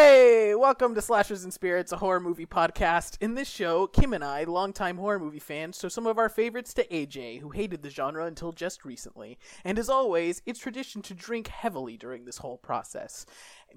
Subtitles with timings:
[0.00, 3.18] Hey, welcome to Slashers and Spirits, a horror movie podcast.
[3.20, 6.72] In this show, Kim and I, longtime horror movie fans, show some of our favorites
[6.74, 9.38] to AJ, who hated the genre until just recently.
[9.64, 13.26] And as always, it's tradition to drink heavily during this whole process.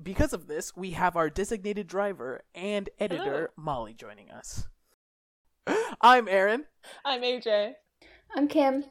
[0.04, 4.68] Because of this, we have our designated driver and editor, Molly, joining us.
[6.02, 6.66] I'm Aaron.
[7.04, 7.74] I'm AJ.
[8.36, 8.84] I'm Kim.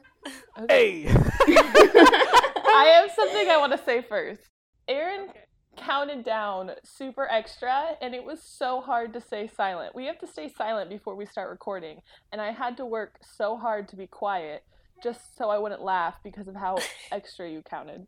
[0.67, 1.05] Hey!
[1.07, 4.41] I have something I want to say first.
[4.89, 5.29] Aaron
[5.77, 9.95] counted down super extra, and it was so hard to stay silent.
[9.95, 12.01] We have to stay silent before we start recording,
[12.31, 14.63] and I had to work so hard to be quiet
[15.03, 16.77] just so I wouldn't laugh because of how
[17.11, 18.07] extra you counted.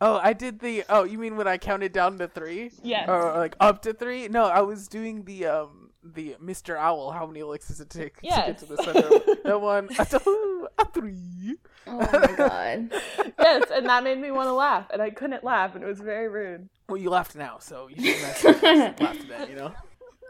[0.00, 0.84] Oh, I did the.
[0.88, 2.70] Oh, you mean when I counted down to three?
[2.82, 3.08] Yes.
[3.08, 4.28] Or like up to three?
[4.28, 6.76] No, I was doing the um the Mr.
[6.76, 7.12] Owl.
[7.12, 9.08] How many licks does it take to get to the center?
[9.44, 9.88] that one.
[10.96, 11.56] A two, a three.
[11.86, 12.92] Oh my god.
[13.38, 16.00] yes, and that made me want to laugh, and I couldn't laugh, and it was
[16.00, 16.68] very rude.
[16.88, 19.50] Well, you laughed now, so you should have laughed at that.
[19.50, 19.74] You know.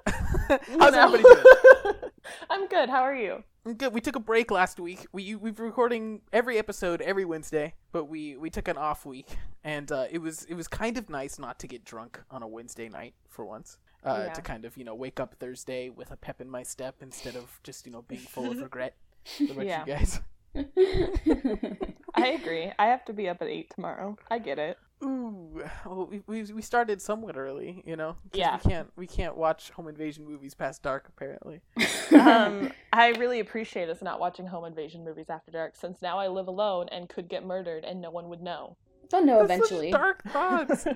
[0.08, 1.14] How's No.
[1.14, 1.94] everybody doing?
[2.50, 2.88] I'm good.
[2.88, 3.42] How are you?
[3.66, 3.94] I'm Good.
[3.94, 5.06] We took a break last week.
[5.12, 9.28] We we've recording every episode every Wednesday, but we we took an off week,
[9.64, 12.46] and uh, it was it was kind of nice not to get drunk on a
[12.48, 13.78] Wednesday night for once.
[14.04, 14.32] Uh, Yeah.
[14.34, 17.36] To kind of you know wake up Thursday with a pep in my step instead
[17.36, 18.94] of just you know being full of regret.
[19.38, 19.80] What about Yeah.
[19.86, 20.20] you guys?
[22.14, 22.72] I agree.
[22.78, 24.16] I have to be up at eight tomorrow.
[24.30, 24.78] I get it.
[25.02, 28.16] Ooh, well, we, we we started somewhat early, you know.
[28.32, 28.58] Yeah.
[28.62, 31.60] We can't we can't watch home invasion movies past dark apparently.
[32.12, 36.28] um, I really appreciate us not watching home invasion movies after dark, since now I
[36.28, 38.76] live alone and could get murdered and no one would know.
[39.10, 39.90] They'll know That's such eventually.
[39.90, 40.86] dark thoughts.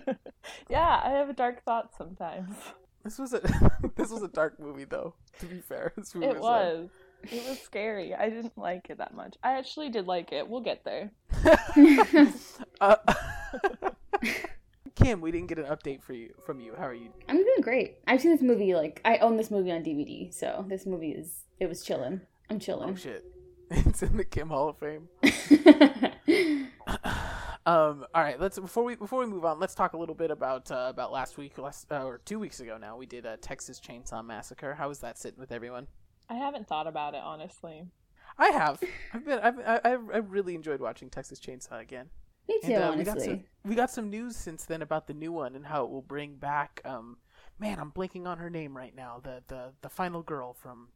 [0.70, 2.54] yeah, I have dark thoughts sometimes.
[3.04, 3.40] this was a
[3.96, 5.14] this was a dark movie though.
[5.40, 6.88] To be fair, this movie It was.
[7.24, 8.14] It was scary.
[8.14, 9.36] I didn't like it that much.
[9.42, 10.48] I actually did like it.
[10.48, 11.10] We'll get there.
[12.80, 12.96] uh,
[14.94, 16.74] Kim, we didn't get an update for you from you.
[16.76, 17.10] How are you?
[17.28, 17.98] I'm doing great.
[18.06, 21.44] I've seen this movie like I own this movie on DVD, so this movie is
[21.60, 22.20] it was chilling.
[22.50, 22.90] I'm chilling.
[22.90, 23.24] Oh shit,
[23.70, 25.08] it's in the Kim Hall of Fame.
[27.68, 30.30] Um, all right, let's before we before we move on, let's talk a little bit
[30.30, 32.96] about uh, about last week, last uh, or two weeks ago now.
[32.96, 34.72] We did a Texas Chainsaw Massacre.
[34.72, 35.86] How was that sitting with everyone?
[36.30, 37.90] I haven't thought about it honestly.
[38.38, 38.82] I have.
[39.12, 39.38] I've been.
[39.40, 39.58] I've.
[39.60, 42.10] I, I've I've really enjoyed watching Texas Chainsaw again.
[42.48, 43.22] Me too, And, uh, we got honestly.
[43.22, 46.02] some we got some news since then about the new one and how it will
[46.02, 46.80] bring back.
[46.84, 47.18] Um,
[47.58, 49.20] man, I'm blanking on her name right now.
[49.22, 50.88] The the the final girl from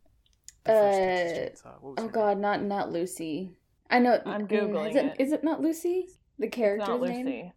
[0.65, 1.81] the first Texas Chainsaw.
[1.81, 2.27] What was Oh her name?
[2.27, 3.57] god, not not Lucy.
[3.89, 4.21] I know.
[4.27, 5.17] I'm mm, Googling Is it, it.
[5.19, 6.11] is it not Lucy?
[6.39, 7.27] The It's character's not name?
[7.27, 7.53] Lucy.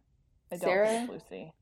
[0.51, 0.87] I don't Sarah?
[0.87, 1.53] think Lucy.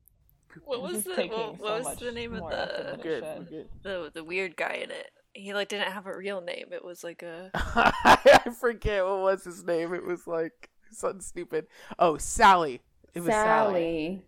[0.64, 3.00] What was the taking what, so what was the name of more the than it
[3.02, 3.36] Good, should.
[3.36, 3.68] we're good.
[3.82, 5.10] the the weird guy in it?
[5.34, 6.66] He like didn't have a real name.
[6.72, 9.92] It was like a I forget what was his name.
[9.92, 11.66] It was like something stupid.
[11.98, 12.80] Oh, Sally.
[13.14, 14.22] It was Sally.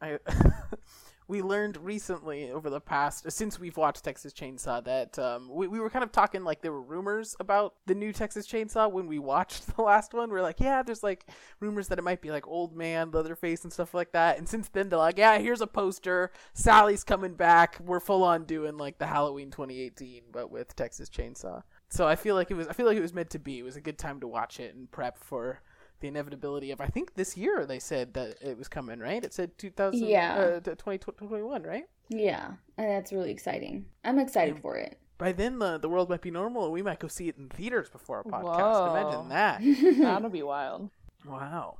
[0.00, 0.18] Sally.
[0.18, 0.18] I,
[1.30, 5.78] we learned recently over the past since we've watched Texas Chainsaw that um, we, we
[5.78, 9.20] were kind of talking like there were rumors about the new Texas Chainsaw when we
[9.20, 10.30] watched the last one.
[10.30, 11.24] We are like, yeah, there's like
[11.60, 14.38] rumors that it might be like Old Man, Leatherface, and stuff like that.
[14.38, 16.32] And since then, they're like, yeah, here's a poster.
[16.52, 17.78] Sally's coming back.
[17.78, 21.62] We're full on doing like the Halloween 2018, but with Texas Chainsaw.
[21.90, 22.66] So I feel like it was.
[22.66, 23.60] I feel like it was meant to be.
[23.60, 25.62] It was a good time to watch it and prep for
[26.00, 29.24] the inevitability of I think this year they said that it was coming, right?
[29.24, 30.34] It said 2000 Yeah.
[30.34, 31.84] uh, 2021, right?
[32.08, 33.86] Yeah, and that's really exciting.
[34.04, 34.60] I'm excited Yeah.
[34.62, 34.98] for it.
[35.18, 37.48] By then the the world might be normal and we might go see it in
[37.50, 38.54] theaters before our podcast.
[38.54, 38.96] Whoa.
[38.96, 39.98] Imagine that.
[40.02, 40.90] That'll be wild.
[41.26, 41.76] Wow.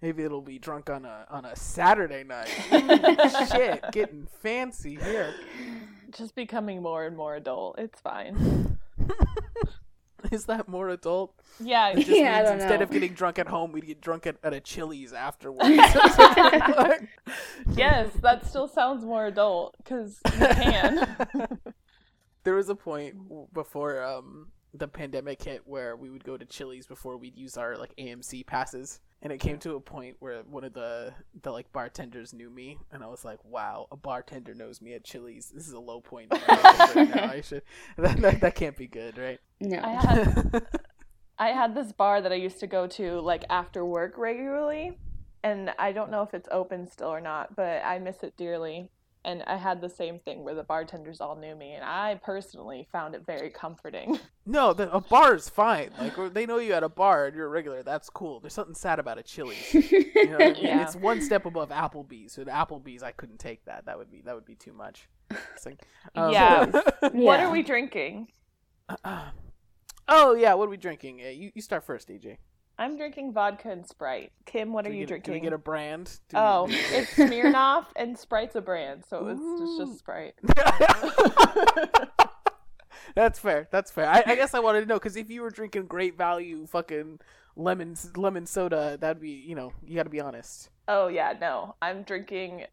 [0.00, 2.48] Maybe it'll be drunk on a on a Saturday night.
[3.50, 5.34] Shit, getting fancy here.
[6.10, 7.78] Just becoming more and more adult.
[7.78, 8.78] It's fine.
[10.32, 11.34] Is that more adult?
[11.60, 12.84] Yeah, It just Yeah, I means don't instead know.
[12.84, 15.68] of getting drunk at home, we'd get drunk at, at a Chili's afterwards.
[17.76, 21.16] yes, that still sounds more adult because you can.
[22.44, 23.16] there was a point
[23.52, 27.76] before um the pandemic hit where we would go to Chili's before we'd use our
[27.76, 29.00] like AMC passes.
[29.22, 32.76] And it came to a point where one of the the like bartenders knew me,
[32.92, 35.50] and I was like, "Wow, a bartender knows me at Chili's.
[35.54, 37.24] This is a low point in my life right now.
[37.32, 37.62] I should
[37.96, 39.78] that, that that can't be good, right?" no.
[39.82, 40.66] I had
[41.38, 44.98] I had this bar that I used to go to like after work regularly,
[45.42, 48.90] and I don't know if it's open still or not, but I miss it dearly.
[49.26, 52.86] And I had the same thing where the bartenders all knew me, and I personally
[52.92, 54.18] found it very comforting.
[54.46, 55.90] no, the, a bar is fine.
[55.98, 57.82] Like they know you at a bar and you're a regular.
[57.82, 58.40] That's cool.
[58.40, 59.72] There's something sad about a Chili's.
[60.14, 60.56] You know I mean?
[60.64, 60.82] Yeah.
[60.82, 62.32] It's one step above Applebee's.
[62.32, 63.86] So at Applebee's, I couldn't take that.
[63.86, 65.08] That would be that would be too much.
[65.64, 65.82] Like,
[66.14, 66.66] um, Yeah.
[66.66, 67.46] What Yeah.
[67.46, 68.28] are we drinking?
[70.08, 71.22] oh yeah, what are we drinking?
[71.24, 72.36] Uh, you you start first, DJ.
[72.78, 74.32] I'm drinking vodka and Sprite.
[74.46, 75.34] Kim, what Do are you get, Do drinking?
[75.34, 76.18] we get a brand?
[76.28, 80.34] Do Oh, we it's Smirnoff and Sprite's a brand, so it's just, just Sprite.
[83.14, 83.68] That's fair.
[83.70, 84.08] That's fair.
[84.08, 87.20] I, I guess I wanted to know because if you were drinking great value fucking
[87.54, 90.70] lemon lemon soda, that'd be you know you got to be honest.
[90.88, 91.76] Oh yeah, no.
[91.80, 92.64] I'm drinking.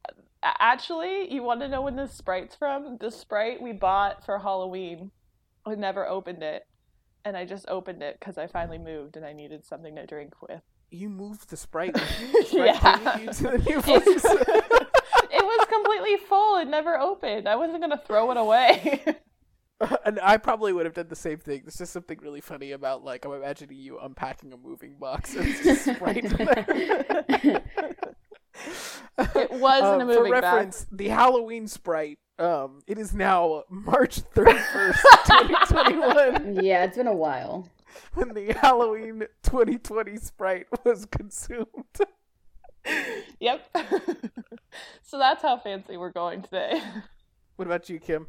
[0.43, 2.97] Actually, you want to know when this Sprite's from?
[2.99, 5.11] The Sprite we bought for Halloween.
[5.65, 6.65] I never opened it,
[7.25, 10.33] and I just opened it because I finally moved and I needed something to drink
[10.41, 10.61] with.
[10.89, 11.95] You moved the sprite.
[12.45, 13.17] Sprite Yeah.
[13.19, 14.03] you to the new place.
[14.25, 16.57] it was completely full.
[16.57, 17.47] It never opened.
[17.47, 19.03] I wasn't gonna throw it away.
[20.05, 21.61] and I probably would have done the same thing.
[21.63, 25.47] There's just something really funny about like I'm imagining you unpacking a moving box and
[25.47, 26.25] it's just sprite.
[29.17, 30.43] It was in a Um, moving For box.
[30.43, 32.19] reference, the Halloween Sprite.
[32.41, 34.95] Um, it is now March 31st,
[35.27, 37.69] 2021, yeah, it's been a while.
[38.15, 41.67] when the Halloween 2020 Sprite was consumed.
[43.39, 43.61] yep.
[45.03, 46.81] so that's how fancy we're going today.
[47.57, 48.25] What about you, Kim?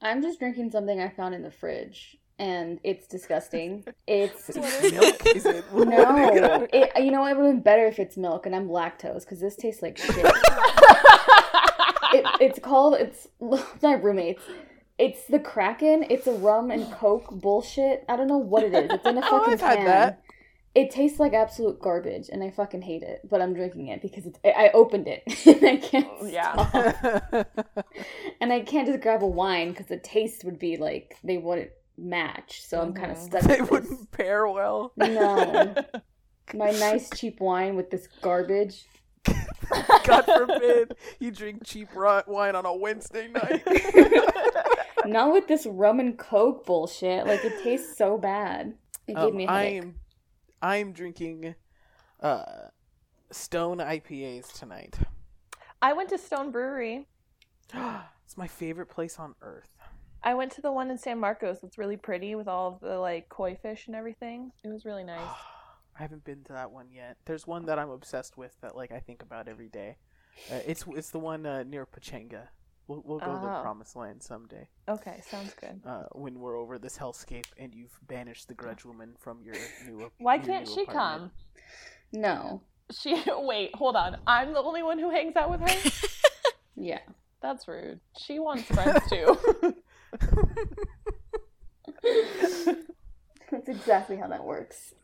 [0.00, 3.84] I'm just drinking something I found in the fridge, and it's disgusting.
[4.06, 5.36] It's Is it milk?
[5.36, 8.56] Is it no, it, you know it would have been better if it's milk, and
[8.56, 10.24] I'm lactose because this tastes like shit.
[12.12, 13.28] It, it's called it's
[13.82, 14.42] my roommates.
[14.98, 16.04] It's the Kraken.
[16.10, 18.04] It's a rum and coke bullshit.
[18.08, 18.90] I don't know what it is.
[18.90, 19.84] It's in a Oh, fucking I've had can.
[19.86, 20.22] that.
[20.72, 23.22] It tastes like absolute garbage, and I fucking hate it.
[23.28, 24.38] But I'm drinking it because it's.
[24.44, 26.06] I I opened it, and I can't.
[26.30, 27.44] Yeah.
[28.40, 31.70] And I can't just grab a wine because the taste would be like they wouldn't
[31.98, 32.62] match.
[32.64, 33.22] So I'm kind of Mhm.
[33.26, 33.42] stuck.
[33.42, 34.92] they wouldn't pair well.
[34.96, 35.74] No,
[36.54, 38.84] my nice cheap wine with this garbage.
[40.04, 43.62] God forbid you drink cheap wine on a Wednesday night.
[45.06, 47.26] Not with this rum and coke bullshit.
[47.26, 48.74] Like it tastes so bad.
[49.06, 49.82] It gave Um, me a I headache.
[49.82, 49.94] am,
[50.62, 51.54] I am drinking,
[52.20, 52.44] uh,
[53.32, 54.98] Stone IPAs tonight.
[55.80, 57.06] I went to Stone Brewery.
[57.74, 59.70] it's my favorite place on earth.
[60.22, 61.62] I went to the one in San Marcos.
[61.62, 64.52] It's really pretty with all of the like koi fish and everything.
[64.62, 65.20] It was really nice.
[66.00, 67.18] I haven't been to that one yet.
[67.26, 69.96] There's one that I'm obsessed with that like I think about every day.
[70.50, 72.48] Uh, it's it's the one uh, near Pachanga.
[72.88, 73.60] We'll we'll go to the Oh.
[73.60, 74.66] promised land someday.
[74.88, 75.82] Okay, sounds good.
[75.84, 79.54] Uh, when we're over this hellscape and you've banished the grudge woman from your
[79.86, 80.06] new.
[80.06, 81.32] ap- Why your can't new she apartment.
[82.12, 82.20] come?
[82.22, 82.62] No.
[82.98, 84.16] She wait, hold on.
[84.26, 85.90] I'm the only one who hangs out with her.
[86.76, 87.00] Yeah.
[87.42, 88.00] That's rude.
[88.18, 89.36] She wants friends too.
[93.50, 94.94] That's exactly how that works.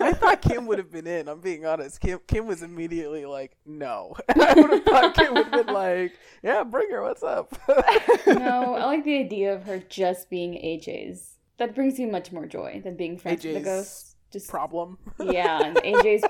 [0.00, 1.28] I thought Kim would have been in.
[1.28, 2.00] I'm being honest.
[2.00, 6.12] Kim Kim was immediately like, "No." I would have thought Kim would have been like,
[6.42, 7.02] "Yeah, bring her.
[7.02, 7.58] What's up?"
[8.26, 11.34] No, I like the idea of her just being AJ's.
[11.58, 14.16] That brings you much more joy than being friends with the ghost.
[14.32, 14.98] Just Problem.
[15.18, 16.22] yeah, and AJ's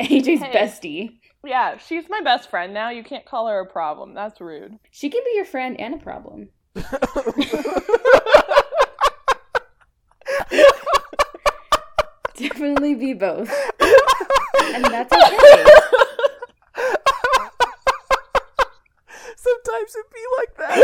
[0.00, 0.52] AJ's Hey.
[0.52, 1.18] bestie.
[1.44, 2.90] yeah, she's my best friend now.
[2.90, 4.12] You can't call her a problem.
[4.14, 4.78] That's rude.
[4.90, 6.48] She can be your friend and a problem.
[12.36, 13.48] Definitely be both,
[13.80, 15.64] and that's okay.
[19.36, 20.82] Sometimes it be like that.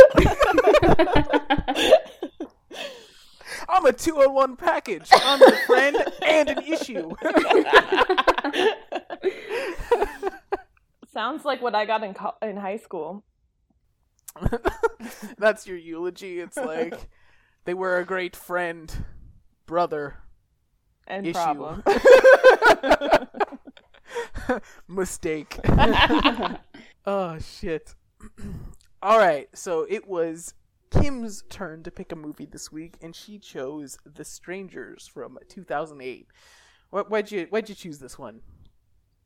[3.69, 5.09] I'm a two on one package.
[5.13, 7.11] I'm a friend and an issue.
[11.13, 13.25] Sounds like what I got in co- in high school.
[15.39, 16.39] That's your eulogy.
[16.41, 17.09] It's like
[17.65, 19.05] they were a great friend,
[19.67, 20.19] brother,
[21.11, 21.35] And issue.
[21.35, 21.83] problem.
[24.89, 25.59] Mistake.
[27.07, 27.95] oh shit.
[29.03, 30.55] All right, so it was
[30.91, 36.29] Kim's turn to pick a movie this week, and she chose The Strangers from 2008.
[36.91, 38.41] What, why'd you Why'd you choose this one?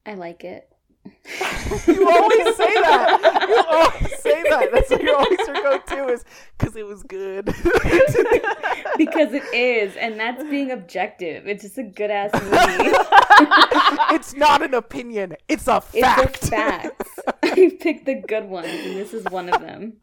[0.06, 0.73] I like it.
[1.86, 3.46] You always say that.
[3.48, 4.70] You always say that.
[4.72, 6.24] That's what you always your go-to is
[6.58, 7.46] because it was good.
[8.96, 11.46] because it is, and that's being objective.
[11.46, 12.90] It's just a good ass movie.
[14.14, 15.36] it's not an opinion.
[15.48, 16.40] It's a It's fact.
[16.42, 17.18] the facts.
[17.42, 19.94] I picked the good ones, and this is one of them.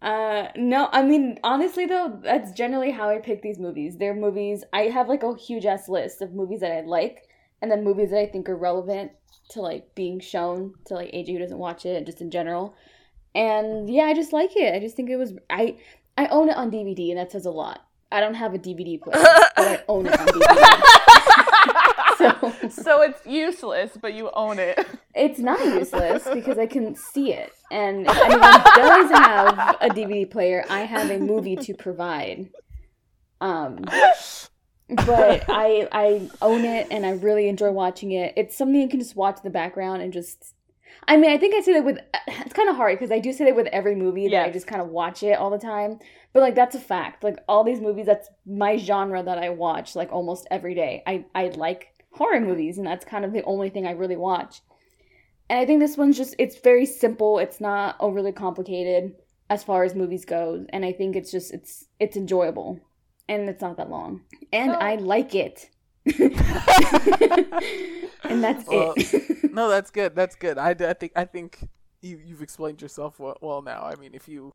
[0.00, 3.96] Uh, no, I mean honestly though, that's generally how I pick these movies.
[3.96, 7.28] They're movies I have like a huge ass list of movies that I like,
[7.62, 9.12] and then movies that I think are relevant
[9.50, 12.74] to like being shown to like AJ who doesn't watch it, just in general.
[13.34, 14.74] And yeah, I just like it.
[14.74, 15.78] I just think it was I
[16.18, 17.86] I own it on DVD, and that says a lot.
[18.10, 20.82] I don't have a DVD player, but I own it on DVD.
[22.18, 24.84] so so it's useless, but you own it.
[25.14, 27.52] it's not useless because I can see it.
[27.70, 32.50] And if anyone does have a DVD player, I have a movie to provide.
[33.40, 33.84] Um,
[34.88, 38.34] but I I own it and I really enjoy watching it.
[38.36, 40.54] It's something you can just watch in the background and just.
[41.08, 41.98] I mean, I think I say that with.
[42.28, 44.66] It's kind of hard because I do say that with every movie that I just
[44.66, 45.98] kind of watch it all the time.
[46.32, 47.24] But like that's a fact.
[47.24, 51.02] Like all these movies, that's my genre that I watch like almost every day.
[51.06, 54.60] I I like horror movies, and that's kind of the only thing I really watch.
[55.50, 57.38] And I think this one's just it's very simple.
[57.38, 59.14] It's not overly complicated
[59.50, 62.80] as far as movies go, and I think it's just it's it's enjoyable,
[63.32, 64.22] and it's not that long,
[64.52, 65.68] and So- I like it.
[68.24, 69.52] and that's Well, it.
[69.52, 70.14] no, that's good.
[70.14, 70.58] That's good.
[70.58, 71.68] I, I think I think
[72.00, 73.82] you you've explained yourself well, well now.
[73.84, 74.52] I mean, if you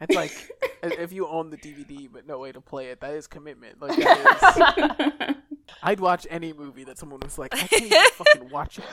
[0.00, 0.32] it's like
[0.82, 3.80] if you own the DVD but no way to play it, that is commitment.
[3.82, 5.36] Like that is,
[5.82, 8.84] I'd watch any movie that someone was like, I can't even fucking watch it.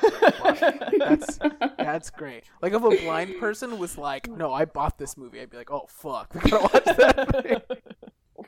[0.43, 0.99] Watch it.
[0.99, 1.39] That's
[1.77, 2.43] that's great.
[2.61, 5.71] Like if a blind person was like, No, I bought this movie, I'd be like,
[5.71, 7.63] Oh fuck, we gotta watch that.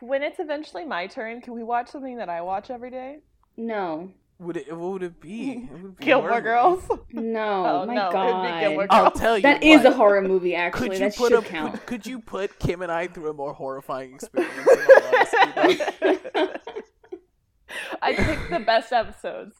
[0.01, 3.19] When it's eventually my turn, can we watch something that I watch every day?
[3.57, 4.71] no, would it?
[4.71, 5.67] What would it be?
[5.73, 6.83] It would be Gilmore horror Girls.
[7.11, 9.41] no, Oh, my no, it'd be Gilmore god, I'll tell you.
[9.41, 9.93] that is what.
[9.93, 10.53] a horror movie.
[10.53, 11.71] Actually, Could you that put should a count.
[11.73, 14.55] could, could you put Kim and I through a more horrifying experience?
[14.55, 16.53] in all honesty, though?
[18.01, 19.55] I picked the best episodes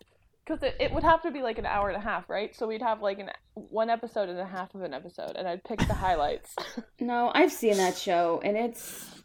[0.45, 2.55] because it, it would have to be like an hour and a half, right?
[2.55, 5.63] So we'd have like an one episode and a half of an episode, and I'd
[5.63, 6.55] pick the highlights.
[6.99, 9.16] No, I've seen that show, and it's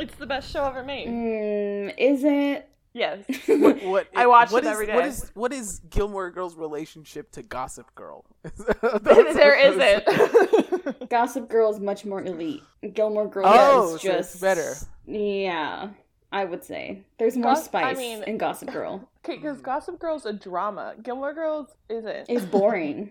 [0.00, 1.08] it's the best show ever made.
[1.08, 2.66] mm, is it?
[2.92, 3.24] Yes.
[3.46, 5.08] What, what I watch what it is- every What day.
[5.08, 8.24] is what is Gilmore Girls' relationship to Gossip Girl?
[8.82, 11.08] there isn't.
[11.08, 12.62] Gossip Girl is much more elite.
[12.94, 14.74] Gilmore Girls Oh, is so it's just better.
[15.06, 15.90] Yeah,
[16.32, 19.08] I would say there's more Gos- I spice mean- in Gossip Girl.
[19.24, 20.94] Okay, Because Gossip Girl's a drama.
[21.02, 22.26] Gilmore Girls isn't.
[22.28, 23.10] It's boring.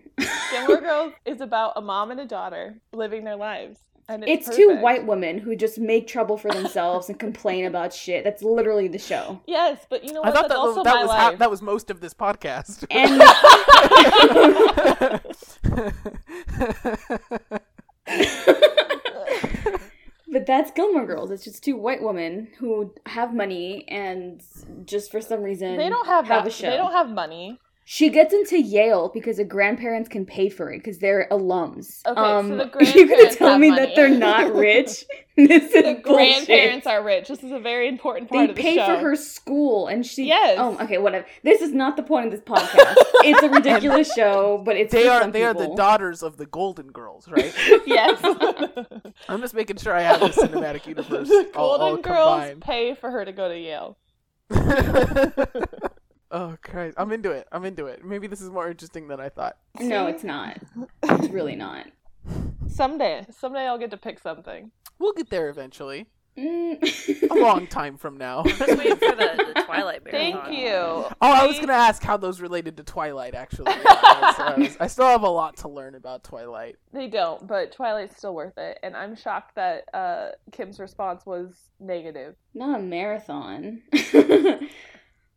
[0.50, 3.78] Gilmore Girls is about a mom and a daughter living their lives.
[4.10, 7.94] And it's, it's two white women who just make trouble for themselves and complain about
[7.94, 8.24] shit.
[8.24, 9.40] That's literally the show.
[9.46, 10.34] Yes, but you know I what?
[10.34, 11.38] thought That's that also was, that my was ha- life.
[11.38, 12.84] that was most of this podcast.
[12.90, 13.20] And
[20.32, 21.30] but that's Gilmore Girls.
[21.30, 24.42] It's just two white women who have money and
[24.86, 26.48] just for some reason they don't have, have that.
[26.48, 26.68] a show.
[26.68, 27.60] They don't have money.
[27.92, 32.06] She gets into Yale because her grandparents can pay for it because they're alums.
[32.06, 33.84] Okay, so um, the you're gonna tell me money.
[33.84, 35.04] that they're not rich?
[35.36, 36.04] this is The bullshit.
[36.04, 37.26] grandparents are rich.
[37.26, 38.86] This is a very important part They of the pay show.
[38.86, 40.28] for her school, and she.
[40.28, 40.54] Yes.
[40.60, 40.98] Oh, okay.
[40.98, 41.26] Whatever.
[41.42, 42.94] This is not the point of this podcast.
[43.24, 46.36] it's a ridiculous show, but it's they for are some they are the daughters of
[46.36, 47.52] the Golden Girls, right?
[47.86, 48.20] yes.
[49.28, 52.62] I'm just making sure I have the cinematic universe all, Golden all Girls combined.
[52.62, 53.96] pay for her to go to Yale.
[56.30, 57.46] Oh Christ, I'm into it.
[57.52, 58.04] I'm into it.
[58.04, 59.56] Maybe this is more interesting than I thought.
[59.80, 60.58] No, it's not.
[61.02, 61.86] It's really not.
[62.68, 64.70] Someday, someday I'll get to pick something.
[64.98, 66.06] We'll get there eventually.
[66.38, 67.30] Mm.
[67.30, 68.42] A long time from now.
[68.46, 70.70] Just waiting for the, the Twilight Thank you.
[70.70, 73.34] Oh, I was gonna ask how those related to Twilight.
[73.34, 76.76] Actually, Yeah, I, was- I was- I still have a lot to learn about Twilight.
[76.92, 81.52] They don't, but Twilight's still worth it, and I'm shocked that uh, Kim's response was
[81.80, 82.36] negative.
[82.54, 83.82] not a marathon.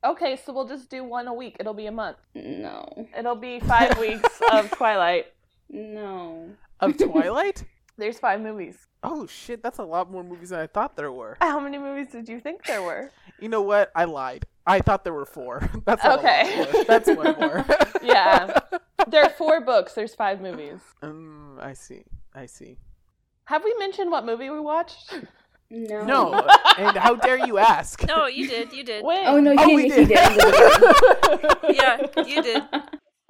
[0.03, 1.57] Okay, so we'll just do one a week.
[1.60, 2.17] It'll be a month.
[2.36, 3.07] no.
[3.17, 5.27] It'll be five weeks of Twilight.
[5.69, 6.50] No.
[6.79, 7.63] Of Twilight?
[7.98, 8.77] There's five movies.
[9.03, 11.38] oh shit, that's a lot more movies than I thought there were.
[11.41, 13.12] How many movies did you think there were?
[13.39, 13.91] You know what?
[13.93, 14.45] I lied.
[14.65, 15.69] I thought there were four.
[15.86, 16.83] That's not a lot Okay.
[16.88, 17.65] That's one more.
[18.01, 18.57] Yeah.
[19.10, 19.93] There are four books.
[19.93, 20.79] There's five movies.
[21.01, 22.03] Um, I see.
[22.33, 22.77] I see.
[23.45, 25.13] Have we mentioned what movie we watched?
[25.75, 26.03] No.
[26.06, 28.06] No, and how dare you ask?
[28.08, 28.72] No, you did.
[28.74, 29.03] You did.
[29.03, 29.25] When?
[29.25, 29.89] Oh no, he Oh, did.
[29.89, 30.08] did.
[30.08, 30.18] did.
[30.18, 31.75] in the beginning.
[31.75, 32.63] Yeah, you did.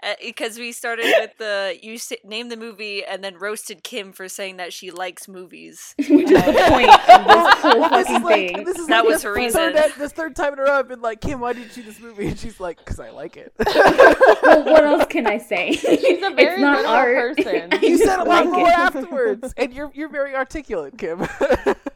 [0.03, 4.11] Uh, because we started with the you s- named the movie and then roasted Kim
[4.11, 5.95] for saying that she likes movies.
[5.97, 8.63] Which is the uh, point of this whole This fucking is like thing.
[8.65, 9.91] this That like was the her third, reason.
[9.97, 12.01] This third time in a row, I've been like, Kim, why did you see this
[12.01, 12.27] movie?
[12.27, 13.53] And she's like, because I like it.
[13.65, 15.71] well, what else can I say?
[15.71, 17.37] She's a very it's not art.
[17.37, 17.69] person.
[17.81, 18.77] You said a lot like more it.
[18.77, 21.25] afterwards, and you're you're very articulate, Kim.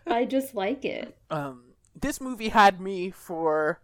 [0.10, 1.18] I just like it.
[1.30, 1.64] um,
[2.00, 3.80] this movie had me for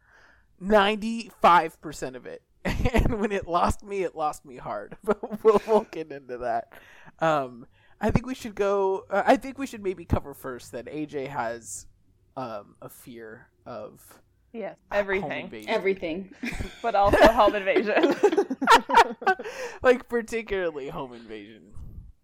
[0.59, 4.97] ninety five percent of it, and when it lost me, it lost me hard.
[5.03, 6.71] But we'll, we'll get into that.
[7.19, 7.65] Um,
[7.99, 9.05] I think we should go.
[9.09, 11.87] Uh, I think we should maybe cover first that AJ has
[12.37, 14.01] um, a fear of
[14.51, 15.65] Yes, everything.
[15.67, 16.31] Everything.
[16.83, 18.15] but also home invasion.
[19.81, 21.73] like particularly home invasion.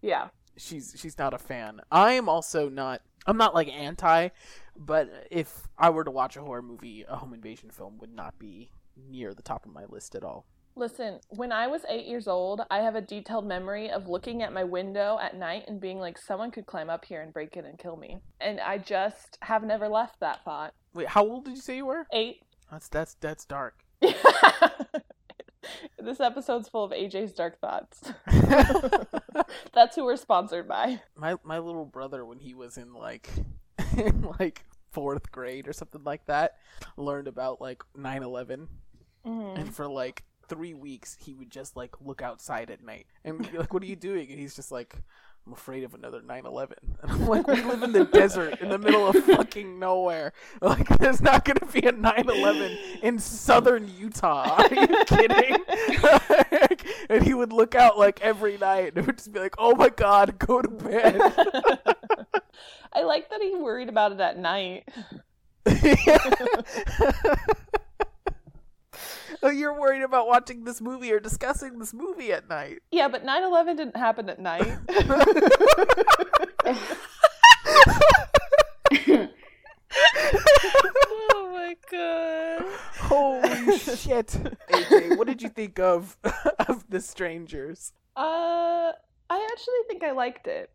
[0.02, 1.80] yeah, she's she's not a fan.
[1.90, 3.02] I am also not.
[3.26, 4.28] I'm not like anti,
[4.76, 8.38] but if I were to watch a horror movie, a home invasion film would not
[8.38, 8.70] be
[9.08, 10.46] near the top of my list at all.
[10.76, 14.52] Listen, when I was eight years old, I have a detailed memory of looking at
[14.52, 17.64] my window at night and being like, someone could climb up here and break in
[17.64, 18.20] and kill me.
[18.40, 20.72] And I just have never left that thought.
[20.94, 22.06] Wait, how old did you say you were?
[22.12, 22.42] Eight.
[22.70, 23.82] That's that's that's dark.
[25.98, 28.00] this episode's full of AJ's dark thoughts.
[29.72, 31.00] That's who we're sponsored by.
[31.16, 33.28] my my little brother when he was in like
[33.96, 36.56] in like fourth grade or something like that
[36.96, 38.66] learned about like 9-11
[39.26, 39.60] Mm-hmm.
[39.60, 43.58] and for like three weeks he would just like look outside at night and be
[43.58, 44.96] like what are you doing and he's just like
[45.50, 48.78] i'm afraid of another 9-11 and i'm like we live in the desert in the
[48.78, 50.32] middle of fucking nowhere.
[50.62, 54.62] Like there's not gonna be a 9-11 in southern utah.
[54.62, 55.56] Are you kidding?
[57.08, 59.74] And he would look out like every night and it would just be like oh
[59.74, 61.20] my god go to bed.
[62.92, 64.88] I like that he worried about it at night.
[69.42, 72.80] Oh, You're worried about watching this movie or discussing this movie at night.
[72.90, 74.76] Yeah, but 9 11 didn't happen at night.
[81.32, 82.64] oh my god.
[82.98, 84.28] Holy shit.
[84.70, 86.16] AJ, what did you think of
[86.68, 87.92] of The Strangers?
[88.16, 88.92] Uh,
[89.30, 90.70] I actually think I liked it.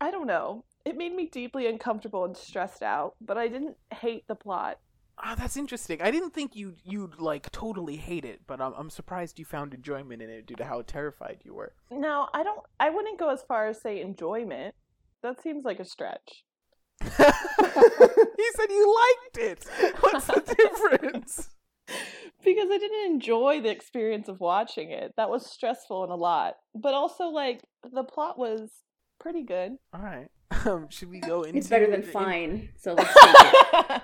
[0.00, 0.64] I don't know.
[0.84, 4.78] It made me deeply uncomfortable and stressed out, but I didn't hate the plot.
[5.18, 6.02] Ah, that's interesting.
[6.02, 9.72] I didn't think you you'd like totally hate it, but I'm I'm surprised you found
[9.74, 11.72] enjoyment in it due to how terrified you were.
[11.90, 14.74] Now, I don't I wouldn't go as far as say enjoyment.
[15.22, 16.44] That seems like a stretch.
[17.00, 19.66] he said you liked it.
[20.00, 21.48] What's the difference?
[22.44, 25.14] because I didn't enjoy the experience of watching it.
[25.16, 26.56] That was stressful and a lot.
[26.74, 28.70] But also like the plot was
[29.18, 29.78] pretty good.
[29.94, 30.28] All right.
[30.64, 34.02] Um, should we go into It's better than in- fine, so let's take it.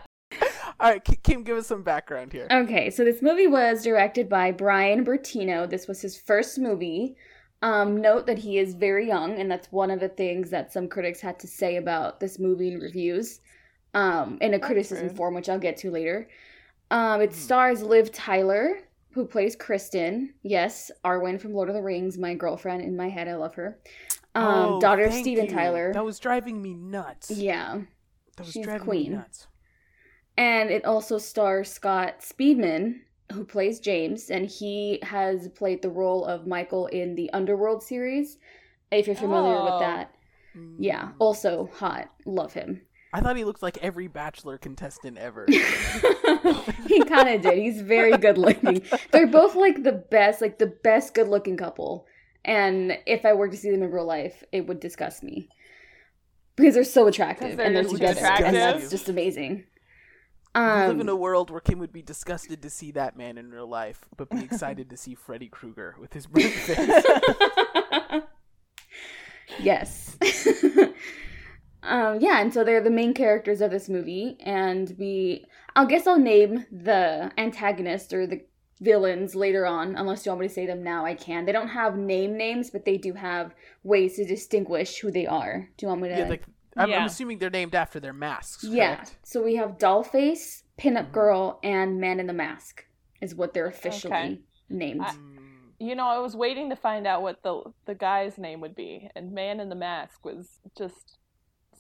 [0.82, 2.48] All right, Kim, give us some background here.
[2.50, 5.70] Okay, so this movie was directed by Brian Bertino.
[5.70, 7.16] This was his first movie.
[7.62, 10.88] Um, note that he is very young, and that's one of the things that some
[10.88, 13.38] critics had to say about this movie in reviews,
[13.94, 15.16] um, in a That's criticism rude.
[15.16, 16.28] form, which I'll get to later.
[16.90, 17.36] Um, it Hmm.
[17.36, 18.80] stars Liv Tyler,
[19.12, 20.34] who plays Kristen.
[20.42, 23.28] Yes, Arwen from Lord of the Rings, my girlfriend in my head.
[23.28, 23.78] I love her.
[24.34, 25.50] Um, Oh, daughter of Steven you.
[25.52, 25.92] Tyler.
[25.92, 27.30] That was driving me nuts.
[27.30, 27.82] Yeah.
[28.36, 29.10] that was she's driving queen.
[29.12, 29.46] me nuts.
[30.36, 33.00] And it also stars Scott Speedman,
[33.32, 38.38] who plays James, and he has played the role of Michael in the Underworld series.
[38.90, 39.64] If you're familiar Oh.
[39.64, 40.14] with that.
[40.78, 41.14] Yeah, Mm.
[41.18, 42.10] also hot.
[42.26, 42.82] Love him.
[43.14, 45.46] I thought he looked like every Bachelor contestant ever.
[46.86, 47.58] he kind of did.
[47.58, 48.82] He's very good looking.
[49.10, 52.06] They're both like the best, like the best good looking couple.
[52.44, 55.48] And if I were to see them in real life, it would disgust me.
[56.56, 58.18] Because they're so attractive they're and they're just together.
[58.20, 58.46] attractive.
[58.46, 59.64] And that's just amazing.
[60.54, 63.38] We live Um, in a world where Kim would be disgusted to see that man
[63.38, 67.04] in real life, but be excited to see Freddy Krueger with his burnt face.
[69.60, 70.16] yes.
[71.82, 75.44] um, yeah, and so they're the main characters of this movie, and we.
[75.74, 78.42] I guess I'll name the antagonist or the
[78.80, 81.06] villains later on, unless you want me to say them now.
[81.06, 81.46] I can.
[81.46, 85.68] They don't have name names, but they do have ways to distinguish who they are.
[85.78, 86.18] Do you want me to?
[86.18, 86.44] yeah, like
[86.76, 88.64] I'm, I'm assuming they're named after their masks.
[88.64, 88.96] Yeah.
[88.96, 89.16] correct?
[89.24, 91.12] So we have Dollface, Pinup Mhm.
[91.12, 92.84] Girl, and Man in the Mask
[93.20, 94.40] is what they're officially Okay.
[94.68, 95.02] named.
[95.02, 95.14] I-
[95.78, 99.08] You know, I was waiting to find out what the the guy's name would be,
[99.16, 101.18] and Man in the Mask was just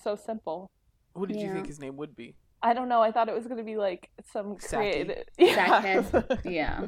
[0.02, 0.68] so simple.
[1.14, 2.34] what did you think his name would be?
[2.64, 3.00] I don't know.
[3.02, 4.76] I thought it was going to be like some Sacky?
[4.76, 5.24] creative.
[5.38, 6.40] Sackhead.
[6.44, 6.86] yeah.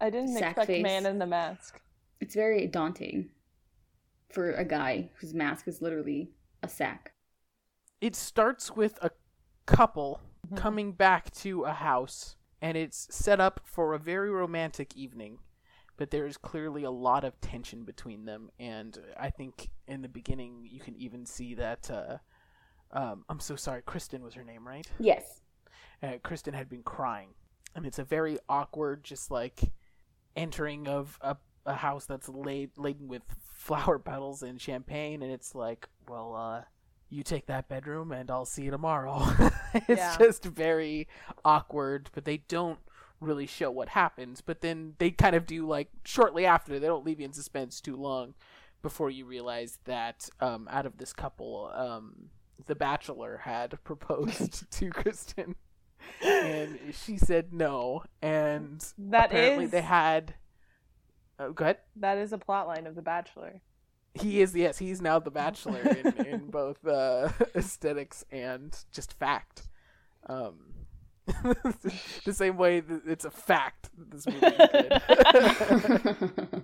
[0.00, 0.82] I didn't Sack expect face.
[0.82, 1.80] Man in the Mask.
[2.20, 3.30] It's very daunting
[4.34, 7.12] for a guy whose mask is literally a sack.
[8.00, 9.10] It starts with a
[9.66, 10.56] couple Mhm.
[10.56, 15.38] coming back to a house, and it's set up for a very romantic evening.
[15.96, 20.08] But there is clearly a lot of tension between them, and I think in the
[20.08, 21.88] beginning you can even see that.
[21.88, 22.18] Uh,
[22.90, 24.90] um, I'm so sorry, Kristen was her name, right?
[24.98, 25.40] Yes.
[26.02, 27.34] uh, Kristen had been crying,
[27.74, 29.72] and it's a very awkward, just like
[30.36, 33.22] entering of a, a house that's laid laden with
[33.54, 36.62] flower petals and champagne, and it's like, well, uh,
[37.10, 39.22] you take that bedroom, and I'll see you tomorrow.
[39.74, 40.16] it's Yeah.
[40.18, 41.08] just very
[41.44, 42.78] awkward, but they don't
[43.20, 44.40] really show what happens.
[44.40, 46.78] But then they kind of do like shortly after.
[46.78, 48.34] They don't leave you in suspense too long
[48.82, 52.30] before you realize that um, out of this couple, um,
[52.66, 55.54] the Bachelor had proposed to Kristen
[56.22, 58.02] and she said no.
[58.20, 60.34] And That apparently is they had.
[61.38, 61.78] Oh, go ahead.
[61.96, 63.60] that is a plot line of The Bachelor.
[64.14, 69.68] He is yes, he's now the Bachelor in, in both uh, aesthetics and just fact.
[70.26, 70.74] Um,
[71.26, 74.56] the same way that it's a fact that this movie is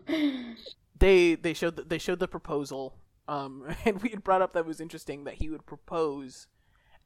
[0.06, 0.56] good.
[0.98, 2.94] they they showed the, they showed the proposal
[3.26, 6.46] um and we had brought up that was interesting that he would propose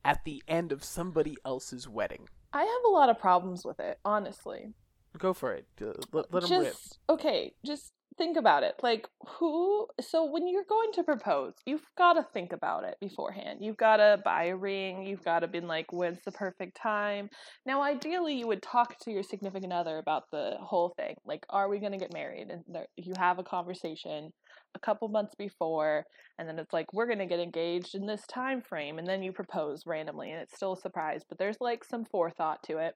[0.04, 3.98] at the end of somebody else's wedding I have a lot of problems with it,
[4.04, 4.74] honestly.
[5.18, 5.66] Go for it.
[6.12, 6.74] Let, let rip.
[7.08, 8.74] okay, just think about it.
[8.82, 13.58] Like who so when you're going to propose, you've got to think about it beforehand.
[13.62, 17.28] You've got to buy a ring, you've got to been like when's the perfect time.
[17.66, 21.16] Now ideally you would talk to your significant other about the whole thing.
[21.24, 22.48] Like are we going to get married?
[22.50, 24.32] And there, you have a conversation
[24.74, 26.04] a couple months before
[26.38, 29.22] and then it's like we're going to get engaged in this time frame and then
[29.22, 32.94] you propose randomly and it's still a surprise, but there's like some forethought to it.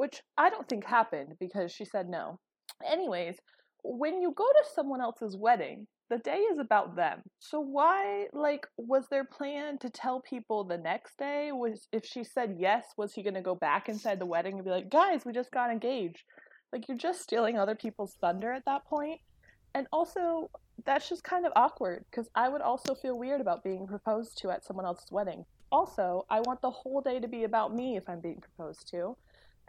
[0.00, 2.38] Which I don't think happened because she said no.
[2.90, 3.36] Anyways,
[3.84, 7.20] when you go to someone else's wedding, the day is about them.
[7.38, 11.52] So why like was their plan to tell people the next day?
[11.52, 14.64] Was if she said yes, was he going to go back inside the wedding and
[14.64, 16.24] be like, "Guys, we just got engaged."
[16.72, 19.20] Like you're just stealing other people's thunder at that point.
[19.74, 20.50] And also,
[20.86, 24.50] that's just kind of awkward because I would also feel weird about being proposed to
[24.50, 25.44] at someone else's wedding.
[25.70, 29.14] Also, I want the whole day to be about me if I'm being proposed to,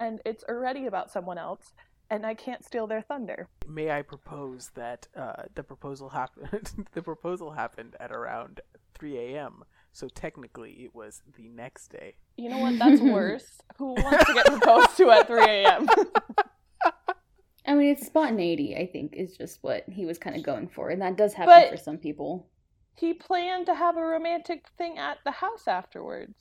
[0.01, 1.73] and it's already about someone else,
[2.09, 3.47] and I can't steal their thunder.
[3.67, 6.87] May I propose that uh, the proposal happened?
[6.93, 8.59] the proposal happened at around
[8.95, 9.63] 3 a.m.
[9.93, 12.15] So technically, it was the next day.
[12.37, 12.79] You know what?
[12.79, 13.59] That's worse.
[13.77, 15.87] Who wants to get proposed to at 3 a.m.?
[17.67, 18.75] I mean, it's spontaneity.
[18.75, 21.53] I think is just what he was kind of going for, and that does happen
[21.53, 22.47] But- for some people.
[22.95, 26.35] he planned to have a romantic thing at the house afterwards.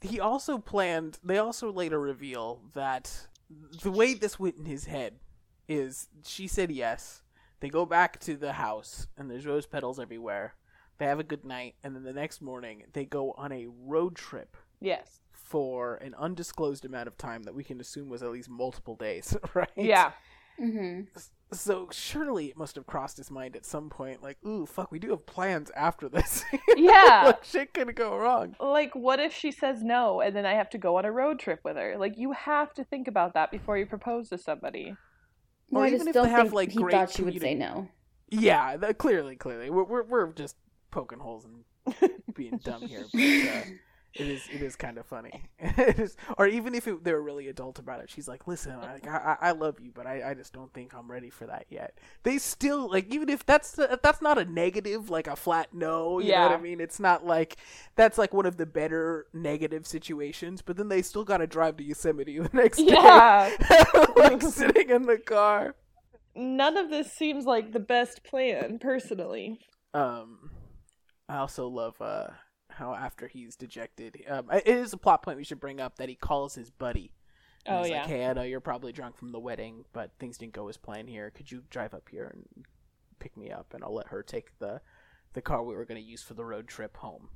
[0.00, 1.18] He also planned.
[1.24, 3.26] They also later reveal that
[3.82, 5.14] the way this went in his head
[5.68, 7.22] is she said yes.
[7.60, 10.54] They go back to the house, and there's rose petals everywhere.
[10.98, 14.16] They have a good night, and then the next morning they go on a road
[14.16, 15.20] trip Yes.
[15.32, 19.36] for an undisclosed amount of time that we can assume was at least multiple days,
[19.54, 19.68] right?
[19.76, 20.12] Yeah.
[20.60, 21.00] Hmm
[21.52, 24.98] So surely it must have crossed his mind at some point, like, ooh, fuck, we
[25.00, 26.44] do have plans after this.
[26.76, 27.22] Yeah.
[27.26, 28.54] like, shit could go wrong.
[28.60, 31.38] Like, what if she says no and then I have to go on a road
[31.40, 31.96] trip with her?
[31.98, 34.96] Like, you have to think about that before you propose to somebody.
[35.70, 37.22] No, Or I even just if don't they have, think like, he great thought she
[37.22, 37.88] would say no.
[38.28, 40.56] Yeah, that, clearly, clearly, we're, we're we're just
[40.92, 41.64] poking holes and
[42.34, 43.64] being dumb here, but uh,
[44.14, 45.44] it is it is kind of funny.
[45.58, 48.98] it is, or even if it, they're really adult about it, she's like, "Listen, I,
[49.08, 51.96] I, I love you, but I, I just don't think I'm ready for that yet."
[52.24, 56.18] They still like, even if that's if that's not a negative, like a flat no.
[56.18, 56.80] You know what I mean?
[56.80, 57.56] It's not like
[57.94, 60.60] that's like one of the better negative situations.
[60.60, 63.50] But then they still got to drive to Yosemite the next day, Yeah.
[64.16, 65.76] like sitting in the car.
[66.34, 69.60] None of this seems like the best plan, personally.
[69.94, 70.50] Um,
[71.28, 72.28] I also love uh
[72.72, 76.08] how after he's dejected, um, it is a plot point we should bring up that
[76.08, 77.12] he calls his buddy.
[77.66, 78.00] And Oh, he's yeah.
[78.00, 80.76] like, hey, I know you're probably drunk from the wedding, but things didn't go as
[80.78, 81.30] planned here.
[81.30, 82.64] Could you drive up here and
[83.18, 84.80] pick me up, and I'll let her take the
[85.34, 87.28] the car we were going to use for the road trip home.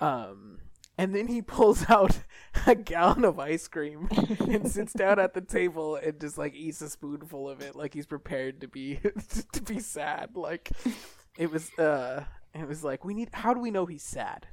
[0.00, 0.58] Um,
[0.96, 2.20] and then he pulls out
[2.66, 4.08] a gallon of ice cream
[4.40, 7.94] and sits down at the table and just like eats a spoonful of it, like
[7.94, 9.00] he's prepared to be
[9.52, 10.30] to be sad.
[10.36, 10.70] Like
[11.36, 13.30] it was, uh, it was like we need.
[13.32, 14.46] How do we know he's sad?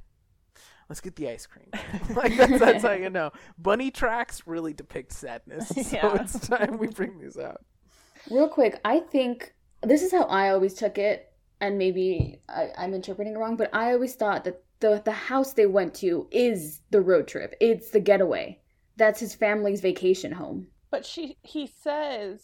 [0.88, 1.68] Let's get the ice cream.
[2.16, 3.30] like that's, that's how you know.
[3.58, 6.22] Bunny tracks really depict sadness, so Yeah.
[6.22, 7.64] it's time we bring these out.
[8.30, 12.92] Real quick, I think this is how I always took it, and maybe I, I'm
[12.94, 16.80] interpreting it wrong, but I always thought that the the house they went to is
[16.90, 17.54] the road trip.
[17.60, 18.58] It's the getaway.
[18.96, 20.66] That's his family's vacation home.
[20.90, 22.42] But she, he says.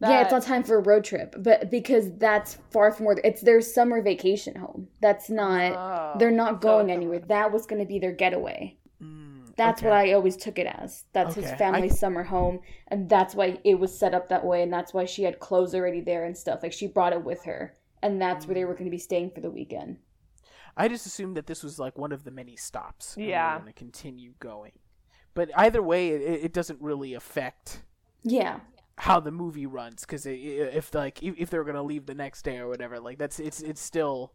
[0.00, 3.18] Yeah, it's that- not time for a road trip, but because that's far from where
[3.24, 4.88] it's their summer vacation home.
[5.00, 5.72] That's not.
[5.72, 7.20] Oh, they're not going a- anywhere.
[7.20, 8.76] That was going to be their getaway.
[9.02, 9.88] Mm, That's okay.
[9.90, 11.04] what I always took it as.
[11.12, 14.44] That's Okay, his I- family's summer home, and that's why it was set up that
[14.44, 16.62] way, and that's why she had clothes already there and stuff.
[16.62, 19.30] Like she brought it with her, and that's where they were going to be staying
[19.30, 19.98] for the weekend.
[20.76, 23.16] I just assumed that this was like one of the many stops.
[23.16, 23.54] and they were Yeah.
[23.58, 24.72] going to continue going.
[25.34, 27.82] But either way, it, it doesn't really affect
[28.22, 28.60] Yeah,
[28.98, 32.58] how the movie runs because if like if they're going to leave the next day
[32.58, 34.32] or whatever, like that's it's it's still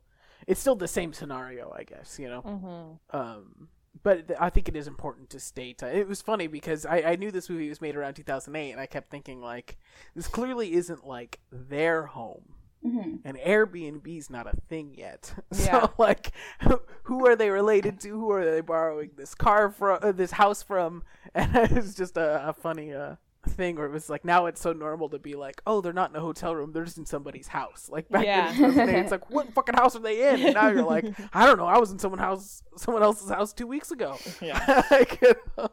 [0.47, 2.17] it's still the same scenario, I guess.
[2.19, 2.41] You know.
[2.41, 3.17] Mhm.
[3.17, 3.69] Um,
[4.01, 5.83] but I think it is important to state.
[5.83, 8.81] Uh, it was funny because I, I knew this movie was made around 2008, and
[8.81, 9.77] I kept thinking like,
[10.15, 15.33] this clearly isn't like their home, hmm and Airbnb's not a thing yet.
[15.55, 15.87] Yeah.
[15.87, 18.09] So like, who, who are they related to?
[18.09, 19.99] Who are they borrowing this car from?
[20.01, 21.03] Uh, this house from?
[21.35, 23.15] And it's just a, a funny uh
[23.49, 26.09] thing where it was like now it's so normal to be like, oh, they're not
[26.09, 27.89] in a hotel room, they're just in somebody's house.
[27.91, 28.49] Like back Yeah.
[28.51, 30.41] in 2008, it's like, what fucking house are they in?
[30.45, 33.53] And now you're like, I don't know, I was in someone house, someone else's house
[33.53, 34.17] two weeks ago.
[34.41, 34.83] Yeah.
[34.91, 35.69] Like, you know,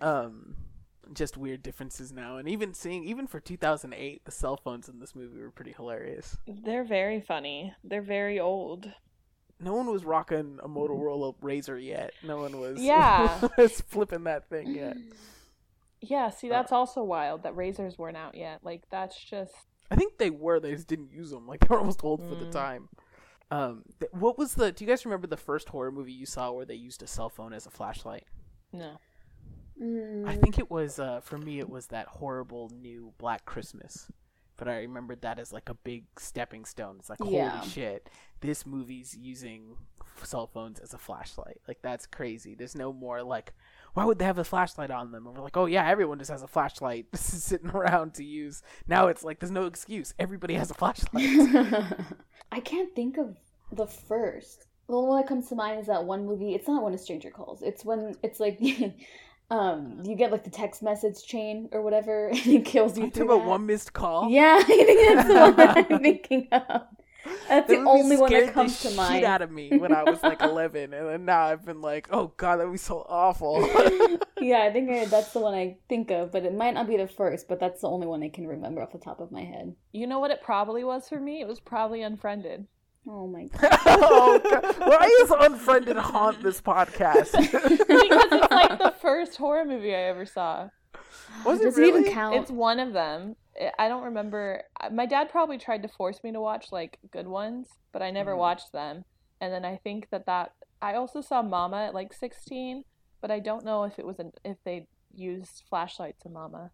[0.00, 0.56] um,
[1.12, 5.14] just weird differences now, and even seeing even for 2008, the cell phones in this
[5.14, 6.36] movie were pretty hilarious.
[6.46, 7.74] They're very funny.
[7.84, 8.92] They're very old.
[9.58, 12.12] no one was rocking a Motorola Razr yet.
[12.22, 13.48] No one was Yeah.
[13.58, 14.96] was flipping that thing yet.
[16.00, 18.60] Yeah, see, that's also wild that razors weren't out yet.
[18.62, 19.52] Like, that's just.
[19.90, 20.58] I think they were.
[20.60, 21.46] They just didn't use them.
[21.46, 22.52] Like they were almost old for the Mm.
[22.52, 22.88] time.
[23.50, 24.70] Um, th- what was the?
[24.72, 27.28] Do you guys remember the first horror movie you saw where they used a cell
[27.28, 28.24] phone as a flashlight?
[28.72, 28.98] No.
[29.82, 30.26] Mm.
[30.28, 30.98] I think it was.
[30.98, 34.10] Uh, for me, it was that horrible new Black Christmas.
[34.56, 36.96] But I remembered that as like a big stepping stone.
[36.98, 37.60] It's like holy Yeah.
[37.62, 38.10] shit,
[38.40, 39.76] this movie's using
[40.22, 41.60] cell phones as a flashlight.
[41.66, 42.54] Like that's crazy.
[42.54, 43.54] There's no more like,
[43.94, 45.26] why would they have a flashlight on them?
[45.26, 48.62] And we're like, oh yeah, everyone just has a flashlight sitting around to use.
[48.86, 50.14] Now it's like there's no excuse.
[50.18, 51.24] Everybody has a flashlight.
[52.52, 53.36] I can't think of
[53.72, 54.66] the first.
[54.88, 56.54] The only one that comes to mind is that one movie.
[56.54, 57.62] It's not when a stranger calls.
[57.62, 58.60] It's when it's like,
[59.50, 63.08] um, you get like the text message chain or whatever, and it kills you.
[63.10, 63.48] Talk about that.
[63.48, 64.28] one missed call.
[64.28, 66.82] Yeah, I think that's the one I'm thinking of.
[67.48, 69.14] That's the That movie only one that comes the to mind.
[69.14, 72.08] Shit out of me when I was like 11, and then now I've been like,
[72.10, 73.60] oh god, that would be so awful.
[74.40, 76.96] yeah, I think I, that's the one I think of, but it might not be
[76.96, 77.48] the first.
[77.48, 79.74] But that's the only one I can remember off the top of my head.
[79.92, 81.40] You know what it probably was for me?
[81.40, 82.66] It was probably Unfriended.
[83.08, 83.78] Oh my god!
[83.86, 84.78] oh, God.
[84.78, 87.32] Why is Unfriended haunt this podcast?
[87.32, 90.68] because it's like the first horror movie I ever saw.
[91.44, 92.36] Was it Does it even count?
[92.36, 93.36] It's one of them.
[93.78, 94.62] I- don't remember.
[94.92, 98.32] My dad probably tried to force me to watch like good ones, but I never
[98.34, 98.38] Mhm.
[98.38, 99.04] watched them.
[99.40, 102.84] And then I think that that I also saw Mama at like 16,
[103.20, 106.70] but I don't know if it was an if they used flashlights in Mama.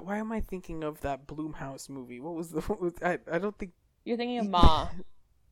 [0.00, 2.20] Why am I thinking of that Blumhouse movie?
[2.20, 2.60] What was the?
[2.62, 3.72] What was, I I don't think.
[4.04, 4.88] You're thinking of Ma.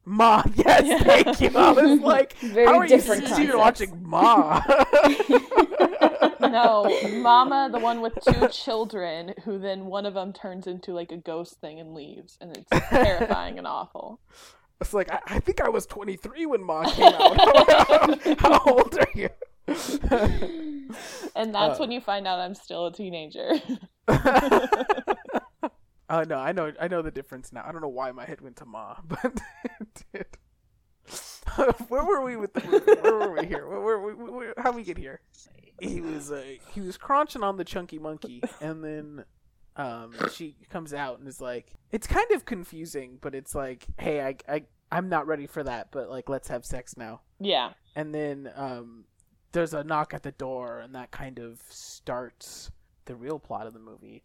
[0.04, 1.50] Ma, yes, thank you.
[1.54, 3.56] I was like, Very how are different you concepts.
[3.56, 4.62] watching Ma?
[6.48, 11.12] no, Mama, the one with two children, who then one of them turns into like
[11.12, 14.20] a ghost thing and leaves, and it's terrifying and awful.
[14.80, 18.38] It's like I, I think I was 23 when Ma came out.
[18.40, 19.28] how old are you?
[21.34, 21.76] And that's Uh.
[21.78, 23.50] when you find out I'm still a teenager.
[26.10, 27.62] Oh no, I know, I know the difference now.
[27.66, 29.20] I don't know why my head went to Ma, but
[29.80, 30.26] it did.
[31.88, 33.00] where were we with the movie?
[33.00, 33.66] Where were we here?
[33.66, 35.20] Where, where, where, where, how we get here?
[35.80, 39.24] He was uh, he was crunching on the chunky monkey, and then
[39.76, 44.20] um, she comes out and is like, it's kind of confusing, but it's like, hey,
[44.20, 47.20] I, I I'm not ready for that, but like, let's have sex now.
[47.38, 47.72] yeah.
[47.94, 49.04] And then um,
[49.52, 52.70] there's a knock at the door, and that kind of starts
[53.06, 54.22] the real plot of the movie.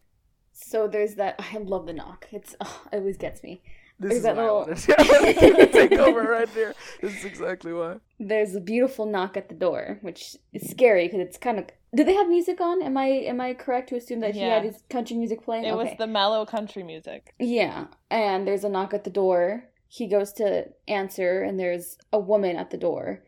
[0.52, 1.36] So there's that.
[1.52, 2.26] I love the knock.
[2.32, 3.62] It's oh, it always gets me.
[4.00, 5.02] This There's is that why little- I wanted to, I
[5.50, 6.74] wanted to take over right there.
[7.00, 7.96] This is exactly why.
[8.18, 11.66] There's a beautiful knock at the door, which is scary because it's kind of.
[11.94, 12.82] Did they have music on?
[12.82, 15.64] Am I am I correct to assume that he had his country music playing?
[15.64, 17.34] It was the mellow country music.
[17.38, 19.64] Yeah, and there's a knock at the door.
[19.86, 23.22] He goes to answer, and there's a woman at the door.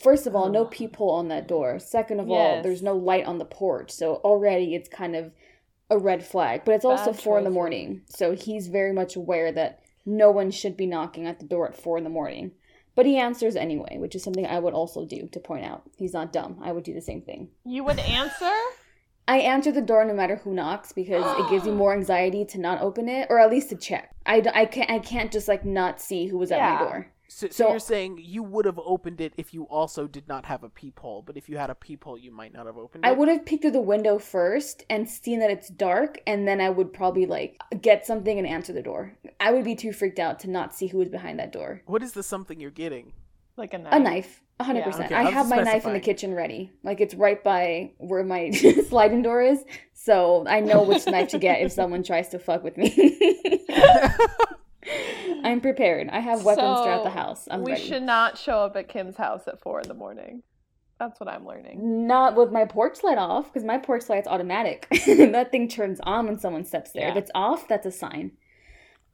[0.00, 0.66] First of all, no Oh.
[0.66, 1.80] peephole on that door.
[1.80, 5.32] Second of all, there's no light on the porch, so already it's kind of
[5.90, 6.62] a red flag.
[6.64, 10.30] But it's also Bad four in the morning, so he's very much aware that no
[10.30, 12.52] one should be knocking at the door at four in the morning.
[12.96, 16.12] But he answers anyway, which is something I would also do to point out he's
[16.12, 16.60] not dumb.
[16.62, 17.48] I would do the same thing.
[17.64, 18.52] You would answer?
[19.26, 22.60] I answer the door no matter who knocks because it gives you more anxiety to
[22.60, 24.14] not open it or at least to check.
[24.26, 26.74] I, I can't I can't just like not see who was at Yeah.
[26.74, 27.10] my door.
[27.28, 30.44] So, so, So- you're saying you would have opened it if you also did not
[30.46, 33.08] have a peephole, but if you had a peephole, you might not have opened it.
[33.08, 36.60] I would have peeked through the window first and seen that it's dark, and then
[36.60, 39.16] I would probably like get something and answer the door.
[39.40, 41.82] I would be too freaked out to not see who was behind that door.
[41.86, 43.12] What is the something you're getting?
[43.56, 43.92] Like a knife.
[43.94, 44.84] A knife, a hundred Yeah.
[44.86, 45.04] percent.
[45.06, 47.92] Okay, I I was have my knife in the kitchen ready, like it's right by
[47.98, 48.50] where my
[48.88, 52.62] sliding door is, so I know which knife to get if someone tries to fuck
[52.64, 52.90] with me.
[55.44, 56.08] I'm prepared.
[56.10, 57.46] I have weapons throughout the house.
[57.50, 57.86] I'm we ready.
[57.86, 60.42] should not show up at Kim's house at four in the morning.
[60.98, 62.06] That's what I'm learning.
[62.06, 64.86] Not with my porch light off, because my porch light's automatic.
[65.06, 67.08] that thing turns on when someone steps there.
[67.08, 68.32] If it's off, that's a sign.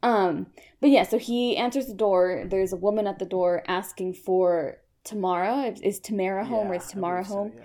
[0.02, 0.46] Um,
[0.80, 2.44] but yeah, so he answers the door.
[2.46, 5.74] There's a woman at the door asking for Tamara.
[5.82, 7.52] Is Tamara home or Yeah, is Tamara believe so, home?
[7.56, 7.62] yeah.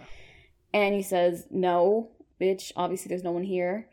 [0.74, 2.10] And he says, No,
[2.42, 2.72] bitch.
[2.76, 3.88] Obviously, there's no one here.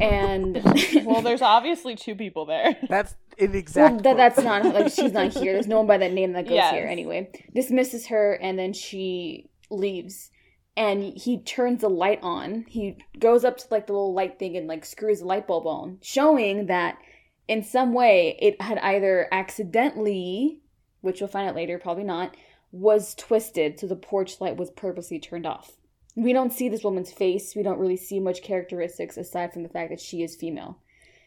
[0.00, 0.62] And
[1.04, 2.76] Well, there's obviously two people there.
[2.88, 3.94] That's an exact.
[3.94, 5.52] well, that, that's not like she's not here.
[5.52, 6.72] There's no one by that name that goes Yes.
[6.72, 7.30] here anyway.
[7.54, 10.30] Dismisses her and then she leaves.
[10.76, 12.64] And he turns the light on.
[12.68, 15.66] He goes up to like the little light thing and like screws the light bulb
[15.66, 16.98] on, showing that
[17.46, 20.60] in some way it had either accidentally,
[21.00, 22.36] which we'll find out later, probably not,
[22.72, 25.72] was twisted so the porch light was purposely turned off.
[26.16, 27.54] We don't see this woman's face.
[27.54, 30.78] We don't really see much characteristics aside from the fact that she is female.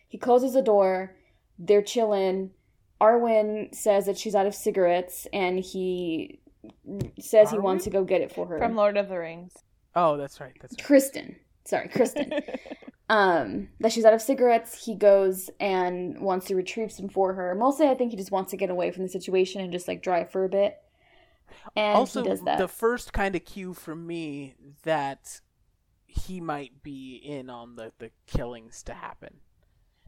[0.07, 1.15] He closes the door.
[1.59, 2.51] They're chilling.
[3.01, 6.39] Arwen says that she's out of cigarettes and he
[7.19, 8.57] says he wants to go get it for her.
[8.57, 9.53] From Lord of the Rings.
[9.95, 10.53] Oh, that's right.
[10.61, 10.85] That's right.
[10.85, 11.35] Kristen.
[11.65, 12.33] Sorry, Kristen.
[13.09, 14.85] um, that she's out of cigarettes.
[14.85, 17.55] He goes and wants to retrieve some for her.
[17.55, 20.01] Mostly, I think he just wants to get away from the situation and just like
[20.01, 20.77] drive for a bit.
[21.75, 22.57] And also, he does that.
[22.57, 25.41] the first kind of cue for me that
[26.05, 29.37] he might be in on the, the killings to happen.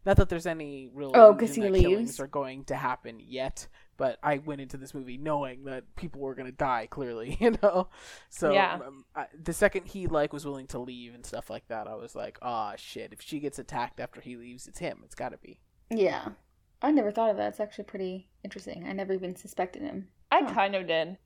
[0.05, 1.85] Not that there's any real Oh, illusion 'cause he leaves?
[1.85, 6.21] killings are going to happen yet, but I went into this movie knowing that people
[6.21, 6.88] were going to die.
[6.89, 7.89] Clearly, you know.
[8.29, 8.75] So Yeah.
[8.85, 11.95] um, I, the second he like was willing to leave and stuff like that, I
[11.95, 13.12] was like, "Ah, shit!
[13.13, 15.01] If she gets attacked after he leaves, it's him.
[15.03, 15.59] It's got to be."
[15.89, 16.29] yeah,
[16.81, 17.49] I never thought of that.
[17.49, 18.88] It's actually pretty interesting.
[18.88, 20.07] I never even suspected him.
[20.31, 20.53] I Huh.
[20.53, 21.17] kind of did.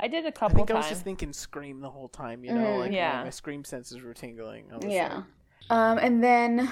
[0.00, 2.44] I did a couple I think I was just thinking Scream the whole time.
[2.44, 3.22] You know, Mm, like my- yeah.
[3.24, 4.70] my, Scream senses were tingling.
[4.72, 5.14] I was Yeah.
[5.16, 5.24] like,
[5.70, 6.70] Um, and then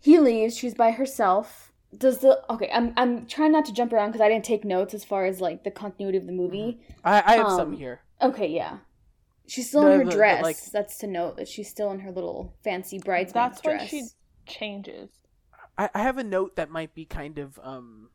[0.00, 0.56] he leaves.
[0.56, 1.72] She's by herself.
[1.96, 2.70] Does the okay?
[2.72, 5.40] I'm I'm trying not to jump around because I didn't take notes as far as
[5.40, 6.80] like the continuity of the movie.
[7.04, 8.00] I, I have Um, some here.
[8.22, 8.78] Okay, yeah.
[9.48, 10.42] She's still The- in her the- the, dress.
[10.42, 13.60] like- That's to note that she's still in her little fancy bridesmaid dress.
[13.62, 14.04] That's when she
[14.46, 15.10] changes.
[15.76, 18.10] I, I have a note that might be kind of um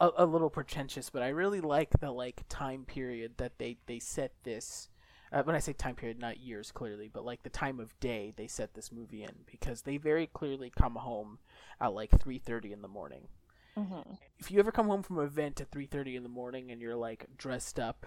[0.00, 3.98] a, a little pretentious, but I really like the like time period that they they
[4.00, 4.88] set this.
[5.32, 8.32] Uh, when I say time period, not years clearly, but like the time of day
[8.36, 11.38] they set this movie in because they very clearly come home
[11.80, 13.28] at like three thirty in the morning.
[13.76, 14.00] hmm
[14.38, 16.80] If you ever come home from an event at three thirty in the morning and
[16.80, 18.06] you're like dressed up,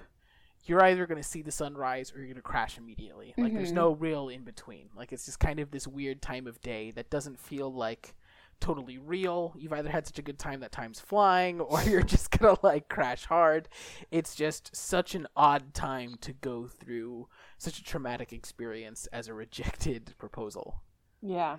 [0.66, 3.34] you're either gonna see the sunrise or you're gonna crash immediately.
[3.38, 3.76] Like there's Mhm.
[3.76, 4.90] no real in between.
[4.96, 8.16] Like it's just kind of this weird time of day that doesn't feel like
[8.60, 9.54] totally real.
[9.58, 12.90] You've either had such a good time that time's flying or you're just gonna like
[12.90, 13.70] crash hard.
[14.12, 19.34] It's just such an odd time to go through such a traumatic experience as a
[19.34, 20.82] rejected proposal.
[21.22, 21.58] Yeah.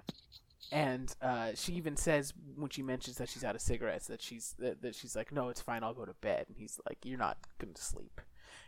[0.73, 4.55] And uh, she even says when she mentions that she's out of cigarettes that she's
[4.59, 6.47] that, that she's like, no, it's fine, I'll go to bed.
[6.49, 8.21] And he's like, you're not going to sleep.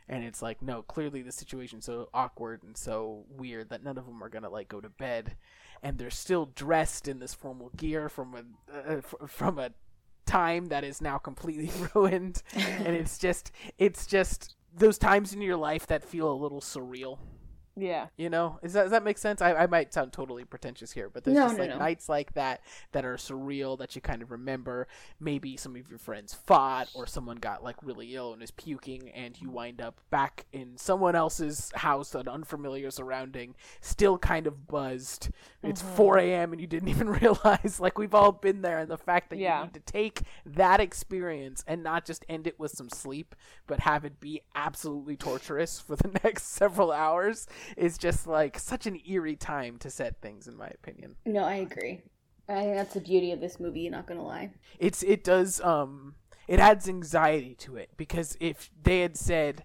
[0.09, 4.07] And it's like, no, clearly the situation's so awkward and so weird that none of
[4.07, 5.37] them are gonna like go to bed,
[5.83, 9.71] and they're still dressed in this formal gear from a uh, f- from a
[10.27, 15.57] time that is now completely ruined, and it's just it's just those times in your
[15.57, 17.18] life that feel a little surreal.
[17.74, 18.08] Yeah.
[18.18, 19.40] You know, is that does that make sense?
[19.40, 21.78] I, I might sound totally pretentious here, but there's No, just no, like no.
[21.78, 22.61] nights like that
[22.92, 24.87] that are surreal that you kind of remember.
[25.18, 29.08] Maybe some of your friends fought, or someone got like really ill and is puking,
[29.11, 34.66] and you wind up back in someone else's house, an unfamiliar surrounding, still kind of
[34.68, 35.30] buzzed.
[35.62, 35.96] It's Mhm.
[35.96, 36.52] 4 a.m.
[36.52, 37.80] and you didn't even realize.
[37.80, 39.61] Like we've all been there, and the fact that Yeah.
[39.61, 43.35] you need to take that experience and not just end it with some sleep,
[43.66, 47.46] but have it be absolutely torturous for the next several hours
[47.77, 51.57] is just like such an eerie time to set things in my opinion No, I
[51.57, 52.03] agree.
[52.48, 53.88] I think that's the beauty of this movie.
[53.88, 54.51] Not gonna lie.
[54.79, 56.14] it's it does um
[56.48, 59.64] it adds anxiety to it because if they had said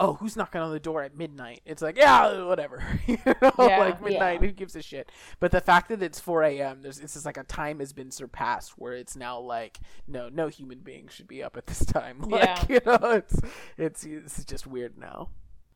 [0.00, 3.78] oh who's knocking on the door at midnight it's like yeah whatever you know Yeah.
[3.78, 4.46] like midnight Yeah.
[4.48, 7.36] who gives a shit but the fact that it's 4 a.m there's it's just like
[7.36, 11.42] a time has been surpassed where it's now like no no human being should be
[11.42, 12.64] up at this time like Yeah.
[12.68, 13.40] you know it's
[13.76, 15.30] it's it's just weird now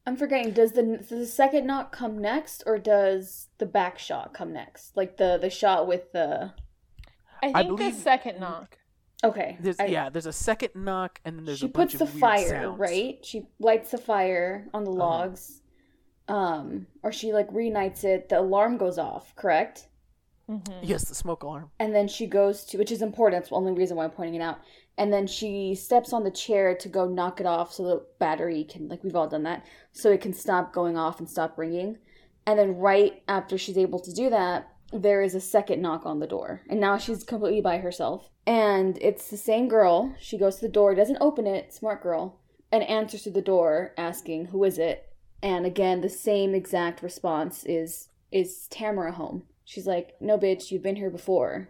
[0.06, 0.52] I'm forgetting.
[0.52, 4.96] Does the does the second knock come next, or does the back shot come next?
[4.96, 6.52] Like the the shot with the.
[7.42, 8.78] I I think believe- the second knock.
[9.24, 9.56] Okay.
[9.60, 12.18] there's I- yeah there's a second knock and then there's she a bunch puts the
[12.18, 12.78] fire sounds.
[12.80, 13.24] right.
[13.24, 14.98] She lights the fire on the Uh-huh.
[14.98, 15.62] logs,
[16.26, 18.28] um, or she like reignites it.
[18.28, 19.34] The alarm goes off.
[19.36, 19.88] Correct.
[20.50, 20.80] Mm-hmm.
[20.82, 23.72] yes the smoke alarm and then she goes to which is important that's the only
[23.72, 24.58] reason why i'm pointing it out
[24.98, 28.64] and then she steps on the chair to go knock it off so the battery
[28.64, 31.98] can like we've all done that so it can stop going off and stop ringing.
[32.46, 36.20] And then right after she's able to do that there is a second knock on
[36.20, 36.60] the door.
[36.68, 38.28] And now she's completely by herself.
[38.46, 40.14] And it's the same girl.
[40.20, 42.38] She goes to the door doesn't open it smart girl
[42.70, 45.08] and answers to the door asking who is it?
[45.42, 49.44] And again the same exact response is is tamara home?
[49.64, 51.68] She's like no bitch you've been here before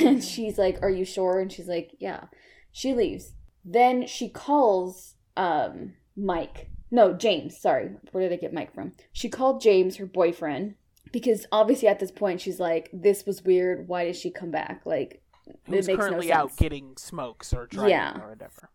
[0.00, 2.24] and she's like are you sure and she's like yeah
[2.70, 8.74] she leaves then she calls um mike no james sorry where did i get mike
[8.74, 10.74] from she called james her boyfriend
[11.12, 14.82] because obviously at this point she's like this was weird why did she come back
[14.84, 15.22] like
[15.66, 18.18] who's makes no currently out getting smokes or driving Yeah.
[18.20, 18.70] or whatever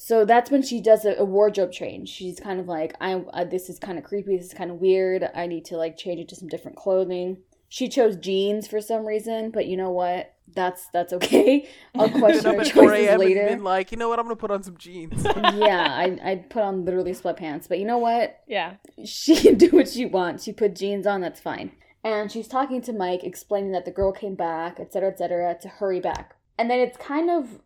[0.00, 2.08] so that's when she does a, a wardrobe change.
[2.08, 4.36] She's kind of like, I uh, this is kind of creepy.
[4.36, 5.28] This is kind of weird.
[5.34, 7.38] I need to like change it to some different clothing.
[7.68, 10.36] She chose jeans for some reason, but you know what?
[10.54, 11.68] That's that's okay.
[11.94, 13.10] I'll question up her at 4 choices a.m.
[13.12, 13.46] and later.
[13.46, 14.18] been like, you know what?
[14.18, 15.24] I'm gonna put on some jeans.
[15.54, 18.40] yeah, I I put on literally sweatpants, but you know what?
[18.46, 18.76] Yeah.
[19.04, 20.44] She can do what she wants.
[20.44, 21.20] She put jeans on.
[21.20, 21.72] That's fine.
[22.04, 26.00] And she's talking to Mike, explaining that the girl came back, etc., etc., to hurry
[26.00, 26.36] back.
[26.56, 27.60] And then it's kind of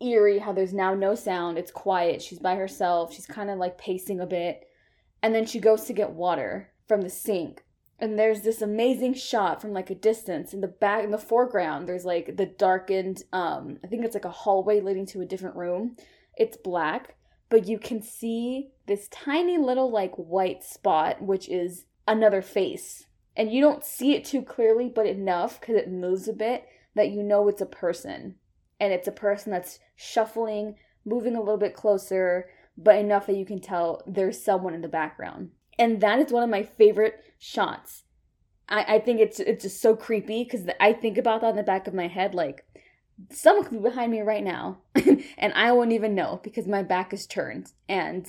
[0.00, 1.58] eerie how there's now no sound.
[1.58, 2.22] It's quiet.
[2.22, 3.12] She's by herself.
[3.14, 4.68] She's kind of like pacing a bit.
[5.22, 7.64] And then she goes to get water from the sink.
[7.98, 11.88] And there's this amazing shot from like a distance in the back in the foreground.
[11.88, 15.56] There's like the darkened um I think it's like a hallway leading to a different
[15.56, 15.96] room.
[16.36, 17.16] It's black,
[17.48, 23.06] but you can see this tiny little like white spot which is another face.
[23.36, 27.10] And you don't see it too clearly, but enough cuz it moves a bit that
[27.10, 28.36] you know it's a person
[28.80, 33.44] and it's a person that's shuffling, moving a little bit closer, but enough that you
[33.44, 35.50] can tell there's someone in the background.
[35.78, 38.04] And that is one of my favorite shots.
[38.68, 41.62] I, I think it's it's just so creepy because I think about that in the
[41.62, 42.64] back of my head, like
[43.30, 44.78] someone could be behind me right now,
[45.38, 48.26] and I won't even know because my back is turned, and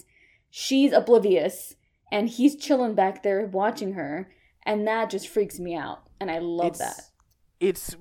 [0.50, 1.76] she's oblivious,
[2.12, 4.30] and he's chilling back there watching her,
[4.64, 7.02] and that just freaks me out, and I love it's, that.
[7.62, 7.96] It's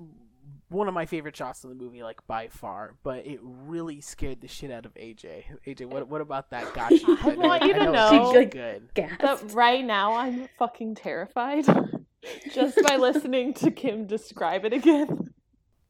[0.74, 2.94] one of my favorite shots in the movie, like by far.
[3.02, 5.44] But it really scared the shit out of AJ.
[5.66, 7.16] AJ, what what about that got you?
[7.22, 8.88] I want you to know- it's She, like, good.
[8.94, 9.18] Gasped.
[9.20, 11.64] But right now, I'm fucking terrified
[12.52, 15.33] just by listening to Kim describe it again.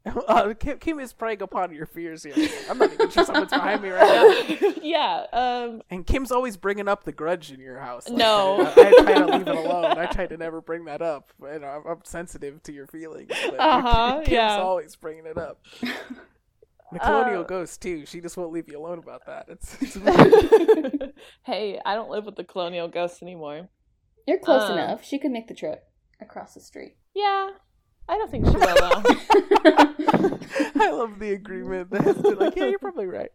[0.27, 2.35] Uh, Kim, Kim is preying upon your fears here.
[2.69, 4.73] I'm not even sure someone's behind me right now.
[4.83, 5.25] yeah.
[5.33, 5.81] Um.
[5.89, 8.07] And Kim's always bringing up the grudge in your house.
[8.07, 8.61] Like, No.
[8.61, 9.97] I, I try to leave it alone.
[9.97, 11.33] I try to never bring that up.
[11.41, 13.31] And I'm, I'm sensitive to your feelings.
[13.57, 14.57] Uh-huh, Kim's yeah.
[14.57, 15.63] always bringing it up.
[16.93, 18.05] The colonial Uh, ghost too.
[18.05, 19.47] She just won't leave you alone about that.
[19.49, 19.97] It's, it's
[21.43, 23.69] hey, I don't live with the colonial ghost anymore.
[24.27, 25.03] You're close Um, enough.
[25.03, 25.83] She could make the trip
[26.21, 26.95] across the street.
[27.13, 27.49] Yeah,
[28.07, 29.03] I don't think she will though.
[30.79, 31.89] I love the agreement.
[31.89, 33.31] That's like, yeah, you're probably right.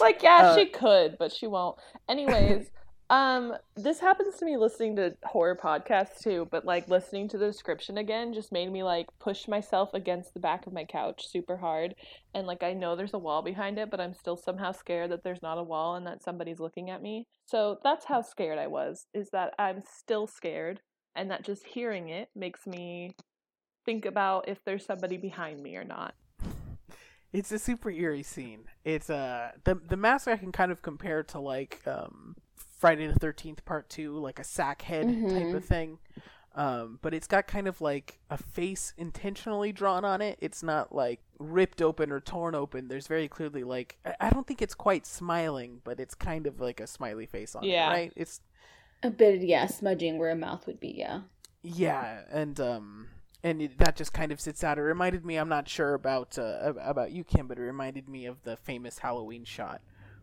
[0.00, 1.78] like, yeah, Uh, she could, but she won't.
[2.08, 2.70] Anyways,
[3.10, 7.46] um, this happens to me listening to horror podcasts too, but like listening to the
[7.46, 11.56] description again just made me like push myself against the back of my couch super
[11.56, 11.94] hard.
[12.34, 15.22] And like I know there's a wall behind it, but I'm still somehow scared that
[15.22, 17.26] there's not a wall and that somebody's looking at me.
[17.46, 20.80] So that's how scared I was, is that I'm still scared
[21.14, 23.14] and that just hearing it makes me
[23.88, 26.14] think about if there's somebody behind me or not.
[27.32, 28.64] It's a super eerie scene.
[28.84, 33.14] It's uh the the mask I can kind of compare to like um Friday the
[33.18, 35.54] Thirteenth Part Two, like a sack head type Mhm.
[35.54, 35.98] of thing.
[36.54, 40.38] Um, but it's got kind of like a face intentionally drawn on it.
[40.42, 42.88] It's not like ripped open or torn open.
[42.88, 46.60] There's very clearly like I- I don't think it's quite smiling, but it's kind of
[46.60, 47.88] like a smiley face on Yeah.
[47.88, 48.12] it, right?
[48.16, 48.40] It's
[49.02, 51.22] a bit, yeah, smudging where a mouth would be, yeah.
[51.62, 53.08] Yeah, and um,
[53.42, 54.78] and it, that just kind of sits out.
[54.78, 55.36] It reminded me.
[55.36, 58.98] I'm not sure about uh, about you, Kim, but it reminded me of the famous
[58.98, 59.80] Halloween shot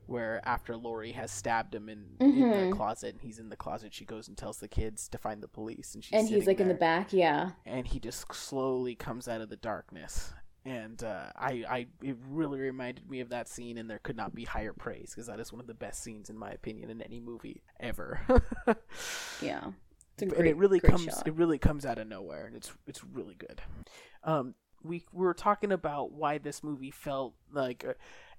[0.07, 2.70] where after Laurie has stabbed him in, in Mhm.
[2.70, 5.41] the closet, and he's in the closet, she goes and tells the kids to find
[5.41, 7.51] the police, and she's and he's like in the back, yeah.
[7.66, 10.32] and he just slowly comes out of the darkness.
[10.63, 14.34] And uh, I, I, it really reminded me of that scene, and there could not
[14.36, 17.01] be higher praise because that is one of the best scenes, in my opinion, in
[17.01, 18.20] any movie ever.
[19.41, 19.72] Yeah.
[20.22, 21.28] It's a and it really great comes shot.
[21.28, 23.61] it really comes out of nowhere and it's it's really good
[24.24, 27.93] um we, we were talking about why this movie felt like uh,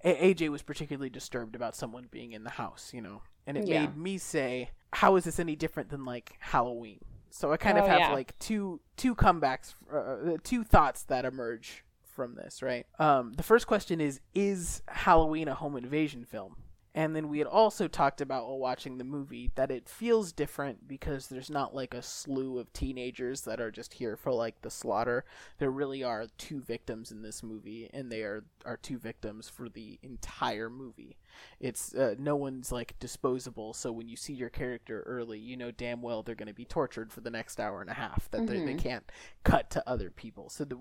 [0.08, 3.80] aj was particularly disturbed about someone being in the house you know and it Yeah.
[3.80, 7.00] made me say how is this any different than like halloween
[7.30, 8.12] so i kind of Oh, have yeah.
[8.12, 13.66] like two two comebacks uh, two thoughts that emerge from this right um the first
[13.66, 16.56] question is is halloween a home invasion film
[16.96, 20.88] and then we had also talked about while watching the movie that it feels different
[20.88, 24.70] because there's not like a slew of teenagers that are just here for like the
[24.70, 25.26] slaughter.
[25.58, 29.68] There really are two victims in this movie, and they are are two victims for
[29.68, 31.18] the entire movie.
[31.60, 35.70] It's uh, no one's like disposable, so when you see your character early, you know
[35.70, 38.30] damn well they're going to be tortured for the next hour and a half.
[38.30, 39.04] That they, they can't
[39.44, 40.48] cut to other people.
[40.48, 40.78] So the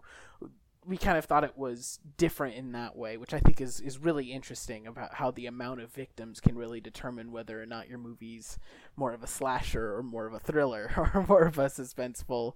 [0.87, 3.97] we kind of thought it was different in that way, which I think is, is
[3.97, 7.97] really interesting about how the amount of victims can really determine whether or not your
[7.97, 8.59] movie's
[8.95, 12.53] more of a slasher or more of a thriller or more of a suspenseful.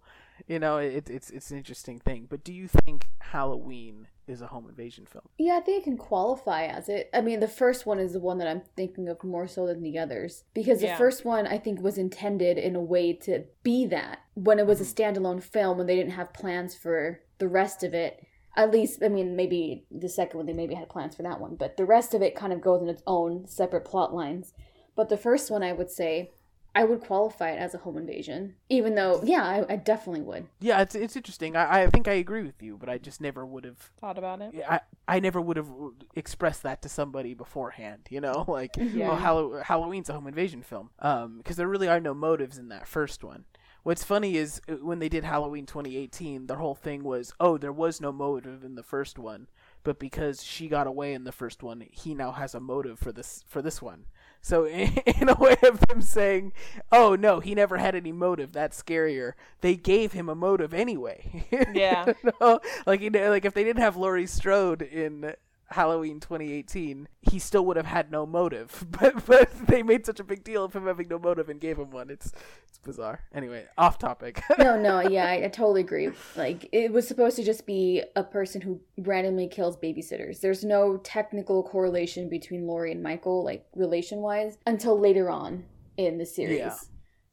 [0.47, 2.27] You know, it, it's it's an interesting thing.
[2.29, 5.25] But do you think Halloween is a home invasion film?
[5.37, 7.09] Yeah, I think it can qualify as it.
[7.13, 9.81] I mean, the first one is the one that I'm thinking of more so than
[9.81, 10.97] the others because the Yeah.
[10.97, 14.79] first one I think was intended in a way to be that when it was
[14.79, 15.19] a mm-hmm.
[15.19, 18.25] standalone film when they didn't have plans for the rest of it.
[18.55, 21.55] At least, I mean, maybe the second one they maybe had plans for that one,
[21.55, 24.53] but the rest of it kind of goes in its own separate plot lines.
[24.95, 26.31] But the first one, I would say,
[26.75, 30.47] I would qualify it as a home invasion, even though, yeah, I, I definitely would.
[30.59, 31.55] Yeah, it's it's interesting.
[31.55, 34.41] I, I think I agree with you, but I just never would have Thought about
[34.41, 34.53] it?
[34.67, 35.69] I, I never would have
[36.15, 39.11] expressed that to somebody beforehand, you know, like Yeah.
[39.11, 42.69] oh, Hallow- Halloween's a home invasion film, um, because there really are no motives in
[42.69, 43.45] that first one.
[43.83, 47.71] What's funny is uh, when they did Halloween 2018, their whole thing was, oh, there
[47.71, 49.47] was no motive in the first one,
[49.83, 53.11] but because she got away in the first one, he now has a motive for
[53.11, 54.05] this for this one.
[54.41, 56.53] So in, in a way of them saying,
[56.91, 58.51] "Oh no, he never had any motive.
[58.53, 61.45] That's scarier." They gave him a motive anyway.
[61.73, 62.05] Yeah.
[62.23, 62.59] You know?
[62.85, 65.33] Like you know, like if they didn't have Laurie Strode in
[65.71, 68.85] Halloween 2018, he still would have had no motive.
[68.99, 71.77] But but they made such a big deal of him having no motive and gave
[71.77, 72.09] him one.
[72.09, 72.33] It's
[72.67, 73.21] it's bizarre.
[73.33, 74.43] Anyway, off topic.
[74.59, 76.09] no, no, yeah, I, I totally agree.
[76.35, 80.41] Like it was supposed to just be a person who randomly kills babysitters.
[80.41, 85.63] There's no technical correlation between Laurie and Michael, like relation wise, until later on
[85.97, 86.59] in the series.
[86.59, 86.75] Yeah.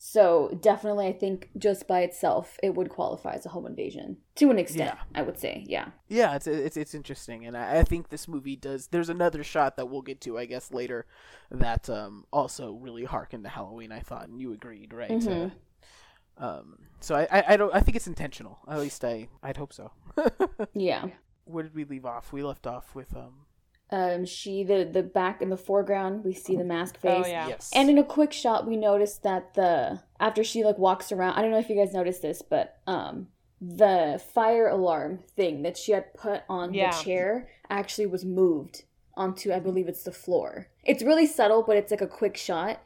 [0.08, 4.52] So definitely, I think just by itself, it would qualify as a home invasion to
[4.52, 4.94] an extent.
[4.94, 5.18] Yeah.
[5.20, 5.88] I would say, yeah.
[6.06, 8.86] yeah, it's it's it's interesting, and I, I think this movie does.
[8.86, 11.06] There's another shot that we'll get to, I guess, later,
[11.50, 13.90] that um also really harkened to Halloween.
[13.90, 15.10] I thought, and you agreed, right?
[15.10, 15.50] Mhm.
[16.38, 18.60] Uh, um, so I, I I don't I think it's intentional.
[18.68, 19.90] At least I I'd hope so.
[20.72, 21.08] Yeah.
[21.46, 22.32] Where did we leave off?
[22.32, 23.45] We left off with um
[23.90, 27.24] Um, she the the back in the foreground, we see the mask face.
[27.26, 27.48] Oh yeah.
[27.48, 31.34] yes, And in a quick shot, we noticed that the after she like walks around.
[31.38, 33.28] I don't know if you guys noticed this, but um,
[33.60, 36.90] the fire alarm thing that she had put on Yeah.
[36.90, 38.84] the chair actually was moved
[39.14, 40.66] onto, I believe it's the floor.
[40.84, 42.82] It's really subtle, but it's like a quick shot.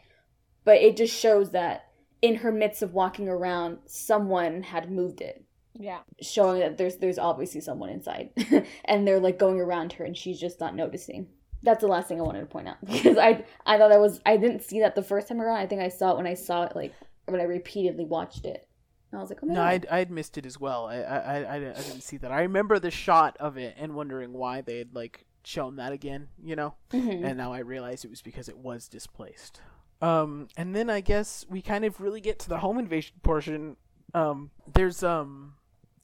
[0.64, 1.86] But it just shows that
[2.22, 5.44] in her midst of walking around, someone had moved it
[5.79, 6.01] Yeah.
[6.21, 8.31] showing that there's there's obviously someone inside
[8.85, 11.29] and they're like going around her and she's just not noticing
[11.62, 14.21] that's the last thing i wanted to point out because i i thought that was
[14.27, 16.35] i didn't see that the first time around i think i saw it when i
[16.35, 16.93] saw it like
[17.27, 18.66] when i repeatedly watched it
[19.12, 20.87] and i was like oh my No, I'd, I'd missed it as well.
[20.87, 22.31] I, I, I, I didn't see that.
[22.33, 26.29] I remember the shot of it and wondering why they had like shown that again,
[26.43, 26.75] you know.
[26.93, 27.25] Mhm.
[27.25, 29.61] And now I realize it was because it was displaced.
[30.03, 33.77] Um, and then I guess we kind of really get to the home invasion portion.
[34.14, 35.55] Um, there's um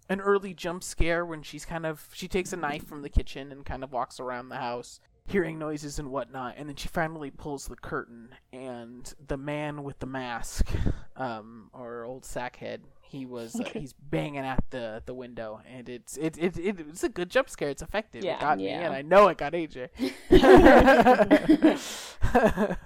[0.08, 3.52] an early jump scare when she's kind of she takes a knife from the kitchen
[3.52, 7.30] and kind of walks around the house hearing noises and whatnot and then she finally
[7.30, 10.68] pulls the curtain and the man with the mask
[11.16, 16.16] um or old sackhead he was uh, he's banging at the the window and it's
[16.16, 17.70] it, it, it it's a good jump scare.
[17.70, 18.24] It's effective.
[18.24, 18.36] Yeah.
[18.36, 19.88] it got me and i know it got aj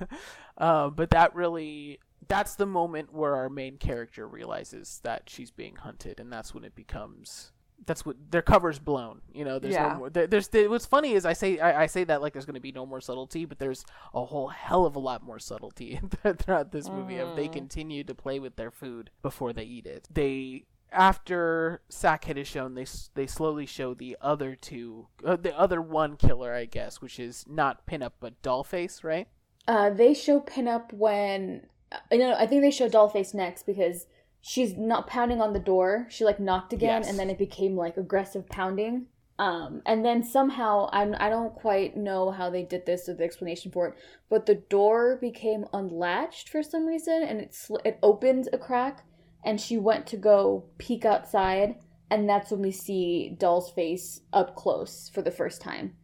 [0.59, 1.99] uh, but that really
[2.31, 6.65] that's the moment where our main character realizes that she's being hunted and that's when
[6.65, 7.53] it becomes
[7.87, 9.89] that's what their cover's blown you know there's Yeah.
[9.89, 12.33] no more there, there's there, what's funny is i say I, I say that like
[12.35, 15.23] there's going to be no more subtlety but there's a whole hell of a lot
[15.23, 15.99] more subtlety
[16.39, 20.09] throughout this movie of they continue to play with their food before they eat it
[20.13, 25.81] they after Sackhead is shown, they they slowly show the other two, uh, the other
[25.81, 29.29] one killer, I guess, which is not Pinup but Dollface, right?
[29.69, 34.07] uh they show pinup when uh, no i think they show dollface next because
[34.41, 37.09] she's not pounding on the door she like knocked again Yes.
[37.11, 39.07] and then it became like aggressive pounding
[39.39, 43.25] um and then somehow i'm i don't quite know how they did this or the
[43.25, 43.95] explanation for it
[44.29, 49.05] but the door became unlatched for some reason and it sl- it opened a crack
[49.45, 51.77] and she went to go peek outside
[52.11, 55.95] and that's when we see doll's face up close for the first time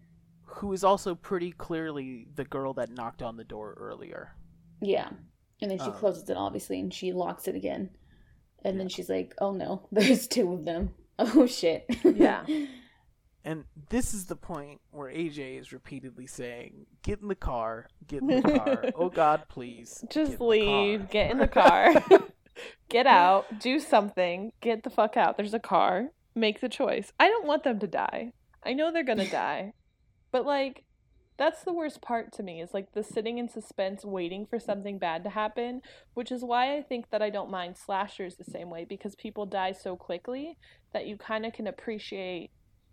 [0.60, 4.34] Who is also pretty clearly the girl that knocked on the door earlier.
[4.80, 5.10] Yeah.
[5.62, 7.90] And then she Um, closes it, obviously, and she locks it again.
[8.64, 10.94] And then she's like, oh no, there's two of them.
[11.18, 11.86] Oh shit.
[12.04, 12.44] Yeah.
[13.44, 18.20] And this is the point where AJ is repeatedly saying, "Get in the car, get
[18.22, 18.84] in the car.
[18.96, 21.00] oh God, please, Just the leave.
[21.02, 21.94] car." Get in the car.
[22.88, 23.60] get out.
[23.60, 24.50] Do something.
[24.60, 25.36] Get the fuck out.
[25.36, 26.08] There's a car.
[26.34, 27.12] Make the choice.
[27.20, 28.32] I don't want them to die.
[28.64, 29.74] I know they're gonna die.
[30.32, 30.82] But like
[31.38, 34.98] that's the worst part to me is like the sitting in suspense waiting for something
[34.98, 35.82] bad to happen,
[36.14, 39.44] which is why I think that I don't mind slashers the same way because people
[39.44, 40.56] die so quickly
[40.92, 42.50] that you kind of can appreciate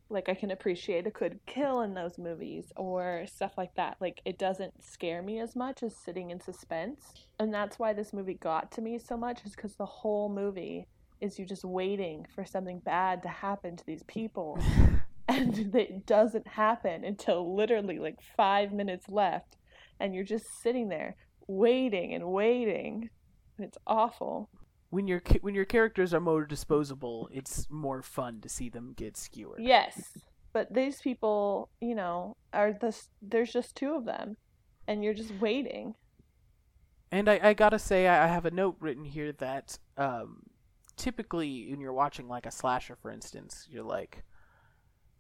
[0.10, 3.98] like I can appreciate a good kill in those movies or stuff like that.
[4.00, 7.14] Like it doesn't scare me as much as sitting in suspense.
[7.40, 10.88] And that's why this movie got to me so much is cuz the whole movie
[11.20, 14.60] is you just waiting for something bad to happen to these people
[15.28, 19.58] and it doesn't happen until literally like 5 minutes left
[20.00, 21.16] and you're just sitting there
[21.48, 23.10] waiting and waiting.
[23.60, 24.50] It's awful.
[24.90, 29.18] When your when your characters are more disposable, it's more fun to see them get
[29.18, 29.62] skewered.
[29.62, 30.18] Yes,
[30.52, 33.10] but these people, you know, are this.
[33.22, 34.38] There's just two of them,
[34.88, 35.96] and you're just waiting.
[37.12, 40.44] And I, I gotta say, I I have a note written here that um,
[40.96, 44.24] typically when you're watching like a slasher, for instance, you're like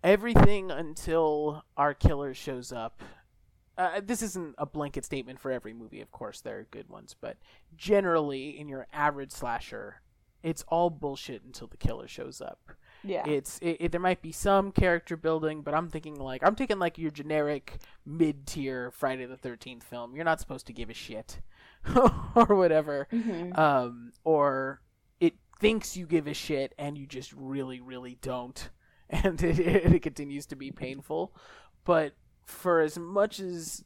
[0.04, 3.02] everything until our killer shows up.
[3.78, 6.42] Uh, this isn't a blanket statement for every movie, of course.
[6.42, 7.38] There are good ones, but
[7.76, 10.02] generally, in your average slasher,
[10.44, 12.60] it's all bullshit until the killer shows up.
[13.04, 13.28] Yeah.
[13.28, 16.78] It's it, it, there might be some character building, but I'm thinking like I'm taking
[16.80, 20.16] like your generic mid tier Friday the Thirteenth film.
[20.16, 21.42] You're not supposed to give a shit
[22.36, 23.58] or whatever, Mhm.
[23.58, 24.82] um, or
[25.20, 28.70] it thinks you give a shit and you just really really don't,
[29.10, 31.34] and it, it continues to be painful.
[31.84, 32.14] But
[32.46, 33.84] for as much as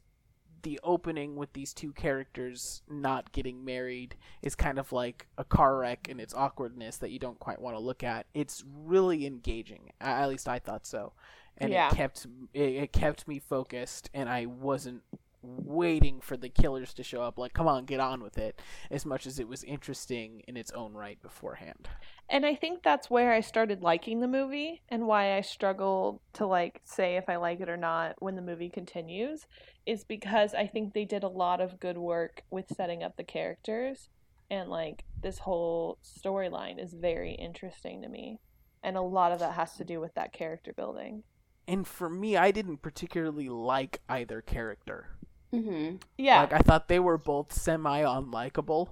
[0.64, 5.78] the opening with these two characters not getting married is kind of like a car
[5.78, 8.26] wreck and its awkwardness that you don't quite want to look at.
[8.34, 9.92] It's really engaging.
[10.02, 11.14] At least I thought so,
[11.58, 11.90] and Yeah.
[11.90, 15.04] it kept it, it kept me focused, and I wasn't
[15.42, 17.38] waiting for the killers to show up.
[17.38, 18.62] Like, come on, get on with it.
[18.90, 21.88] As much as it was interesting in its own right beforehand.
[22.30, 26.46] And I think that's where I started liking the movie and why I struggle to
[26.46, 29.48] like say if I like it or not when the movie continues
[29.86, 33.24] is because I think they did a lot of good work with setting up the
[33.24, 34.10] characters
[34.50, 38.40] and like this whole storyline is very interesting to me.
[38.84, 41.24] And a lot of that has to do with that character building.
[41.68, 45.17] And for me, I didn't particularly like either character.
[45.54, 46.02] Mhm.
[46.18, 46.42] Yeah.
[46.42, 48.90] Like I thought they were both semi unlikable.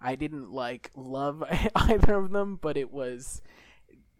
[0.00, 1.42] I didn't like love
[1.74, 3.40] either of them, but it was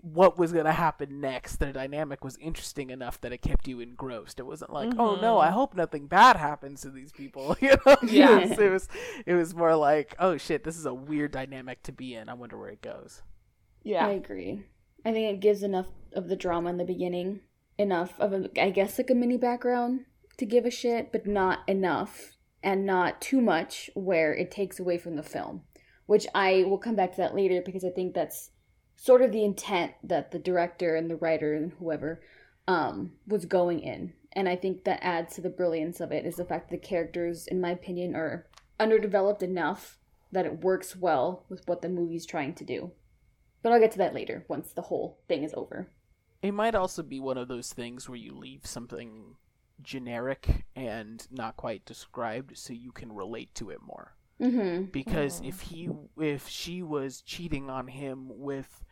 [0.00, 1.56] what was gonna happen next.
[1.56, 4.38] Their dynamic was interesting enough that it kept you engrossed.
[4.38, 5.38] It wasn't like, oh no.
[5.38, 7.56] I hope nothing bad happens to these people.
[7.60, 8.38] You know, Yeah.
[8.38, 8.88] it, was, it was
[9.26, 12.28] it was more like, oh shit, this is a weird dynamic to be in.
[12.28, 13.22] I wonder where it goes.
[13.82, 14.06] yeah.
[14.06, 14.62] I agree.
[15.04, 17.40] I think it gives enough of the drama in the beginning,
[17.78, 20.04] enough of a, I guess, like a mini background
[20.38, 22.32] to give a shit, but not enough
[22.62, 25.62] and not too much where it takes away from the film.
[26.06, 28.50] Which I will come back to that later because I think that's
[28.96, 32.22] sort of the intent that the director and the writer and whoever
[32.68, 34.12] um, was going in.
[34.32, 36.86] And I think that adds to the brilliance of it is the fact that the
[36.86, 38.46] characters, in my opinion, are
[38.78, 39.98] underdeveloped enough
[40.32, 42.92] that it works well with what the movie's trying to do.
[43.62, 45.88] But I'll get to that later once the whole thing is over.
[46.42, 49.36] It might also be one of those things where you leave something
[49.82, 54.12] generic and not quite described so you can relate to it more.
[54.40, 54.90] Mm-hmm.
[54.90, 55.48] because Mhm.
[55.48, 58.84] if he if she was cheating on him with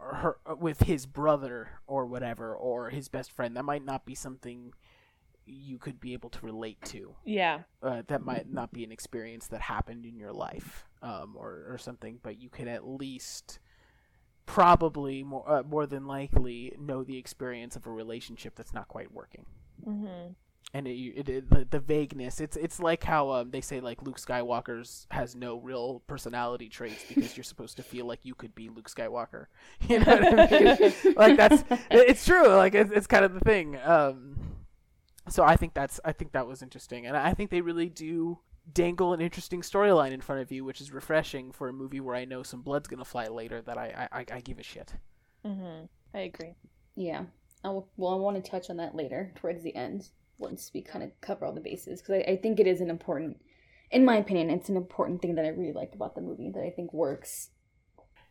[0.00, 4.72] her with his brother or whatever or his best friend that might not be something
[5.44, 7.64] you could be able to relate to Yeah.
[7.82, 11.76] uh, that might not be an experience that happened in your life um, or, or
[11.76, 13.58] something but you can at least
[14.46, 19.12] probably more uh, more than likely know the experience of a relationship that's not quite
[19.12, 19.44] working
[19.88, 20.34] Mhm.
[20.74, 24.02] and it, it, it the, the vagueness it's it's like how um, they say like
[24.02, 28.54] Luke Skywalker's has no real personality traits because you're supposed to feel like you could
[28.54, 29.46] be Luke Skywalker
[29.88, 33.40] you know what I mean like that's it's true like it's, it's kind of the
[33.40, 34.36] thing um
[35.28, 38.38] so I think that's I think that was interesting and I think they really do
[38.72, 42.14] dangle an interesting storyline in front of you which is refreshing for a movie where
[42.14, 44.94] I know some blood's gonna fly later that I I, I give a shit
[45.44, 45.88] Mhm.
[46.14, 46.54] I agree.
[46.96, 47.26] Yeah.
[47.64, 51.04] I'll, well, I want to touch on that later, towards the end, once we kind
[51.04, 53.40] of cover all the bases, because I, I think it is an important,
[53.90, 56.62] in my opinion, it's an important thing that I really liked about the movie that
[56.62, 57.50] I think works.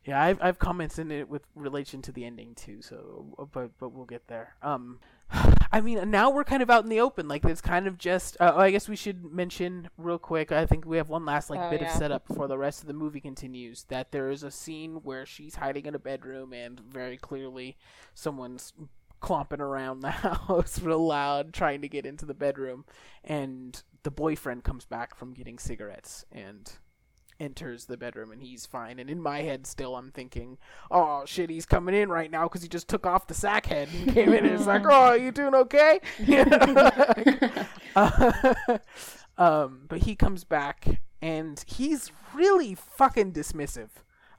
[0.07, 2.81] Yeah, I've I've comments in it with relation to the ending too.
[2.81, 4.55] So, but but we'll get there.
[4.61, 4.99] Um,
[5.71, 7.27] I mean, now we're kind of out in the open.
[7.27, 8.37] Like it's kind of just.
[8.39, 10.53] Uh, oh, I guess we should mention real quick.
[10.53, 12.87] I think we have one last like Oh, bit of setup before the rest of
[12.87, 13.83] the movie continues.
[13.89, 17.75] That there is a scene where she's hiding in a bedroom, and very clearly,
[18.13, 18.71] someone's
[19.19, 22.85] clomping around the house real loud, trying to get into the bedroom,
[23.23, 26.73] and the boyfriend comes back from getting cigarettes and
[27.39, 28.97] enters the bedroom and he's fine.
[28.97, 30.57] And in my head, still, I'm thinking,
[30.89, 33.89] oh shit, he's coming in right now because he just took off the sack head
[33.93, 35.99] and came in and it's like, oh, you doing okay?
[39.37, 43.89] Um, but he comes back and he's really fucking dismissive.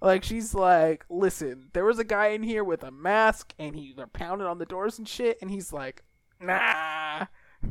[0.01, 3.93] Like she's like, listen, there was a guy in here with a mask and he
[3.97, 6.03] they're pounding on the doors and shit, and he's like,
[6.41, 7.27] nah,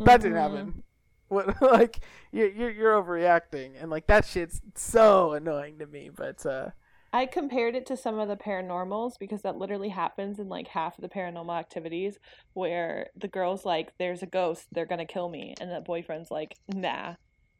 [0.06, 0.42] that didn't Mhm.
[0.42, 0.84] happen.
[1.30, 2.00] What like
[2.32, 6.10] you're, you're you're overreacting and like that shit's so annoying to me.
[6.10, 6.70] But uh,
[7.14, 10.98] I compared it to some of the paranormals because that literally happens in like half
[10.98, 12.20] of the paranormal activities
[12.54, 16.56] where the girl's like, There's a ghost, they're gonna kill me and the boyfriend's like,
[16.68, 17.16] nah.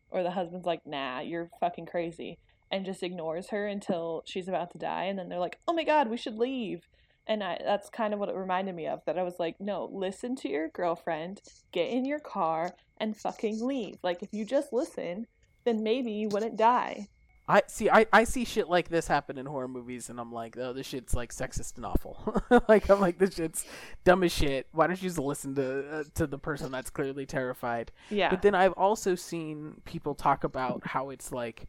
[0.10, 2.40] Or the husband's like, nah, you're fucking crazy
[2.72, 5.84] and just ignores her until she's about to die and then they're like, Oh my
[5.84, 6.88] god, we should leave
[7.28, 9.90] and I, that's kind of what it reminded me of that I was like, no,
[9.92, 11.42] listen to your girlfriend,
[11.72, 13.98] get in your car, and fucking leave.
[14.02, 15.28] Like, if you just listen,
[15.66, 17.08] then maybe you wouldn't die.
[17.50, 20.58] I see I, I see shit like this happen in horror movies and I'm like,
[20.58, 22.44] oh, this shit's like sexist and awful.
[22.68, 23.66] like I'm like, this shit's
[24.04, 24.68] dumb as shit.
[24.74, 27.94] Why don't you just listen to uh, to the person that's clearly terrified?
[28.10, 28.30] Yeah.
[28.30, 31.68] But then I've also seen people talk about how it's like,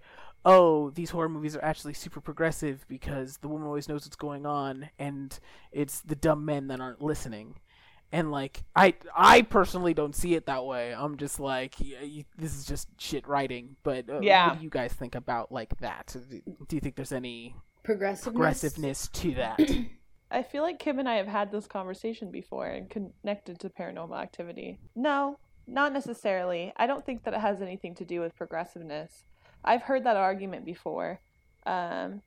[0.48, 4.46] oh, these horror movies are actually super progressive because the woman always knows what's going
[4.46, 5.38] on, and
[5.70, 7.54] it's the dumb men that aren't listening.
[8.10, 10.94] And like, I I personally don't see it that way.
[10.94, 13.76] I'm just like, yeah, you, this is just shit writing.
[13.82, 14.48] But uh, Yeah.
[14.48, 16.16] what do you guys think about like that?
[16.68, 18.32] Do you think there's any Progressiveness.
[18.32, 19.60] progressiveness to that?
[20.30, 24.18] I feel like Kim and I have had this conversation before and connected to paranormal
[24.18, 24.78] activity.
[24.96, 26.72] No, not necessarily.
[26.78, 29.24] I don't think that it has anything to do with progressiveness.
[29.64, 31.20] I've heard that argument before.
[31.66, 32.22] Um,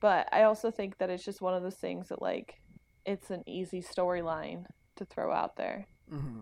[0.00, 2.60] but I also think that it's just one of those things that, like,
[3.06, 4.66] it's an easy storyline
[4.96, 5.86] to throw out there.
[6.08, 6.40] hmm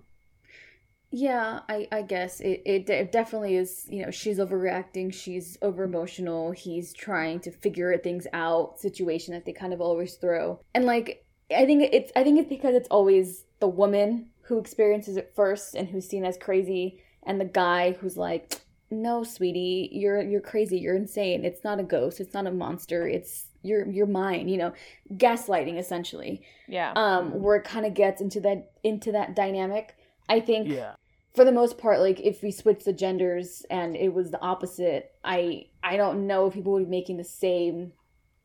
[1.11, 3.86] Yeah, I, I guess it, it, it definitely is.
[3.89, 5.12] You know, she's overreacting.
[5.12, 6.53] She's over emotional.
[6.53, 8.78] He's trying to figure things out.
[8.78, 12.49] Situation that they kind of always throw, and like I think it's I think it's
[12.49, 17.41] because it's always the woman who experiences it first and who's seen as crazy, and
[17.41, 18.61] the guy who's like,
[18.91, 20.78] "No, sweetie, you're you're crazy.
[20.78, 21.45] You're insane.
[21.45, 22.20] It's not a ghost.
[22.20, 23.07] It's not a monster.
[23.07, 24.49] It's your your you're.
[24.49, 24.72] You know,
[25.14, 26.43] gaslighting essentially.
[26.66, 26.93] Yeah.
[26.95, 29.97] Um, where it kind of gets into that into that dynamic.
[30.28, 30.95] I think Yeah.
[31.34, 35.12] for the most part like if we switch the genders and it was the opposite
[35.24, 37.93] i i don't know if people would be making the same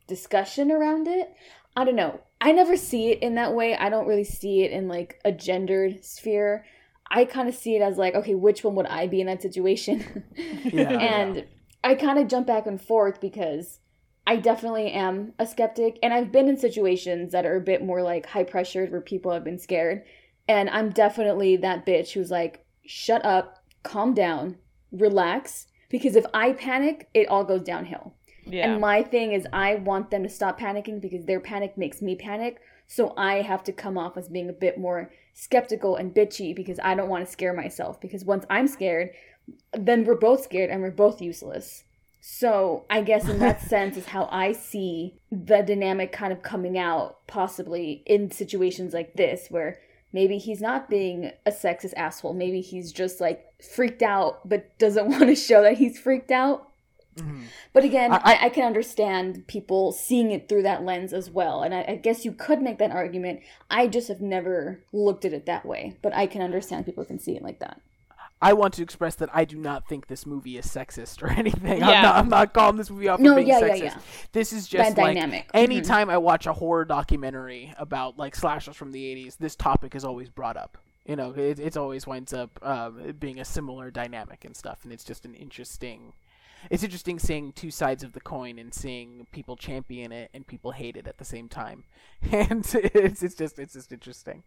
[0.07, 1.33] discussion around it
[1.75, 4.71] i don't know i never see it in that way i don't really see it
[4.71, 6.65] in like a gendered sphere
[7.11, 9.41] i kind of see it as like okay which one would i be in that
[9.41, 10.23] situation
[10.65, 11.45] Yeah, and
[11.83, 13.79] i kind of jump back and forth because
[14.25, 18.01] i definitely am a skeptic and i've been in situations that are a bit more
[18.01, 20.03] like high pressured where people have been scared
[20.47, 24.57] and I'm definitely that bitch who's like, shut up, calm down,
[24.91, 25.67] relax.
[25.89, 28.15] Because if I panic, it all goes downhill.
[28.45, 28.71] yeah.
[28.71, 32.15] And my thing is, I want them to stop panicking because their panic makes me
[32.15, 32.59] panic.
[32.87, 36.79] So I have to come off as being a bit more skeptical and bitchy because
[36.83, 37.99] I don't want to scare myself.
[37.99, 39.11] Because once I'm scared,
[39.73, 41.83] then we're both scared and we're both useless.
[42.21, 46.77] So I guess in that sense is how I see the dynamic kind of coming
[46.77, 49.79] out, possibly in situations like this where
[50.13, 52.33] maybe he's not being a sexist asshole.
[52.33, 56.69] Maybe he's just like freaked out, but doesn't want to show that he's freaked out.
[57.15, 57.43] Mhm.
[57.73, 61.61] But again, I- I, I, can understand people seeing it through that lens as well.
[61.63, 63.41] And I, I guess you could make that argument.
[63.69, 65.97] I just have never looked at it that way.
[66.01, 67.79] But I can understand people can see it like that.
[68.41, 71.81] I want to express that I do not think this movie is sexist or anything.
[71.81, 72.01] I'm Yeah.
[72.01, 72.15] not.
[72.17, 73.83] I'm not calling this movie out for No, being yeah, yeah, sexist.
[73.83, 73.97] yeah.
[74.33, 75.49] This is That just like dynamic.
[75.53, 80.03] anytime I watch a horror documentary about like slashers from the 80s, this topic is
[80.03, 80.77] always brought up.
[81.05, 84.91] You know, it, it always winds up um, being a similar dynamic and stuff, and
[84.93, 86.13] it's just an interesting.
[86.69, 90.71] It's interesting seeing two sides of the coin and seeing people champion it and people
[90.71, 91.83] hate it at the same time,
[92.31, 94.43] and it's it's just it's just interesting.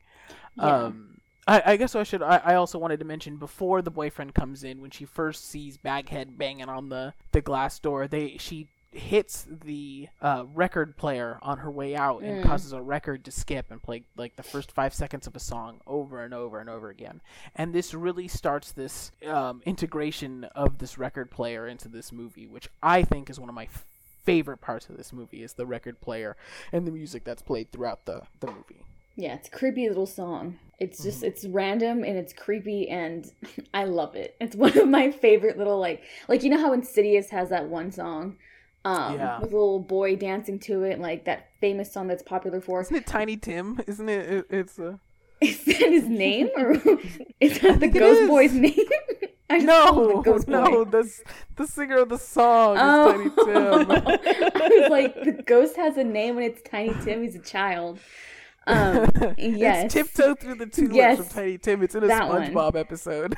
[0.57, 0.85] Yeah.
[0.85, 2.23] Um, I, I guess I should.
[2.23, 5.77] I, I also wanted to mention before the boyfriend comes in, when she first sees
[5.77, 11.59] Baghead banging on the the glass door, they she hits the uh, record player on
[11.59, 12.47] her way out and Mm.
[12.47, 15.81] causes a record to skip and play like the first five seconds of a song
[15.87, 17.21] over and over and over again.
[17.55, 22.69] And this really starts this um, integration of this record player into this movie, which
[22.83, 23.69] I think is one of my
[24.25, 26.37] favorite parts of this movie is the record player
[26.73, 28.83] and the music that's played throughout the the movie.
[29.15, 30.59] Yeah, it's a creepy little song.
[30.79, 33.31] It's just it's random and it's creepy and
[33.75, 34.35] I love it.
[34.41, 37.93] It's one of my favorite little like like you know how Insidious has that one
[37.93, 38.37] song
[38.87, 39.41] um Yeah.
[39.41, 42.97] with a little boy dancing to it like that famous song that's popular for Isn't
[42.97, 43.81] it Tiny Tim?
[43.87, 44.31] Isn't it?
[44.31, 44.97] it it's uh...
[45.41, 46.73] Is that his name or
[47.41, 48.75] is that the ghost boy's name?
[49.51, 50.85] I just called him no, the no.
[50.85, 51.21] The
[51.57, 53.91] the singer of the song Oh, is Tiny Tim.
[53.91, 57.23] I was like, the ghost has a name and it's Tiny Tim.
[57.23, 57.99] He's a child.
[58.67, 59.09] Um,
[59.39, 59.85] yes.
[59.85, 61.83] It's tiptoe through the tulips Yes, from Tiny Tim.
[61.85, 62.43] It's in a that one.
[62.51, 63.37] SpongeBob episode.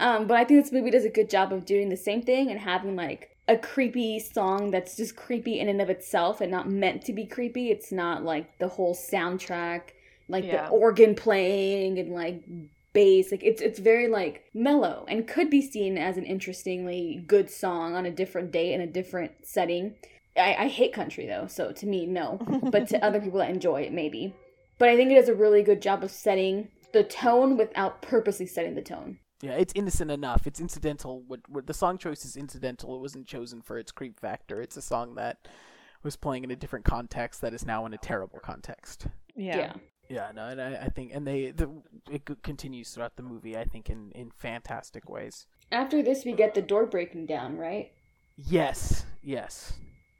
[0.00, 2.50] Um, but I think this movie does a good job of doing the same thing
[2.50, 6.68] and having like a creepy song that's just creepy in and of itself and not
[6.68, 7.70] meant to be creepy.
[7.70, 9.82] It's not like the whole soundtrack,
[10.28, 10.66] like Yeah.
[10.66, 12.42] the organ playing and like
[12.92, 13.30] bass.
[13.30, 17.94] Like it's it's very like mellow and could be seen as an interestingly good song
[17.94, 19.94] on a different day in a different setting.
[20.36, 22.38] I, I hate country though, so to me, no.
[22.70, 24.34] but to other people that enjoy it, maybe.
[24.78, 28.46] But I think it does a really good job of setting the tone without purposely
[28.46, 29.18] setting the tone.
[29.40, 30.46] Yeah, it's innocent enough.
[30.46, 31.22] It's incidental.
[31.26, 32.94] What, what the song choice is incidental.
[32.96, 34.60] It wasn't chosen for its creep factor.
[34.60, 35.48] It's a song that
[36.02, 39.06] was playing in a different context that is now in a terrible context.
[39.34, 39.74] yeah.
[40.08, 41.70] Yeah, no, and I, I think, and they, the,
[42.10, 43.56] it continues throughout the movie.
[43.56, 45.46] I think in in fantastic ways.
[45.70, 47.92] After this, we get the door breaking down, right?
[48.36, 49.74] Yes, yes.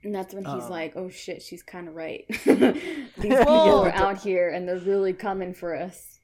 [0.05, 2.25] And that's when he's Um, like, "Oh shit, she's kind of right.
[2.45, 6.21] These people are out here, and they're really coming for us."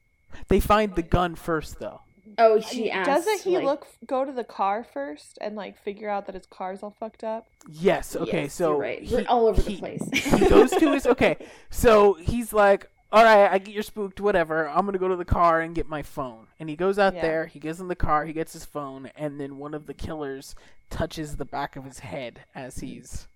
[0.47, 2.03] They find the gun first, though.
[2.39, 3.07] Oh, she asked.
[3.09, 6.47] Doesn't he like- look go to the car first and like figure out that his
[6.47, 7.47] car's all fucked up?
[7.70, 8.14] Yes.
[8.16, 8.43] Okay.
[8.45, 9.03] Yes, so you're right.
[9.03, 10.03] he- We're all over the place.
[10.12, 11.37] he goes to his okay.
[11.70, 14.20] So he's like, "All right, I get you're spooked.
[14.20, 14.68] Whatever.
[14.68, 17.22] I'm gonna go to the car and get my phone." And he goes out Yeah.
[17.22, 17.47] there.
[17.47, 18.24] He gets in the car.
[18.24, 20.55] He gets his phone, and then one of the killers
[20.91, 23.29] touches the back of his head as he's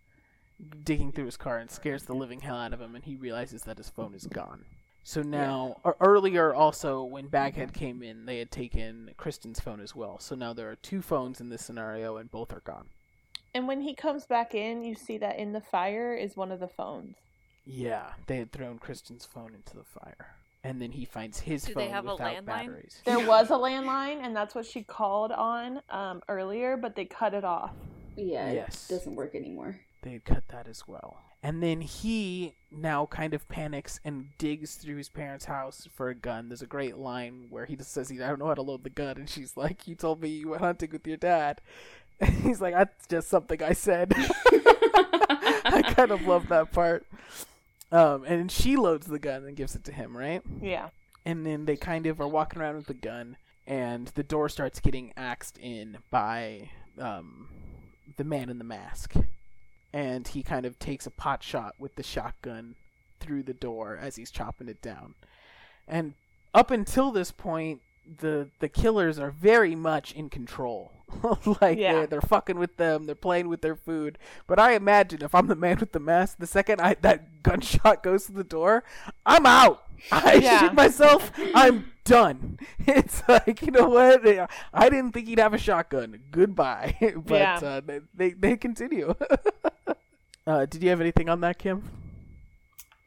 [0.85, 2.95] digging through his car and scares the living hell out of him.
[2.95, 4.65] And he realizes that his phone is gone.
[5.03, 9.95] So now, or earlier also when Baghead came in, they had taken Kristen's phone as
[9.95, 10.19] well.
[10.19, 12.89] So now there are two phones in this scenario, and both are gone.
[13.55, 16.61] And when he comes back in, you see that in the fire is one of
[16.61, 17.17] the phones.
[17.65, 21.75] Yeah, they had thrown Kristen's phone into the fire, and then he finds his Do
[21.75, 22.45] phone they have a without landline?
[22.47, 23.03] batteries.
[23.05, 27.35] There was a landline, and that's what she called on um, earlier, but they cut
[27.35, 27.73] it off.
[28.17, 28.89] yeah, Yes.
[28.89, 29.81] it doesn't work anymore.
[30.03, 31.19] They had cut that as well.
[31.43, 36.15] And then he now kind of panics and digs through his parents' house for a
[36.15, 36.49] gun.
[36.49, 38.85] There's a great line where he just says, he, "I don't know how to load
[38.85, 41.61] the gun," and she's like, "You told me you went hunting with your dad."
[42.21, 44.13] And he's like, "That's just something I said."
[45.65, 47.07] I kind of love that part.
[47.93, 50.43] Um, and she loads the gun and gives it to him, right?
[50.61, 50.91] Yeah.
[51.25, 54.81] and then they kind of are walking around with the gun and the door starts
[54.81, 57.49] getting axed in by um,
[58.17, 59.15] the man in the mask
[59.93, 62.75] and he kind of takes a pot shot with the shotgun
[63.19, 65.15] through the door as he's chopping it down.
[65.89, 66.15] And
[66.55, 67.81] up until this point
[68.19, 70.93] the the killers are very much in control.
[71.61, 71.93] Like Yeah.
[71.93, 74.17] they're, they're fucking with them they're playing with their food.
[74.47, 78.03] But i imagine if i'm the man with the mask the second i that gunshot
[78.03, 78.85] goes to the door
[79.27, 79.83] i'm out
[80.13, 80.61] i Yeah.
[80.61, 84.27] shit myself i'm done it's like you know what
[84.75, 86.95] i didn't think he'd have a shotgun goodbye
[87.27, 87.61] but Yeah.
[87.63, 89.15] uh, they, they they continue
[90.47, 91.83] uh did you have anything on that kim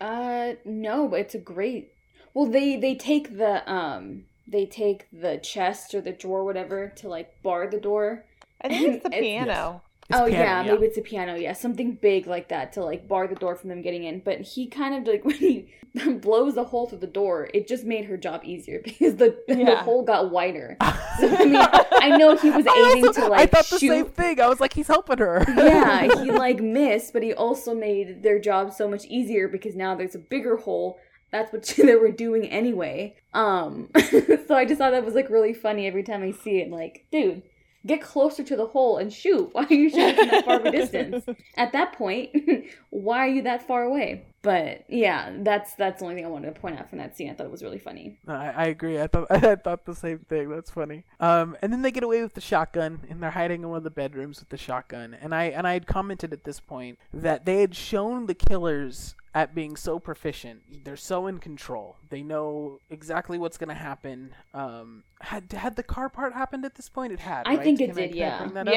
[0.02, 1.92] Uh, no, but it's a great.
[2.34, 7.08] Well, they they take the um they take the chest or the drawer, whatever, to
[7.08, 8.26] like bar the door.
[8.62, 9.82] I think it's the piano.
[10.14, 11.36] It's oh piano, yeah, maybe it's a piano.
[11.36, 14.20] Yeah, something big like that to like bar the door from them getting in.
[14.20, 15.70] But he kind of like when he
[16.22, 19.76] blows the hole through the door, it just made her job easier because the, the
[19.78, 20.78] hole got wider.
[21.20, 23.80] So, I mean, I know he was I aiming also- to I like thought the
[23.80, 23.90] shoot.
[23.90, 24.40] same thing.
[24.42, 25.44] I was like, he's helping her.
[25.50, 29.96] yeah, he like missed, but he also made their job so much easier because now
[29.96, 31.00] there's a bigger hole.
[31.32, 33.16] That's what they were doing anyway.
[33.34, 33.90] Um,
[34.48, 36.70] so I just thought that was like really funny every time I see it.
[36.70, 37.42] Like, dude,
[37.86, 39.50] get closer to the hole and shoot.
[39.54, 41.26] Why are you shooting from that far of a distance?
[41.58, 42.36] At that point,
[42.90, 44.26] why are you that far away?
[44.44, 47.30] But yeah, that's that's the only thing I wanted to point out from that scene.
[47.30, 48.20] I thought it was really funny.
[48.28, 49.00] I, I agree.
[49.02, 50.50] I thought I thought the same thing.
[50.50, 51.06] That's funny.
[51.22, 53.84] Um, and then they get away with the shotgun, and they're hiding in one of
[53.86, 55.16] the bedrooms with the shotgun.
[55.20, 59.16] And I and I had commented at this point that they had shown the killers
[59.34, 60.84] at being so proficient.
[60.84, 61.96] They're so in control.
[62.10, 64.36] They know exactly what's going to happen.
[64.54, 67.14] Um, had had the car part happened at this point?
[67.14, 67.48] It had.
[67.48, 67.64] I right?
[67.64, 68.46] think it Can did, can yeah.
[68.46, 68.74] bring up?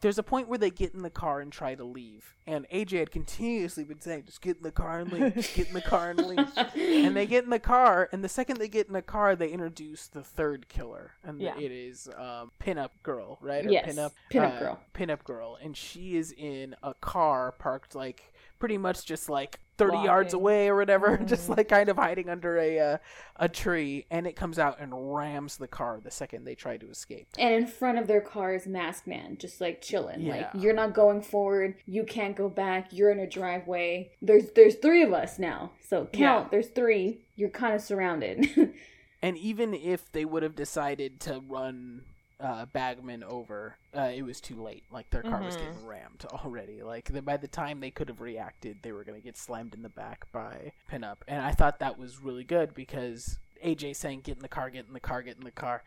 [0.00, 2.98] There's a point where they get in the car and try to leave, and AJ
[3.00, 5.34] had continuously been saying, "Just get in the car and leave.
[5.34, 8.28] Just get in the car and leave." and they get in the car, and the
[8.28, 11.58] second they get in the car, they introduce the third killer, and Yeah.
[11.58, 13.66] it is um, pinup girl, right?
[13.66, 14.80] Or Yes, pinup, pinup uh, girl.
[14.94, 19.98] pinup girl, and she is in a car parked like pretty much just like 30
[19.98, 20.40] yards Mm-hmm.
[20.40, 22.98] away or whatever, just like kind of hiding under a uh,
[23.36, 26.90] a tree, and it comes out and rams the car the second they try to
[26.90, 27.28] escape.
[27.38, 30.22] And in front of their car is Mask Man, just like chilling.
[30.22, 30.36] Yeah.
[30.36, 32.88] Like you're not going forward, you can't go back.
[32.92, 34.10] You're in a driveway.
[34.20, 36.44] There's there's three of us now, so count.
[36.46, 36.48] Yeah.
[36.50, 37.20] There's three.
[37.36, 38.74] You're kind of surrounded.
[39.20, 42.02] And even if they would have decided to run
[42.40, 44.84] uh, Bagman over, uh, it was too late.
[44.92, 45.60] Like their car was Mhm.
[45.60, 46.82] getting rammed already.
[46.82, 49.74] Like the, by the time they could have reacted, they were going to get slammed
[49.74, 51.16] in the back by Pinup.
[51.26, 54.86] And I thought that was really good because AJ saying, "Get in the car, get
[54.86, 55.82] in the car, get in the car."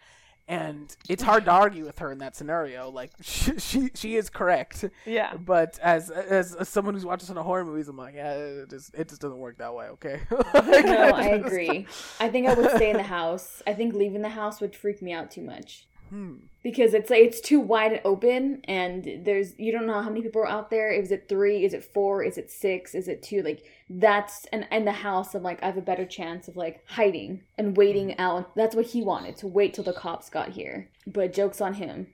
[0.48, 2.90] And it's hard to argue with her in that scenario.
[2.90, 5.36] Like she she, she is correct, Yeah.
[5.38, 8.94] but as, as as someone who's watching some horror movies, I'm like, yeah, it just
[8.94, 9.86] it just doesn't work that way.
[9.86, 10.20] Okay.
[10.32, 11.88] no, I agree.
[12.20, 13.62] I think I would stay in the house.
[13.66, 15.86] I think leaving the house would freak me out too much.
[16.12, 16.34] Hmm.
[16.62, 20.22] because it's like it's too wide and open and there's you don't know how many
[20.22, 23.24] people are out there is it three is it four is it six is it
[23.24, 26.58] two like that's and in the house i'm like i have a better chance of
[26.58, 30.50] like hiding and waiting out that's what he wanted to wait till the cops got
[30.50, 32.08] here but jokes on him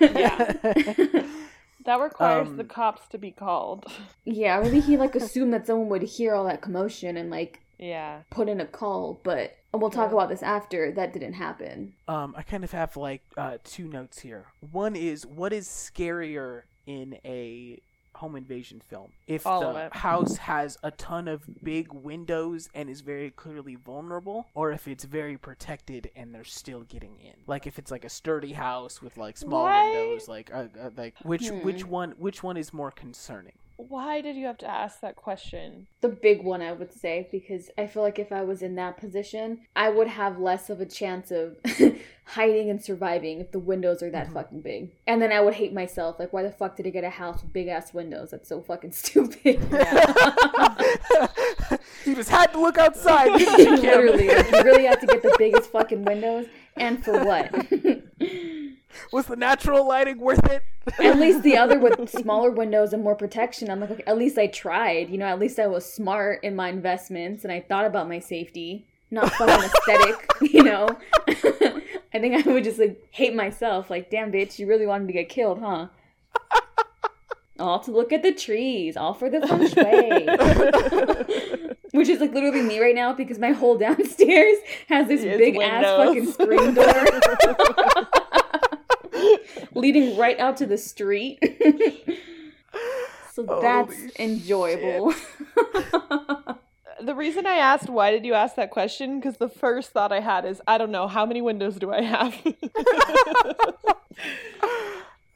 [0.00, 0.54] Yeah.
[1.84, 3.86] That requires Um, the cops to be called.
[4.24, 8.22] yeah maybe he like assumed that someone would hear all that commotion and like Yeah.
[8.30, 10.16] put in a call but and we'll talk Yeah.
[10.16, 10.92] about this after.
[10.92, 11.94] That didn't happen.
[12.06, 14.46] Um, I kind of have like uh, two notes here.
[14.72, 17.80] One is what is scarier in a
[18.14, 19.12] home invasion film?
[19.28, 24.48] If All the house has a ton of big windows and is very clearly vulnerable
[24.54, 27.34] or if it's very protected and they're still getting in.
[27.46, 30.90] Like if it's like a sturdy house with like small Why- windows like uh, uh,
[30.96, 31.90] like which which Hmm.
[31.90, 35.86] one which one is more concerning Why did you have to ask that question?
[36.00, 38.96] The big one, I would say, because I feel like if I was in that
[38.96, 41.56] position, I would have less of a chance of
[42.24, 44.32] hiding and surviving if the windows are that Mhm.
[44.34, 44.90] fucking big.
[45.06, 46.18] And then I would hate myself.
[46.18, 48.32] Like, why the fuck did I get a house with big ass windows?
[48.32, 49.46] That's so fucking stupid.
[52.04, 54.06] you just had to look outside didn't you, Kim?
[54.06, 57.52] Literally, like, you really have to get the biggest fucking windows, and for what?
[59.12, 60.62] was the natural lighting worth it
[60.98, 63.70] at least the other with smaller windows and more protection.
[63.70, 65.10] I'm like, okay, at least I tried.
[65.10, 68.18] You know, at least I was smart in my investments and I thought about my
[68.18, 70.24] safety, not fucking aesthetic.
[70.40, 70.88] You know,
[71.28, 73.90] I think I would just like hate myself.
[73.90, 75.88] Like, damn, bitch, you really wanted to get killed, huh?
[77.58, 80.26] All to look at the trees, all for the feng shui.
[81.92, 84.58] Which is like literally me right now because my whole downstairs
[84.88, 87.04] has this big ass fucking screen door
[89.74, 91.38] leading right out to the street.
[93.32, 95.14] so that's Holy enjoyable.
[97.00, 100.20] The reason I asked why did you ask that question because the first thought I
[100.20, 102.34] had is I don't know how many windows do I have.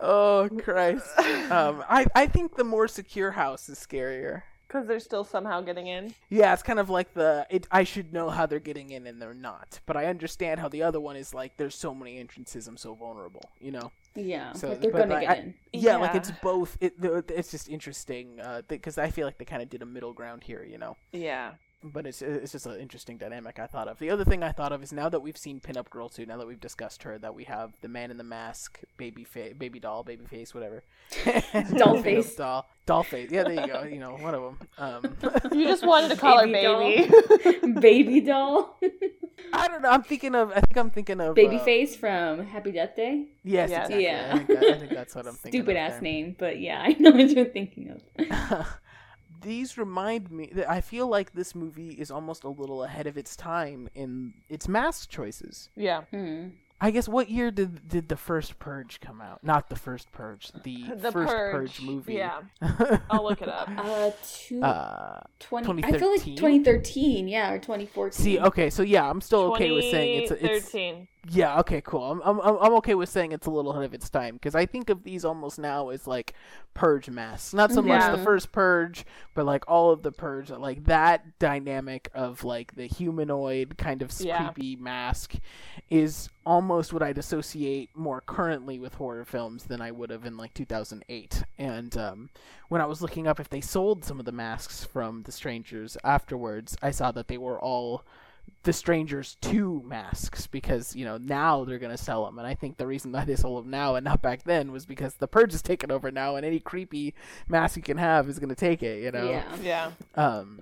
[0.01, 1.07] oh christ
[1.51, 4.43] um i i think the more secure house is scarier
[4.73, 6.15] Because they're still somehow getting in.
[6.31, 9.21] Yeah, it's kind of like the it, I should know how they're getting in and
[9.21, 9.81] they're not.
[9.85, 12.95] But I understand how the other one is like there's so many entrances, I'm so
[12.95, 13.93] vulnerable, you know.
[14.15, 15.55] yeah, So, like they're but, gonna like, get I- in.
[15.75, 16.79] Yeah, like it's both.
[16.81, 20.15] It it's just interesting uh, because I feel like they kind of did a middle
[20.15, 20.97] ground here, you know.
[21.13, 21.53] Yeah.
[21.85, 23.99] But it's it's just an interesting dynamic I thought of.
[23.99, 26.37] The other thing I thought of is now that we've seen Pinup Girl too, now
[26.37, 29.81] that we've discussed her, that we have the man in the mask, baby fa- baby
[29.81, 30.85] doll, baby face, whatever,
[31.77, 32.37] Doll face.
[32.37, 33.31] doll, doll face.
[33.33, 33.83] Yeah, there you go.
[33.83, 34.59] You know, one of them.
[34.79, 35.17] Um,
[35.53, 37.81] You just wanted to call Baby her baby.
[37.81, 38.79] Baby doll,
[39.53, 39.91] I don't know.
[39.91, 40.51] I'm thinking of.
[40.53, 43.27] I think I'm thinking of baby uh, face from Happy Death Day.
[43.43, 43.89] Yes, Yes.
[43.91, 44.05] exactly.
[44.05, 44.31] Yeah.
[44.33, 45.61] I think, that, I think that's what I'm thinking.
[45.61, 46.01] Stupid ass there.
[46.03, 48.67] name, but yeah, I know what you're thinking of.
[49.43, 53.17] These remind me that I feel like this movie is almost a little ahead of
[53.19, 55.69] its time in its mask choices.
[55.77, 56.03] yeah.
[56.11, 56.49] Hmm.
[56.85, 59.45] I guess what year did did the first Purge come out?
[59.45, 62.15] Not the first Purge, the, The first Purge, Purge, movie.
[62.15, 62.41] yeah.
[63.09, 63.69] I'll look it up.
[63.69, 66.37] Uh, two, uh, 20, I feel like 2013?
[66.37, 68.11] 2013, yeah, or 2014.
[68.25, 71.07] see, okay, so yeah, I'm still okay with saying it's it's 2013.
[71.31, 72.03] Yeah, okay, cool.
[72.03, 74.67] I'm I'm I'm okay with saying it's a little ahead of its time because I
[74.67, 76.35] think of these almost now as like
[76.75, 77.55] purge masks.
[77.55, 78.17] Not so much Yeah.
[78.17, 79.05] the first purge,
[79.35, 84.11] but like all of the purge, like that dynamic of like the humanoid kind of
[84.19, 84.51] Yeah.
[84.51, 85.35] creepy mask
[85.91, 90.37] is almost what I'd associate more currently with horror films than I would have in
[90.37, 91.45] like 2008.
[91.57, 92.31] And um,
[92.69, 95.97] when I was looking up if they sold some of the masks from the strangers
[96.03, 98.05] afterwards, I saw that they were all
[98.65, 102.77] the strangers 2 masks because you know now they're gonna sell them and i think
[102.77, 105.53] the reason that they sold them now and not back then was because the purge
[105.53, 107.13] is taken over now and any creepy
[107.49, 109.57] mask you can have is gonna take it you know Yeah.
[109.63, 109.91] Yeah.
[110.15, 110.61] um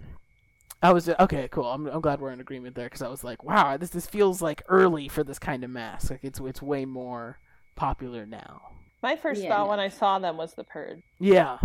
[0.83, 3.45] i was okay cool i'm, I'm glad we're in agreement there because i was like
[3.45, 6.87] wow this this feels like early for this kind of mask like it's it's way
[6.87, 7.39] more
[7.77, 8.63] popular now
[9.03, 9.71] My first Yeah, thought no.
[9.71, 11.59] when I saw them was The Purge, yeah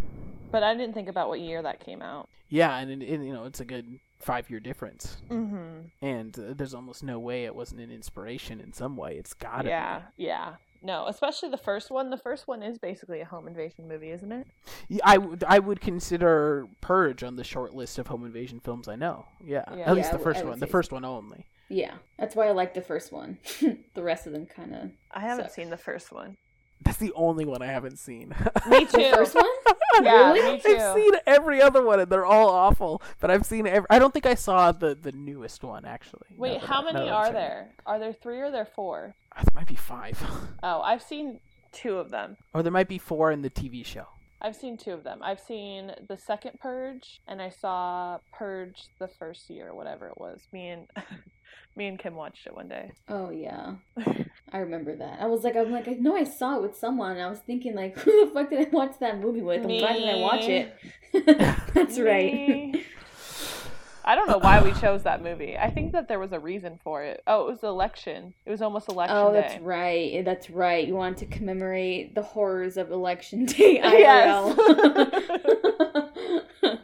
[0.52, 2.28] but I didn't think about what year that came out.
[2.50, 5.88] yeah and, it, it- you know it's a good five year difference Mm-hmm.
[6.02, 9.70] and uh, there's almost no way it wasn't an inspiration in some way it's gotta
[9.70, 10.00] Yeah.
[10.18, 10.56] be Yeah.
[10.84, 12.12] No, especially the first one.
[12.12, 14.46] The first one is basically a home invasion movie, isn't it?
[14.88, 18.88] Yeah, I would I would consider Purge on the short list of home invasion films
[18.88, 19.26] I know.
[19.44, 19.90] Yeah, Yeah.
[19.90, 21.48] at least Yeah, the first I one, the say first one only.
[21.70, 23.40] Yeah, that's why I like the first one.
[23.96, 24.92] the rest of them kind of.
[25.12, 25.54] I haven't Suck.
[25.56, 26.38] seen the first one.
[26.82, 28.30] That's the only one I haven't seen.
[28.70, 28.98] Me too.
[28.98, 29.46] The first one?
[30.04, 30.54] Yeah, Really?
[30.56, 30.78] me too.
[30.78, 33.02] I've seen every other one, and they're all awful.
[33.20, 33.88] But I've seen every.
[33.90, 36.28] I don't think I saw the the newest one actually.
[36.38, 37.70] Wait, that how I- many that are saying there?
[37.86, 39.16] Are there three or are there four?
[39.36, 40.22] Uh, There might be five,
[40.64, 41.40] Oh, I've seen
[41.72, 42.38] two of them.
[42.54, 44.06] or there might be four in the TV show.
[44.42, 45.20] I've seen two of them.
[45.24, 50.42] I've seen the second Purge, and I saw Purge the first year, whatever it was.
[50.52, 50.88] Me and
[51.76, 52.92] me and Kim watched it one day.
[53.10, 53.76] Oh yeah,
[54.54, 55.20] I remember that.
[55.22, 57.12] I was like, I'm like, I know I saw it with someone.
[57.14, 59.62] And I was thinking like, who the fuck did I watch that movie with?
[59.64, 60.74] I'm glad that I watch it.
[61.74, 62.76] That's right.
[64.08, 65.58] I don't know why we chose that movie.
[65.58, 67.24] I think that there was a reason for it.
[67.26, 68.36] Oh, it was the election.
[68.46, 69.42] It was almost election Oh, day.
[69.42, 70.12] that's right.
[70.14, 70.88] Eh, that's right.
[70.88, 74.56] You wanted to commemorate the horrors of Election Day Yes.
[74.56, 76.80] IRL.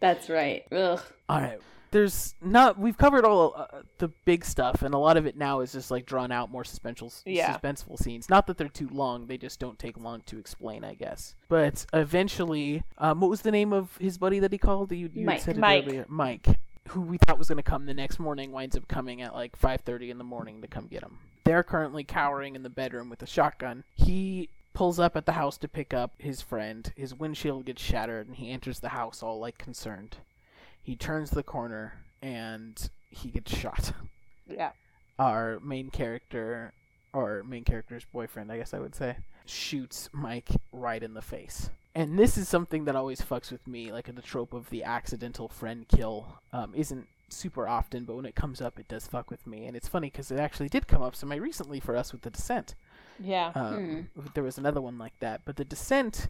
[0.00, 0.64] that's right.
[0.72, 1.00] Ugh.
[1.28, 1.60] All right.
[1.90, 5.60] There's not we've covered all uh, the big stuff and a lot of it now
[5.60, 7.56] is just like drawn out more suspenseful Yeah.
[7.56, 8.28] suspenseful scenes.
[8.28, 11.34] Not that they're too long they just don't take long to explain i guess.
[11.48, 14.92] But eventually um what was the name of his buddy that he called?
[14.92, 15.40] You, you Mike.
[15.40, 15.84] said it Mike.
[15.86, 16.04] earlier.
[16.08, 16.46] Mike.
[16.88, 19.58] Who we thought was going to come the next morning winds up coming at like
[19.60, 21.18] 5:30 in the morning to come get him.
[21.44, 23.84] They're currently cowering in the bedroom with a shotgun.
[23.94, 26.90] He pulls up at the house to pick up his friend.
[26.96, 30.16] His windshield gets shattered and he enters the house all like concerned
[30.88, 33.92] he turns the corner and he gets shot.
[34.48, 34.70] Yeah.
[35.18, 36.72] Our main character,
[37.12, 41.68] or main character's boyfriend, I guess I would say, shoots Mike right in the face.
[41.94, 45.46] And this is something that always fucks with me, like the trope of the accidental
[45.48, 49.46] friend kill um, isn't super often, but when it comes up, it does fuck with
[49.46, 49.66] me.
[49.66, 52.30] And it's funny because it actually did come up semi recently for us with The
[52.30, 52.74] Descent.
[53.20, 53.52] Yeah.
[53.54, 56.28] Um, There was another one like that, but The Descent,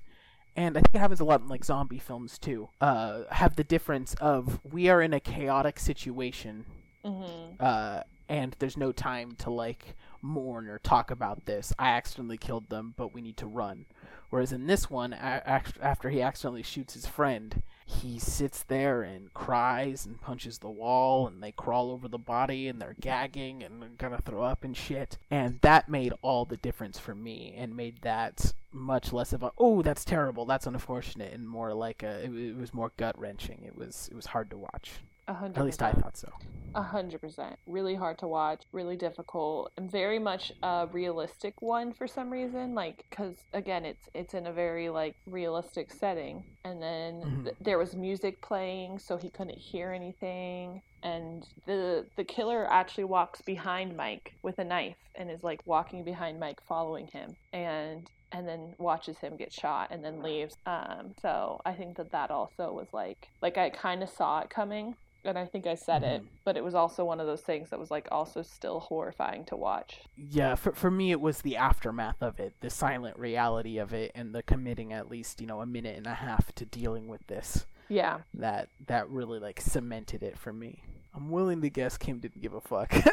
[0.59, 3.65] and I think it happens a lot in like zombie films too, uh, have the
[3.65, 6.65] difference of we are in a chaotic situation,
[7.05, 7.25] hmm
[7.61, 11.73] uh, and there's no time to like mourn or talk about this.
[11.79, 13.87] I accidentally killed them, but we need to run.
[14.31, 19.33] Whereas in this one, a- after he accidentally shoots his friend, he sits there and
[19.33, 23.81] cries and punches the wall, and they crawl over the body and they're gagging and
[23.81, 25.17] they're gonna throw up and shit.
[25.31, 29.51] And that made all the difference for me and made that much less of a
[29.57, 33.63] oh that's terrible that's unfortunate and more like a it, it was more gut wrenching.
[33.65, 34.93] It was it was hard to watch.
[35.29, 35.59] A hundred.
[35.59, 36.29] At least I thought so.
[36.75, 37.59] A hundred percent.
[37.67, 38.63] Really hard to watch.
[38.73, 42.75] Really difficult, and very much a realistic one for some reason.
[42.75, 47.45] Like, because again, it's it's in a very like realistic setting, and then Mhm.
[47.45, 50.83] th- there was music playing, so he couldn't hear anything.
[51.03, 56.05] And the the killer actually walks behind Mike with a knife and is like walking
[56.05, 60.55] behind Mike, following him, and and then watches him get shot and then leaves.
[60.67, 64.51] Um, so I think that that also was like like I kind of saw it
[64.51, 66.27] coming and I think I said it, Mhm.
[66.45, 69.57] but it was also one of those things that was like also still horrifying to
[69.57, 70.01] watch.
[70.17, 74.13] Yeah, for for me it was the aftermath of it, the silent reality of it,
[74.15, 77.27] and the committing at least you know a minute and a half to dealing with
[77.27, 77.67] this.
[77.89, 78.19] Yeah.
[78.35, 80.83] That that really like cemented it for me.
[81.19, 82.95] I'm willing to guess Kim didn't give a fuck.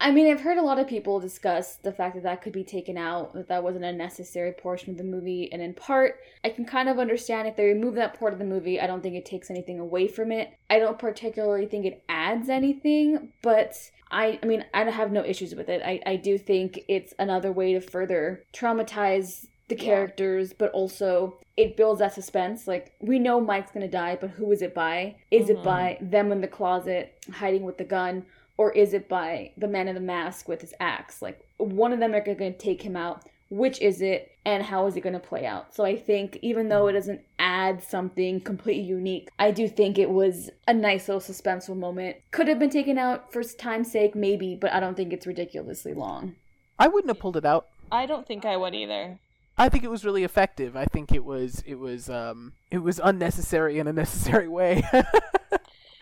[0.00, 2.62] I mean, I've heard a lot of people discuss the fact that that could be
[2.62, 6.50] taken out, that that wasn't a necessary portion of the movie, and in part, I
[6.50, 8.80] can kind of understand if they remove that part of the movie.
[8.80, 10.56] I don't think it takes anything away from it.
[10.70, 13.76] I don't particularly think it adds anything, but
[14.12, 15.82] I, I mean, I have no issues with it.
[15.84, 19.84] I, I do think it's another way to further traumatize the Yeah.
[19.84, 22.66] characters, but also it builds that suspense.
[22.68, 25.16] Like we know Mike's gonna die, but who is it by?
[25.30, 25.64] Is it Mhm.
[25.64, 29.88] by them in the closet hiding with the gun, or is it by the man
[29.88, 31.22] in the mask with his axe?
[31.22, 33.22] Like one of them are gonna take him out.
[33.50, 35.72] Which is it, and how is it going to play out?
[35.74, 40.10] So I think even though it doesn't add something completely unique, I do think it
[40.10, 42.16] was a nice little suspenseful moment.
[42.32, 45.92] Could have been taken out for time's sake, maybe, but I don't think it's ridiculously
[45.92, 46.34] long.
[46.78, 47.68] I wouldn't have pulled it out.
[47.92, 49.18] I don't think I would either.
[49.56, 50.76] I think it was really effective.
[50.76, 54.82] I think it was it was um it was unnecessary in a necessary way.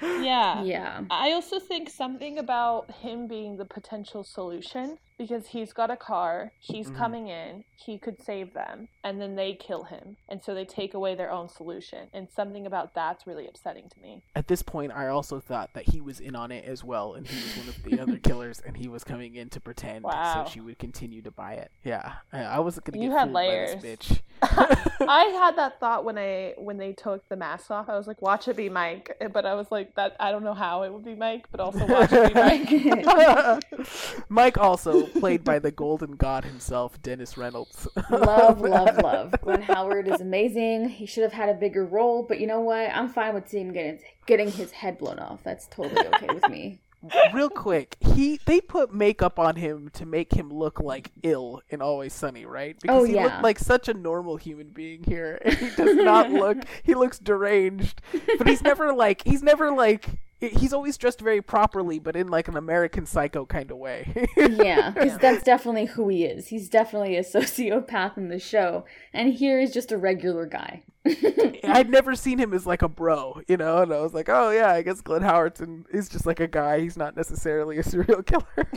[0.03, 0.63] Yeah.
[0.63, 1.03] Yeah.
[1.11, 6.53] I also think something about him being the potential solution because he's got a car,
[6.59, 6.97] he's Mhm.
[6.97, 10.17] coming in, he could save them, and then they kill him.
[10.29, 12.09] And so they take away their own solution.
[12.13, 14.23] And something about that's really upsetting to me.
[14.35, 17.27] At this point, I also thought that he was in on it as well, and
[17.27, 20.45] he was one of the other killers, and he was coming in to pretend Wow.
[20.45, 21.71] so she would continue to buy it.
[21.85, 23.75] Yeah, I, I wasn't gonna You get had layers.
[23.77, 24.21] by this bitch.
[25.09, 27.89] I had that thought when I when they took the mask off.
[27.89, 29.17] I was like, watch it be Mike.
[29.33, 31.87] But I was like, that I don't know how it would be Mike, but also
[31.87, 34.25] watch it be Mike.
[34.29, 37.87] Mike also played by the golden god himself, Dennis Reynolds.
[38.11, 39.35] love, love, love.
[39.43, 40.89] Glenn Howard is amazing.
[40.89, 42.91] He should have had a bigger role, but you know what?
[42.91, 45.43] I'm fine with seeing him getting getting his head blown off.
[45.45, 46.79] That's totally okay with me.
[47.33, 51.83] Real quick, he they put makeup on him to make him look like ill in
[51.83, 52.79] Always Sunny, right?
[52.81, 53.25] Because Oh, he yeah.
[53.25, 56.59] looked like such a normal human being here, and he does not look.
[56.85, 58.01] He looks deranged,
[58.39, 60.11] but he's never like he's never like
[60.49, 64.27] he's always dressed very properly, but in like an American Psycho kind of way.
[64.37, 66.49] Yeah, because that's definitely who he is.
[66.49, 70.83] He's definitely a sociopath in the show, and here is just a regular guy.
[71.65, 74.51] I'd never seen him as like a bro, you know, and I was like, oh
[74.51, 76.81] yeah, I guess Glenn Howerton is just like a guy.
[76.81, 78.45] He's not necessarily a serial killer.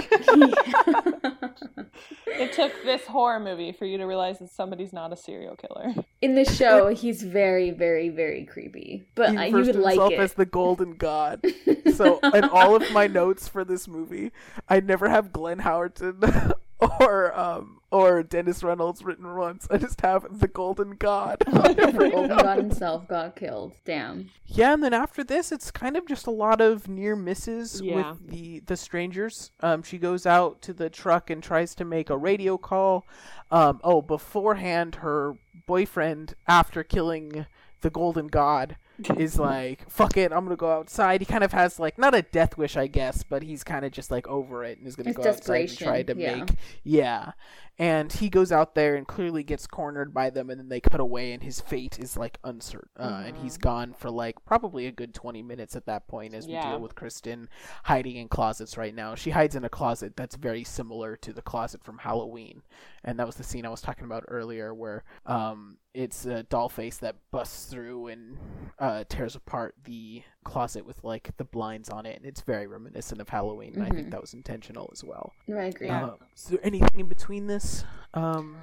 [2.28, 5.94] it took this horror movie for you to realize that somebody's not a serial killer.
[6.22, 9.94] In the show, he's very, very, very creepy, but he uh, you would to like
[9.94, 10.20] himself it.
[10.20, 11.46] as the golden god.
[11.94, 14.32] so in all of my notes for this movie,
[14.68, 16.54] I never have Glenn Howerton
[17.00, 19.68] or um or Dennis Reynolds written once.
[19.72, 21.38] I just have the Golden God.
[21.46, 23.74] the Golden God himself got killed.
[23.86, 24.30] Damn.
[24.48, 28.12] Yeah, and then after this, it's kind of just a lot of near misses Yeah.
[28.12, 29.52] with the the strangers.
[29.62, 33.06] Um, she goes out to the truck and tries to make a radio call.
[33.52, 35.36] Um, oh, beforehand, her
[35.68, 37.46] boyfriend, after killing
[37.82, 38.76] the Golden God,
[39.18, 42.22] is like, "Fuck it, I'm gonna go outside." He kind of has like not a
[42.22, 45.10] death wish, I guess, but he's kind of just like over it and is gonna
[45.10, 46.36] It's go outside and try to yeah.
[46.36, 46.50] make
[46.84, 47.32] yeah.
[47.78, 51.02] And he goes out there and clearly gets cornered by them, and then they cut
[51.02, 52.90] away, and his fate is like uncertain.
[52.98, 56.48] Uh, And he's gone for like probably a good 20 minutes at that point as
[56.48, 56.70] we Yeah.
[56.72, 57.50] deal with Kristen
[57.84, 59.14] hiding in closets right now.
[59.16, 62.62] She hides in a closet that's very similar to the closet from Halloween.
[63.04, 66.70] And that was the scene I was talking about earlier where um, it's a doll
[66.70, 68.38] face that busts through and
[68.80, 72.16] uh, tears apart the closet with like the blinds on it.
[72.16, 73.74] And it's very reminiscent of Halloween.
[73.76, 74.12] And I think Mhm.
[74.12, 75.34] that was intentional as well.
[75.48, 75.88] No, I agree.
[75.88, 76.06] Yeah.
[76.06, 77.84] Uh, is there anything in between this?
[78.14, 78.56] Um,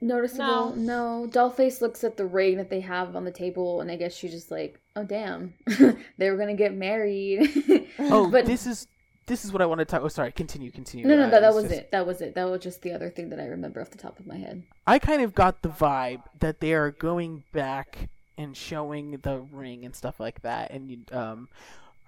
[0.00, 0.76] Noticeable?
[0.76, 1.26] No.
[1.30, 4.30] Dollface looks at the ring that they have on the table, and I guess she's
[4.30, 5.54] just like, "Oh damn,
[6.18, 8.86] they were gonna get married." oh, but this is
[9.26, 10.02] this is what I want to talk.
[10.02, 10.30] Oh, sorry.
[10.32, 10.70] Continue.
[10.70, 11.06] Continue.
[11.06, 11.90] no, no, Uh, that, that it's was just- it.
[11.92, 12.34] That was it.
[12.34, 14.62] That was just the other thing that I remember off the top of my head.
[14.86, 18.08] I kind of got the vibe that they are going back
[18.38, 20.70] and showing the ring and stuff like that.
[20.70, 21.48] And you, um,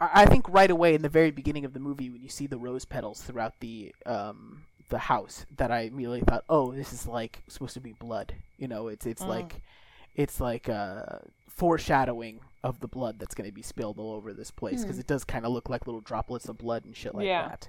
[0.01, 2.59] I think right away in the very beginning of the movie, when you see the
[2.59, 7.43] rose petals throughout the um the house, that I immediately thought, oh, this is like
[7.49, 8.35] supposed to be blood.
[8.59, 9.29] You know, it's it's Mm.
[9.29, 9.63] like
[10.17, 11.19] it's like uh
[11.49, 15.01] foreshadowing of the blood that's going to be spilled all over this place because Hmm.
[15.01, 17.49] it does kind of look like little droplets of blood and shit like Yeah.
[17.49, 17.69] that.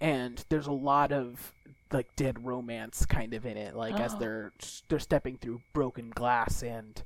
[0.00, 1.52] And there's a lot of
[1.92, 4.18] like dead romance kind of in it, like as Oh.
[4.18, 4.52] they're
[4.88, 7.02] they're stepping through broken glass and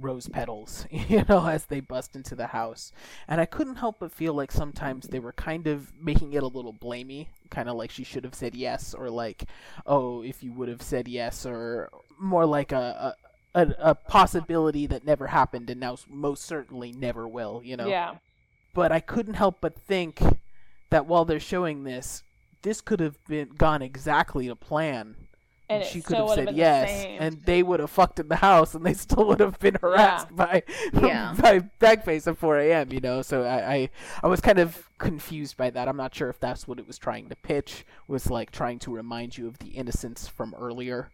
[0.00, 2.92] rose petals, you know, as they bust into the house.
[3.28, 6.46] And I couldn't help but feel like sometimes they were kind of making it a
[6.48, 9.44] little blamey, kind of like she should have said yes, or like,
[9.86, 12.76] oh, if you would have said yes, or more like a.
[12.76, 13.14] a
[13.56, 18.16] a, a possibility that never happened and now most certainly never will, you know Yeah.
[18.74, 20.20] but I couldn't help but think
[20.90, 22.24] that while they're showing this,
[22.62, 25.14] this could have been gone exactly to plan.
[25.74, 28.36] And it she could have said yes, the and they would have fucked in the
[28.50, 31.34] house, and they still would have been harassed by Yeah.
[31.38, 32.92] by Bagface at 4 a.m.
[32.92, 33.90] You know, so I, I
[34.22, 35.88] I was kind of confused by that.
[35.88, 38.94] I'm not sure if that's what it was trying to pitch, was like trying to
[38.94, 41.10] remind you of the innocence from earlier.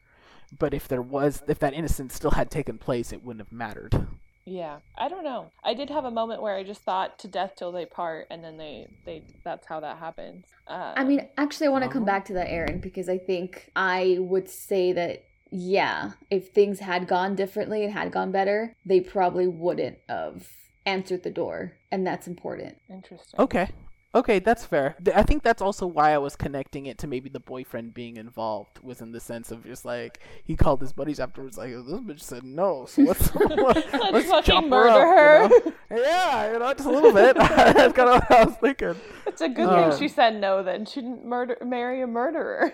[0.59, 4.09] But if there was, if that innocence still had taken place, it wouldn't have mattered.
[4.51, 5.53] Yeah, I don't know.
[5.63, 8.43] I did have a moment where I just thought to death till they part, and
[8.43, 10.45] then they they that's how that happens.
[10.67, 12.07] Uh, I mean, actually, I want to come Oh.
[12.07, 15.23] back to that, Aaron, because I think I would say that,
[15.53, 20.49] yeah, if things had gone differently and had gone better, they probably wouldn't have
[20.85, 21.75] answered the door.
[21.93, 22.77] And that's important.
[22.89, 23.39] interesting.
[23.39, 23.69] Okay.
[24.13, 24.97] Okay, that's fair.
[25.15, 28.81] I think that's also why I was connecting it to maybe the boyfriend being involved,
[28.83, 32.21] was in the sense of just like he called his buddies afterwards, like this bitch
[32.21, 35.43] said no, so let's let's, Let's chop fucking her murder up, her.
[35.49, 36.03] you know?
[36.03, 37.37] Yeah, you know, just a little bit.
[37.39, 38.97] that's kind of what I was thinking.
[39.27, 39.91] It's a good Uh.
[39.91, 40.65] thing she said no.
[40.65, 42.73] Then she didn't murder marry a murderer.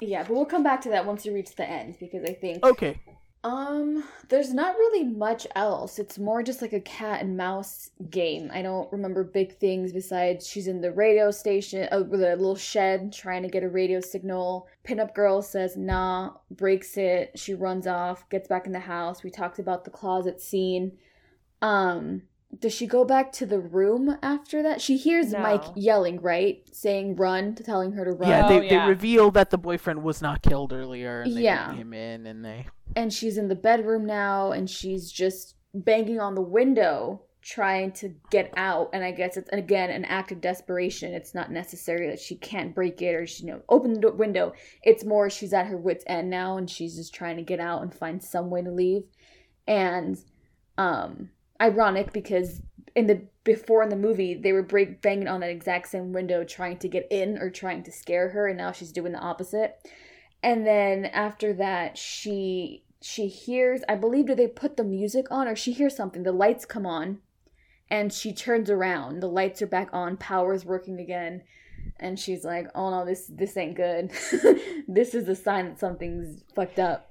[0.00, 2.64] Yeah, but we'll come back to that once we reach the end, because I think.
[2.64, 2.98] okay.
[3.42, 5.98] Um, there's not really much else.
[5.98, 8.50] It's more just like a cat and mouse game.
[8.52, 13.14] I don't remember big things besides she's in the radio station, uh, a little shed
[13.14, 14.68] trying to get a radio signal.
[14.86, 17.32] Pinup girl says nah, breaks it.
[17.38, 19.22] She runs off, gets back in the house.
[19.22, 20.98] We talked about the closet scene.
[21.62, 22.22] Um,
[22.58, 24.80] does she go back to the room after that?
[24.80, 25.38] She hears No.
[25.40, 26.62] Mike yelling, right?
[26.72, 28.28] Saying run, telling her to run.
[28.28, 28.84] Yeah, Oh, they, yeah.
[28.84, 31.66] they reveal that the boyfriend was not killed earlier, and they Yeah.
[31.68, 32.66] bring him in, and they.
[32.96, 38.12] and she's in the bedroom now and she's just banging on the window trying to
[38.30, 42.18] get out and i guess it's again an act of desperation it's not necessary that
[42.18, 44.52] she can't break it or she you know open the window
[44.82, 47.80] it's more she's at her wits end now and she's just trying to get out
[47.80, 49.04] and find some way to leave
[49.68, 50.18] and
[50.76, 52.62] um ironic because
[52.96, 56.44] in the before in the movie they were break banging on that exact same window
[56.44, 59.76] trying to get in or trying to scare her and now she's doing the opposite.
[60.42, 65.48] And then after that she she hears i believe did they put the music on
[65.48, 66.22] or she hears something?
[66.22, 67.18] The lights come on
[67.90, 69.20] and she turns around.
[69.20, 70.16] The lights are back on.
[70.16, 71.42] Power's working again.
[71.98, 74.10] And she's like oh no this this ain't good.
[74.88, 77.09] This is a sign that something's fucked up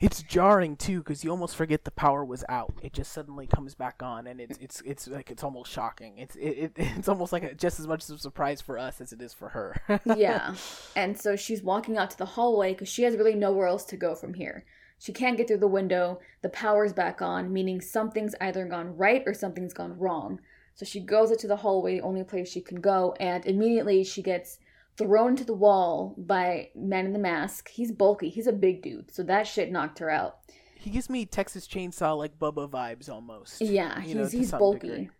[0.00, 2.74] It's jarring too because you almost forget the power was out.
[2.82, 6.18] It just suddenly comes back on, and it's it's it's like it's almost shocking.
[6.18, 9.00] It's it, it it's almost like a, just as much of a surprise for us
[9.00, 10.00] as it is for her.
[10.16, 10.54] yeah.
[10.96, 13.96] And so she's walking out to the hallway because she has really nowhere else to
[13.96, 14.64] go from here.
[14.98, 16.20] She can't get through the window.
[16.42, 20.40] The power's back on, meaning something's either gone right or something's gone wrong.
[20.74, 24.22] So she goes into the hallway, the only place she can go, and immediately she
[24.22, 24.58] gets
[24.96, 27.68] thrown to the wall by Man in the Mask.
[27.68, 28.28] He's bulky.
[28.28, 30.38] He's a big dude, so that shit knocked her out.
[30.76, 33.60] He gives me Texas Chainsaw like Bubba vibes almost.
[33.60, 35.10] Yeah, you know, he's he's bulky.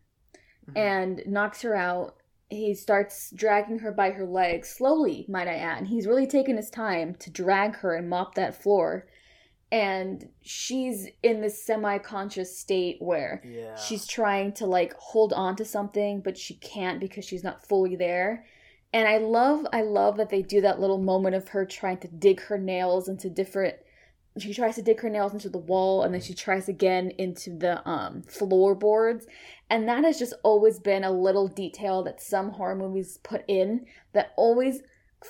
[0.68, 0.76] Mhm.
[0.76, 2.16] and knocks her out.
[2.50, 5.78] He starts dragging her by her legs slowly, might I add.
[5.78, 9.06] And he's really taking his time to drag her and mop that floor.
[9.72, 13.74] And she's in this semi-conscious state where yeah.
[13.76, 17.96] she's trying to like hold on to something but she can't because she's not fully
[17.96, 18.44] there
[18.94, 22.08] and i love i love that they do that little moment of her trying to
[22.08, 23.76] dig her nails into different
[24.38, 27.56] she tries to dig her nails into the wall and then she tries again into
[27.56, 29.26] the um floorboards.
[29.70, 33.86] And that has just always been a little detail that some horror movies put in
[34.12, 34.82] that always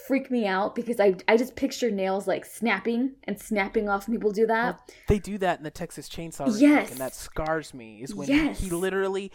[0.07, 4.17] freak me out because i i just picture nails like snapping and snapping off when
[4.17, 6.91] people do that They do that in the Texas Chainsaw Yes.
[6.91, 8.03] and that scars me.
[8.03, 8.59] Is when Yes.
[8.59, 9.31] he, he literally,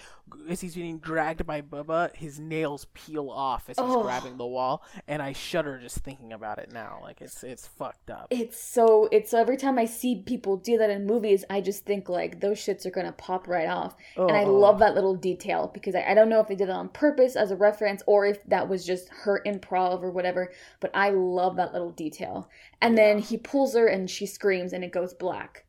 [0.50, 4.04] as he's being dragged by Bubba, his nails peel off as he's Oh.
[4.04, 7.00] grabbing the wall, and I shudder just thinking about it now.
[7.02, 8.28] Like it's it's fucked up.
[8.30, 11.86] it's so it's so every time I see people do that in movies, I just
[11.86, 13.96] think like those shits are gonna pop right off.
[14.18, 14.54] And I Oh.
[14.54, 17.36] love that little detail because I, I don't know if they did that on purpose
[17.36, 20.49] as a reference or if that was just her improv or whatever,
[20.80, 22.50] but I love that little detail.
[22.82, 25.66] And then he pulls her and she screams and it goes black.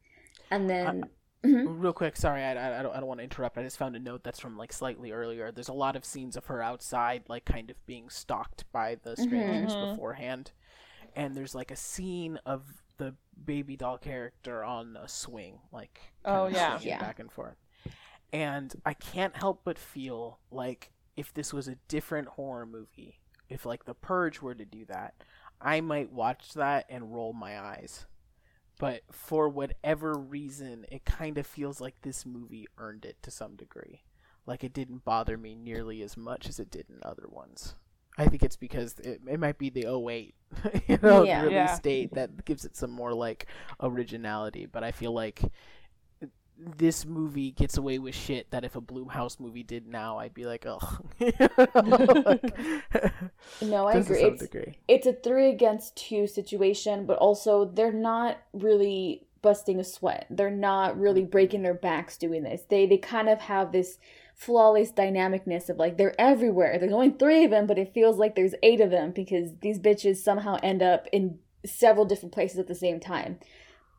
[0.51, 1.11] And then
[1.44, 1.70] Mhm.
[1.82, 3.59] Real quick, sorry, I, I, I don't, I don't want to interrupt.
[3.59, 5.52] I just found a note that's from like slightly earlier.
[5.52, 9.16] There's a lot of scenes of her outside, like kind of being stalked by the
[9.16, 9.78] strangers Mhm.
[9.78, 10.52] beforehand,
[11.16, 16.47] and there's like a scene of the baby doll character on a swing, like Oh,
[16.47, 16.78] yeah.
[16.82, 16.98] Yeah.
[16.98, 17.57] back and forth.
[18.32, 23.19] And I can't help but feel like if this was a different horror movie,
[23.51, 25.14] if like The Purge were to do that,
[25.60, 28.06] I might watch that and roll my eyes
[28.78, 33.56] but for whatever reason, it kind of feels like this movie earned it to some
[33.56, 34.02] degree.
[34.47, 37.74] Like it didn't bother me nearly as much as it did in other ones.
[38.18, 40.35] I think it's because it, it might be the 08,
[40.89, 41.43] you know, Yeah.
[41.43, 41.78] release Yeah.
[41.78, 43.47] date that gives it some more like
[43.81, 44.66] originality.
[44.66, 45.40] But I feel like
[46.76, 50.46] this movie gets away with shit that if a Blumhouse movie did now, I'd be
[50.46, 50.78] like, oh,
[53.62, 54.22] no, I agree.
[54.22, 54.78] It's degree.
[54.86, 60.26] it's a three against two situation, but also they're not really busting a sweat.
[60.30, 61.30] They're not really mm-hmm.
[61.30, 62.62] breaking their backs doing this.
[62.68, 63.98] They they kind of have this
[64.34, 66.78] flawless dynamicness of like they're everywhere.
[66.78, 69.78] There's only three of them, but it feels like there's eight of them because these
[69.78, 73.38] bitches somehow end up in several different places at the same time.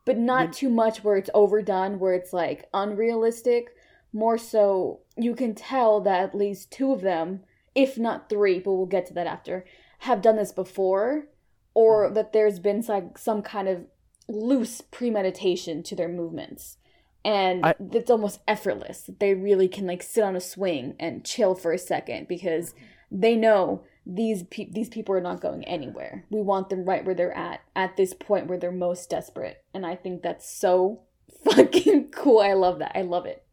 [0.04, 3.68] But not When- too much where it's overdone, where it's like unrealistic.
[4.12, 8.72] More so, you can tell that at least two of them, if not three, but
[8.72, 9.64] we'll get to that after,
[10.00, 11.28] have done this before,
[11.74, 12.14] or Mhm.
[12.14, 13.86] that there's been some, some kind of
[14.28, 16.78] loose premeditation to their movements.
[17.24, 19.04] And I- it's almost effortless.
[19.04, 22.74] That they really can like sit on a swing and chill for a second because
[23.10, 26.24] they know these pe- these people are not going anywhere.
[26.30, 29.64] We want them right where they're at at this point where they're most desperate.
[29.72, 31.02] And I think that's so
[31.44, 32.40] fucking cool.
[32.40, 32.92] I love that.
[32.96, 33.44] I love it.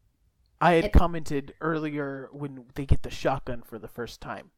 [0.62, 4.52] I had commented earlier when they get the shotgun for the first time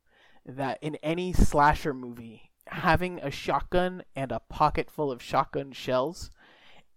[0.45, 6.31] that in any slasher movie, having a shotgun and a pocket full of shotgun shells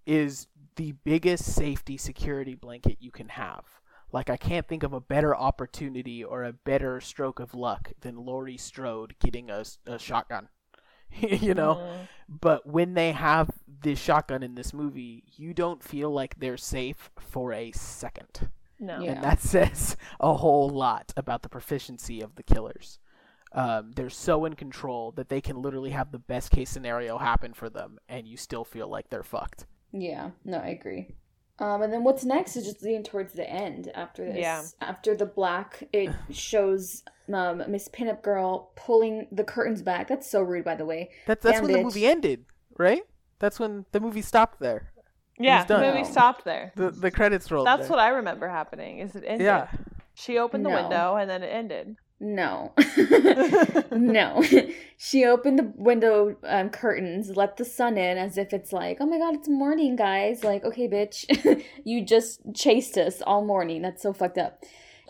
[0.06, 0.46] is
[0.76, 3.64] the biggest safety security blanket you can have.
[4.14, 8.24] Like I can't think of a better opportunity or a better stroke of luck than
[8.24, 10.48] Laurie Strode getting a, a shotgun.
[11.20, 12.08] you know, Mm.
[12.28, 13.50] but when they have
[13.82, 18.48] this shotgun in this movie, you don't feel like they're safe for a second.
[18.78, 19.00] No.
[19.00, 19.12] Yeah.
[19.12, 22.98] And that says a whole lot about the proficiency of the killers.
[23.52, 27.52] Um, they're so in control that they can literally have the best case scenario happen
[27.52, 29.66] for them, and you still feel like they're fucked.
[29.92, 31.14] Yeah, no, I agree.
[31.58, 34.38] Um, and then what's next is just leading towards the end after this.
[34.38, 34.62] Yeah.
[34.80, 40.08] After the black, it shows um, Miss Pinup Girl pulling the curtains back.
[40.08, 41.10] That's so rude, by the way.
[41.26, 42.44] That, that's Damn, when the movie ended,
[42.76, 43.02] right?
[43.38, 44.90] That's when the movie stopped there.
[45.38, 46.72] Yeah, the movie stopped there.
[46.76, 47.66] The the credits rolled.
[47.66, 47.90] That's there.
[47.90, 49.00] what I remember happening.
[49.00, 49.44] Is it ended?
[49.44, 49.68] Yeah.
[50.14, 50.82] She opened the No.
[50.82, 51.96] window and then it ended.
[52.20, 52.72] No.
[53.92, 54.42] no.
[54.96, 59.06] she opened the window um, curtains, let the sun in as if it's like, oh
[59.06, 60.44] my god, it's morning, guys.
[60.44, 61.64] Like, okay, bitch.
[61.84, 63.82] you just chased us all morning.
[63.82, 64.62] That's so fucked up.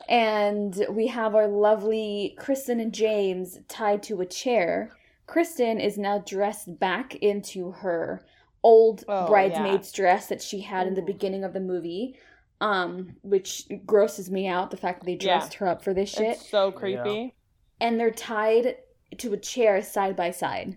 [0.08, 4.90] And we have our lovely Kristen and James tied to a chair.
[5.26, 8.22] Kristen is now dressed back into her
[8.62, 12.16] old Oh, bridesmaid's dress that she had in the beginning of the movie.
[12.60, 15.38] Um, which grosses me out the fact that they Yeah.
[15.38, 17.34] dressed her up for this shit It's so creepy.
[17.80, 18.76] and they're tied
[19.18, 20.76] to a chair side by side.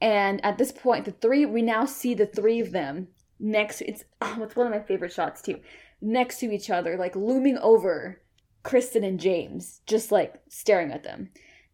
[0.00, 3.08] And at this point, the three we now see the three of them
[3.40, 3.80] next.
[3.80, 5.60] It's oh, it's one of my favorite shots too,
[6.00, 8.20] next to each other, like looming over
[8.62, 11.30] Kristen and James, just like staring at them.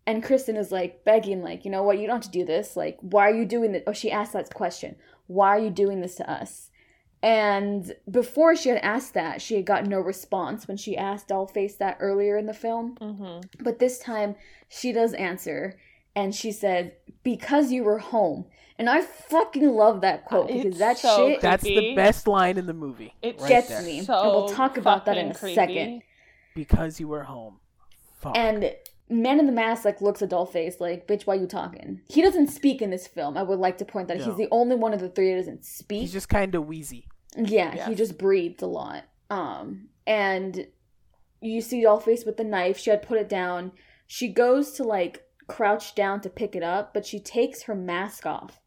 [0.07, 2.77] And Kristen is like begging, like, you know what, you don't have to do this.
[2.77, 3.83] Like, why are you doing this?
[3.87, 4.97] Oh, she asked that question.
[5.27, 6.70] Why are you doing this to us?
[7.23, 11.77] And before she had asked that, she had got no response when she asked Dollface
[11.79, 12.97] that earlier in the film.
[13.01, 13.63] Mm-hmm.
[13.63, 14.37] But this time
[14.69, 15.79] she does answer
[16.17, 18.47] and she said, Because you were home.
[18.79, 22.57] And I fucking love that quote because It's that so shit That's the best line
[22.57, 23.15] in the movie.
[23.21, 23.83] It right gets there.
[23.83, 24.03] me.
[24.03, 26.03] So and we'll talk about that in a fucking second.
[26.55, 27.61] Because you were home.
[28.21, 28.37] Fuck.
[28.37, 28.75] And
[29.11, 32.01] Man in the Mask like looks at Dollface like, bitch, why you talking?
[32.09, 33.37] He doesn't speak in this film.
[33.37, 34.25] I would like to point that No.
[34.25, 36.03] he's the only one of the three that doesn't speak.
[36.03, 37.09] He's just kind of wheezy.
[37.37, 39.05] Yeah, he just breathed a lot.
[39.29, 40.67] Um, and
[41.41, 42.79] you see Dollface with the knife.
[42.79, 43.73] She had put it down.
[44.07, 48.27] She goes to like crouch down to pick it up, but she takes her mask
[48.27, 48.61] off.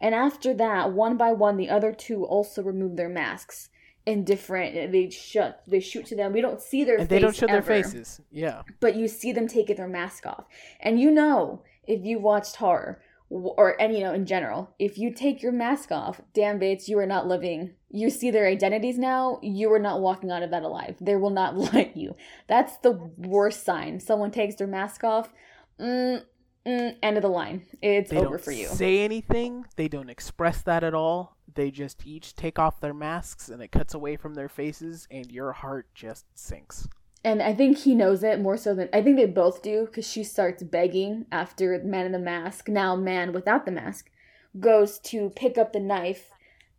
[0.00, 3.68] And after that, one by one, the other two also remove their masks
[4.06, 4.92] in different.
[4.92, 5.62] They shut.
[5.66, 6.32] They shoot to them.
[6.32, 8.20] We don't see their And they don't show their faces.
[8.30, 8.62] Yeah.
[8.80, 10.44] but you see them taking their mask off.
[10.80, 15.12] And you know, if you've watched horror or any, you know, in general, if you
[15.12, 17.74] take your mask off, damn Bates, you are not living.
[17.88, 20.96] You see their identities now, you are not walking out of that alive.
[21.00, 22.16] They will not let you.
[22.48, 24.00] That's the worst sign.
[24.00, 25.32] Someone takes their mask off,
[25.78, 26.22] mm,
[26.66, 27.62] mm, end of the line.
[27.82, 28.66] It's They over for you.
[28.66, 29.66] say anything.
[29.76, 31.36] They don't express that at all.
[31.52, 35.30] They just each take off their masks and it cuts away from their faces and
[35.30, 36.88] your heart just sinks.
[37.22, 40.08] And I think he knows it more so than I think they both do because
[40.08, 44.10] she starts begging after Man in the Mask, now Man without the mask,
[44.58, 46.30] goes to pick up the knife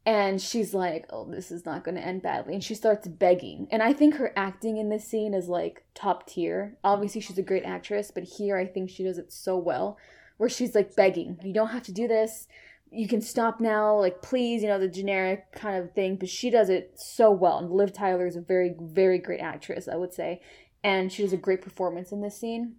[0.06, 2.54] and she's like, Oh, this is not going to end badly.
[2.54, 3.68] And she starts begging.
[3.72, 6.78] And I think her acting in this scene is like top tier.
[6.84, 9.98] Obviously, she's a great actress, but here I think she does it so well
[10.38, 12.48] where she's like begging, You don't have to do this.
[12.90, 16.16] You can stop now, like please, you know, the generic kind of thing.
[16.16, 17.60] But she does it so well.
[17.60, 20.42] And Liv Tyler is a very, very great actress, I would say.
[20.84, 22.78] And she does a great performance in this scene.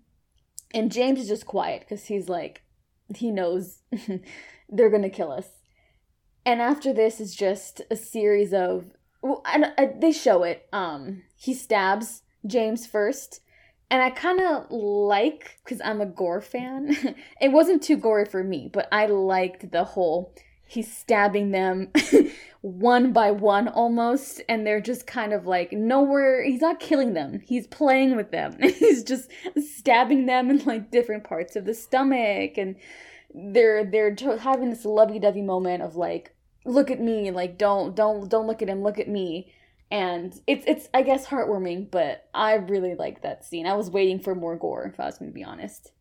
[0.75, 2.63] And James is just quiet because he's like,
[3.15, 3.79] he knows
[4.69, 5.47] they're gonna kill us.
[6.45, 8.87] And after this is just a series of,
[9.23, 10.69] and uh, they show it.
[10.73, 13.41] Um, he stabs James first,
[13.91, 17.17] and I kind of like because I'm a gore fan.
[17.41, 20.35] it wasn't too gory for me, but I liked the whole
[20.73, 21.89] he's stabbing them
[22.63, 27.41] one by one almost and they're just kind of like nowhere he's not killing them
[27.45, 32.57] he's playing with them he's just stabbing them in like different parts of the stomach
[32.57, 32.75] and
[33.35, 36.35] they're they're having this lovey-dovey moment of like
[36.65, 39.53] look at me like don't don't don't look at him look at me.
[39.91, 43.67] And it's it's i guess heartwarming but i really like that scene.
[43.67, 45.93] I was waiting for more gore if i was going to be honest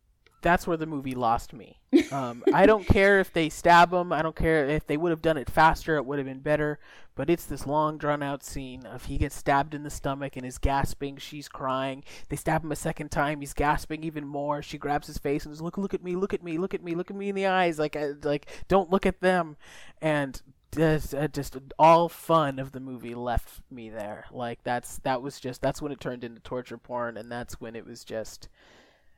[0.42, 1.80] That's where the movie lost me.
[2.10, 4.12] Um, I don't care if they stab him.
[4.12, 5.96] I don't care if they would have done it faster.
[5.96, 6.78] It would have been better.
[7.14, 10.46] But it's this long, drawn out scene of he gets stabbed in the stomach and
[10.46, 11.18] is gasping.
[11.18, 12.04] She's crying.
[12.28, 13.40] They stab him a second time.
[13.40, 14.62] He's gasping even more.
[14.62, 16.82] She grabs his face and says, "Look, look at me, look at me, look at
[16.82, 17.78] me, look at me in the eyes.
[17.78, 19.56] Like, I, like, don't look at them."
[20.00, 20.40] And
[20.74, 24.24] just, uh, just all fun of the movie left me there.
[24.32, 27.76] Like that's that was just that's when it turned into torture porn, and that's when
[27.76, 28.48] it was just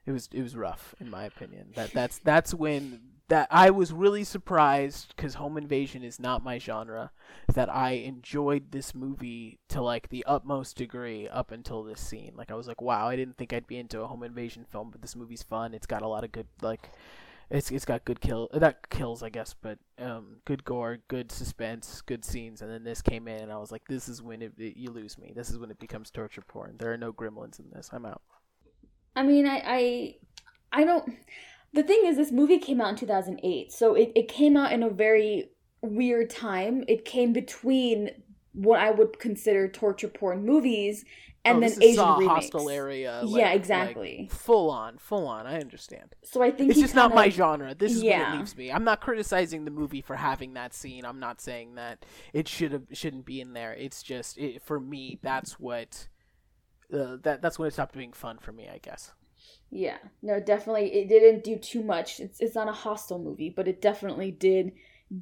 [0.06, 1.68] it was it was rough in my opinion.
[1.74, 6.58] That that's that's when that I was really surprised because home invasion is not my
[6.58, 7.10] genre.
[7.54, 12.32] That I enjoyed this movie to like the utmost degree up until this scene.
[12.36, 14.90] Like I was like, wow, I didn't think I'd be into a home invasion film,
[14.90, 15.72] but this movie's fun.
[15.72, 16.90] It's got a lot of good like.
[17.50, 22.00] It's, it's got good kill that kills I guess but um good gore good suspense
[22.00, 24.54] good scenes and then this came in and I was like this is when it,
[24.56, 27.60] it you lose me this is when it becomes torture porn there are no gremlins
[27.60, 28.22] in this I'm out
[29.16, 30.14] I mean, I, I,
[30.72, 31.14] I don't.
[31.72, 34.82] The thing is, this movie came out in 2008, so it, it came out in
[34.82, 35.50] a very
[35.82, 36.84] weird time.
[36.88, 38.10] It came between
[38.52, 41.04] what I would consider torture porn movies
[41.44, 42.34] and Oh, then this is Asian Saw remakes.
[42.34, 43.22] Hostel era.
[43.26, 44.16] Yeah, exactly.
[44.22, 45.46] like full on, full on.
[45.46, 46.14] I understand.
[46.22, 47.74] So I think It's just not my genre.
[47.74, 48.20] This is Yeah.
[48.30, 48.72] what it leaves me.
[48.72, 51.04] I'm not criticizing the movie for having that scene.
[51.04, 53.74] I'm not saying that it should have shouldn't be in there.
[53.74, 55.18] It's just it, for me.
[55.22, 56.08] That's what.
[56.92, 58.68] Uh, that that's when it stopped being fun for me.
[58.68, 59.12] I guess.
[59.70, 62.20] Yeah, no, definitely, it didn't do too much.
[62.20, 64.72] It's it's not a Hostel movie, but it definitely did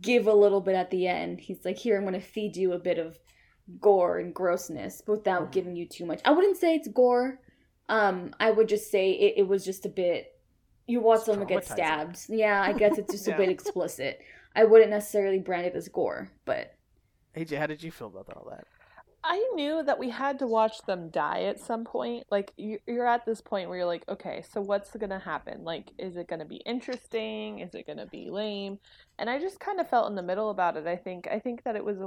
[0.00, 1.40] give a little bit at the end.
[1.40, 3.18] He's like, "Here, I'm going to feed you a bit of
[3.80, 5.52] gore and grossness, without Mhm.
[5.52, 7.40] giving you too much." I wouldn't say it's gore.
[7.88, 10.38] Um, I would just say it, it was just a bit.
[10.86, 12.18] You watch It's someone get stabbed.
[12.28, 13.34] Yeah, I guess it's just Yeah.
[13.34, 14.20] a bit explicit.
[14.54, 16.74] I wouldn't necessarily brand it as gore, but
[17.34, 18.66] AJ, how did you feel about all that?
[19.24, 22.26] I knew that we had to watch them die at some point.
[22.30, 25.62] Like you- you're at this point where you're like, okay, so what's gonna happen?
[25.64, 27.60] Like, is it gonna be interesting?
[27.60, 28.78] Is it gonna be lame?
[29.18, 30.86] And I just kind of felt in the middle about it.
[30.86, 31.98] I think I think that it was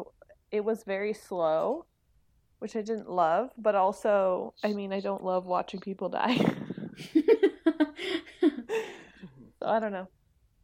[0.52, 1.86] it was very slow,
[2.60, 6.38] which I didn't love, but also, I mean, I don't love watching people die.
[9.60, 10.08] So I don't know.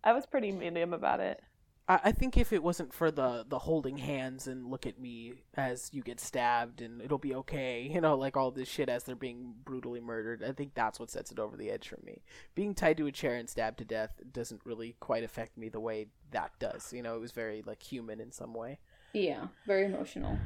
[0.04, 1.42] I was pretty medium about it.
[1.88, 5.34] I, I think if it wasn't for the the holding hands and look at me
[5.56, 9.04] as you get stabbed and it'll be okay, you know, like all this shit as
[9.04, 12.22] they're being brutally murdered, I think that's what sets it over the edge for me.
[12.56, 15.80] Being tied to a chair and stabbed to death doesn't really quite affect me the
[15.80, 16.94] way that does.
[16.94, 18.80] You know, it was very like human in some way.
[19.14, 20.38] Yeah, very emotional.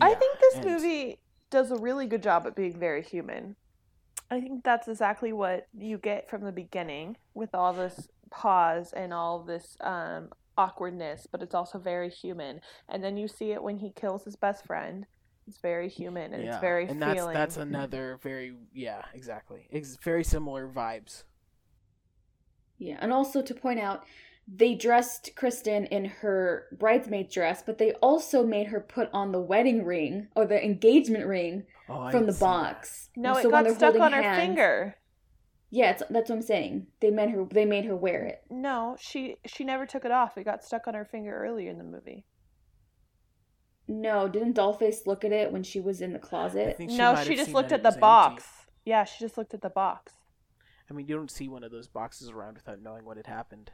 [0.00, 1.18] I think this and- movie
[1.50, 3.56] does a really good job at being very human.
[4.30, 9.12] I think that's exactly what you get from the beginning with all this pause and
[9.12, 12.60] all this um, awkwardness, but it's also very human.
[12.88, 15.06] And then you see it when he kills his best friend.
[15.46, 17.34] It's very human and it's very and feeling.
[17.34, 17.74] that's that's mm-hmm.
[17.74, 21.24] another very yeah exactly it's very similar vibes
[22.78, 24.04] Yeah, and also to point out,
[24.48, 29.40] they dressed Kristen in her bridesmaid dress, but they also made her put on the
[29.40, 32.40] wedding ring or the engagement ring oh, from the didn't that.
[32.40, 33.10] box.
[33.16, 34.96] no, So it when got they're stuck holding on her finger.
[35.70, 36.88] Yeah, it's, that's what I'm saying.
[37.00, 37.44] They made her.
[37.44, 38.42] They made her wear it.
[38.50, 40.36] No, she she never took it off.
[40.36, 42.24] It got stuck on her finger earlier in the movie.
[43.86, 46.76] No, didn't Dollface look at it when she was in the closet?
[46.76, 48.44] think no, she just looked at the box.
[48.44, 48.44] empty.
[48.84, 50.12] Yeah, she just looked at the box.
[50.88, 53.70] I mean, you don't see one of those boxes around without knowing what had happened.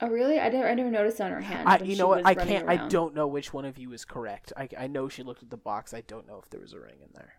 [0.00, 0.38] Oh, really?
[0.38, 0.68] I never.
[0.68, 1.68] I never noticed on her hand.
[1.68, 2.26] I, you know what?
[2.26, 2.68] I can't.
[2.68, 4.52] I don't know which one of you is correct.
[4.56, 5.94] I, I know she looked at the box.
[5.94, 7.34] I don't know if there was a ring in there.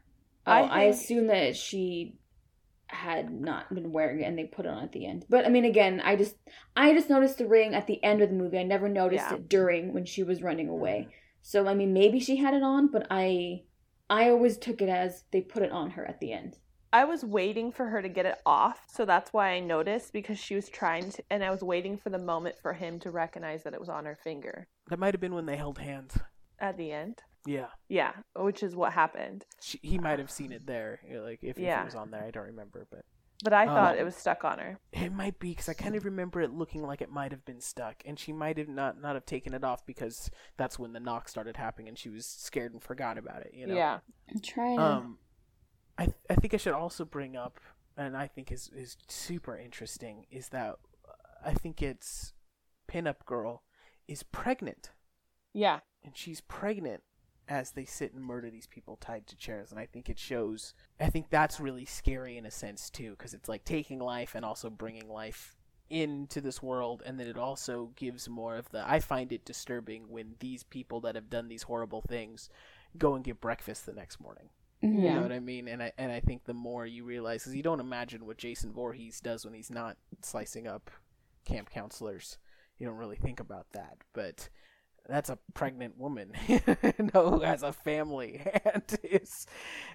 [0.46, 2.16] Oh, I I, assume that she
[2.88, 5.26] had not been wearing it and they put it on at the end.
[5.30, 6.36] But I mean, again, I just
[6.76, 8.58] I just noticed the ring at the end of the movie.
[8.60, 9.36] I never noticed Yeah.
[9.36, 11.02] it during when she was running away.
[11.02, 11.12] Mm-hmm.
[11.42, 13.64] So I mean, maybe she had it on, but I
[14.10, 16.58] I always took it as they put it on her at the end.
[16.94, 20.40] I was waiting for her to get it off, so that's why I noticed because
[20.40, 23.64] she was trying to, and I was waiting for the moment for him to recognize
[23.64, 26.18] that it was on her finger That might have been when they held hands.
[26.60, 27.22] at the end.
[27.48, 29.46] Yeah, Yeah, which is what happened.
[29.62, 31.00] she, he might have seen it there.
[31.10, 33.06] Like if, if it was on there, I don't remember, but
[33.44, 34.80] But I thought Um, it was stuck on her.
[34.92, 37.62] it might be because I kind of remember it looking like it might have been
[37.62, 41.00] stuck, and she might have not not have taken it off because that's when the
[41.00, 43.54] knock started happening, and she was scared and forgot about it.
[43.54, 43.76] You know.
[43.76, 44.00] Yeah.
[44.30, 44.80] I'm trying.
[44.80, 45.20] Um,
[45.98, 47.60] I th- I think I should also bring up,
[47.96, 50.76] and I think is is super interesting, is that
[51.08, 51.12] uh,
[51.46, 52.34] I think it's
[52.92, 53.64] pinup girl
[54.08, 54.92] is pregnant,
[55.54, 55.80] Yeah.
[56.04, 57.04] and she's pregnant
[57.48, 60.74] as they sit and murder these people tied to chairs, and I think it shows.
[61.00, 64.44] I think that's really scary in a sense too, because it's like taking life and
[64.44, 65.56] also bringing life
[65.90, 70.10] into this world and then it also gives more of the I find it disturbing
[70.10, 72.50] when these people that have done these horrible things
[72.98, 74.50] go and get breakfast the next morning.
[74.82, 75.16] You mm-hmm.
[75.16, 75.68] know what I mean?
[75.68, 78.72] And I and I think the more you realize, because you don't imagine what Jason
[78.72, 80.92] Voorhees does when he's not slicing up
[81.46, 82.38] camp counselors.
[82.78, 84.50] You don't really think about that, but
[85.08, 86.60] that's a pregnant woman, you
[87.14, 88.42] know, who has a family
[88.74, 89.46] and is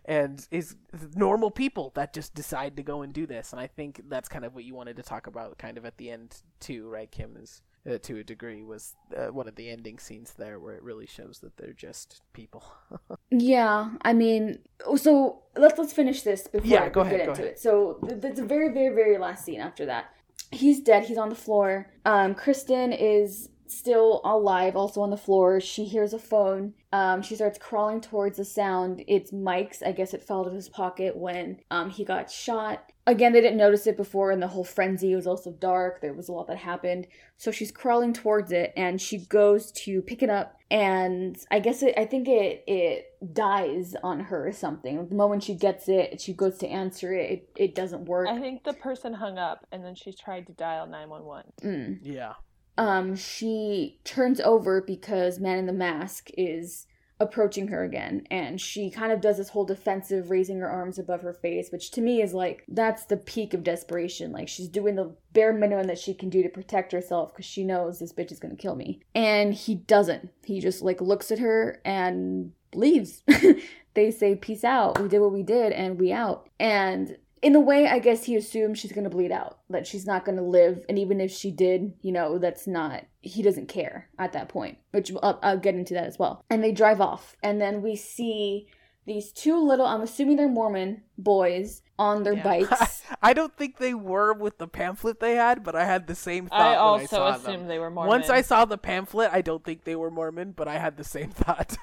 [0.05, 0.77] and is
[1.15, 3.53] normal people that just decide to go and do this.
[3.53, 5.97] And I think that's kind of what you wanted to talk about, kind of at
[5.99, 7.11] the end too, right?
[7.11, 7.63] Kim is.
[7.85, 11.05] Uh, to a degree was uh, one of the ending scenes there where it really
[11.05, 12.63] shows that they're just people
[13.31, 14.61] Yeah, I mean,
[14.95, 17.55] so let's let's finish this before Yeah, I go get ahead, go into ahead.
[17.55, 17.59] it.
[17.59, 20.15] So that's a very very very last scene after that,
[20.53, 21.05] he's dead.
[21.07, 21.89] He's on the floor.
[22.05, 25.61] Um, Kristen is still alive, also on the floor.
[25.61, 26.75] She hears a phone.
[26.93, 29.03] Um, she starts crawling towards the sound.
[29.07, 29.83] It's Mike's.
[29.83, 32.91] I guess it fell out of his pocket when um he got shot.
[33.07, 36.01] Again, they didn't notice it before, and the whole frenzy was also dark.
[36.01, 37.09] There was a lot that happened.
[37.37, 41.83] So she's crawling towards it, and she goes to pick it up, and I guess
[41.83, 41.95] it.
[41.97, 45.09] I think it it dies on her or something.
[45.09, 47.31] The moment she gets it, she goes to answer it.
[47.31, 48.29] It, it doesn't work.
[48.29, 51.53] I think the person hung up and then she tried to dial 911.
[51.63, 51.99] Mm.
[52.03, 52.33] yeah
[52.79, 56.87] Um, she turns over because Man in the Mask is
[57.21, 61.23] approaching her again, and she kind of does this whole defensive, raising her arms above
[61.23, 64.33] her face, which to me is like that's the peak of desperation.
[64.33, 67.65] Like she's doing the bare minimum that she can do to protect herself because she
[67.65, 70.31] knows this bitch is gonna kill me, and he doesn't.
[70.45, 73.23] He just like looks at her and leaves.
[73.95, 75.01] they say peace out.
[75.01, 76.49] We did what we did, and we out.
[76.59, 80.25] And in the way, I guess he assumes she's gonna bleed out, that she's not
[80.25, 83.05] gonna live, and even if she did, you know, that's not.
[83.21, 86.45] He doesn't care at that point, which I'll, I'll get into that as well.
[86.49, 88.69] And they drive off, and then we see
[89.05, 92.43] these two little, I'm assuming they're Mormon boys on their Yeah.
[92.43, 93.03] bikes.
[93.23, 96.49] I don't think they were with the pamphlet they had, but I had the same
[96.49, 96.61] thought.
[96.61, 97.69] I when also I saw assumed them.
[97.69, 98.09] they were Mormon.
[98.09, 101.05] Once I saw the pamphlet, I don't think they were Mormon, but I had the
[101.05, 101.77] same thought.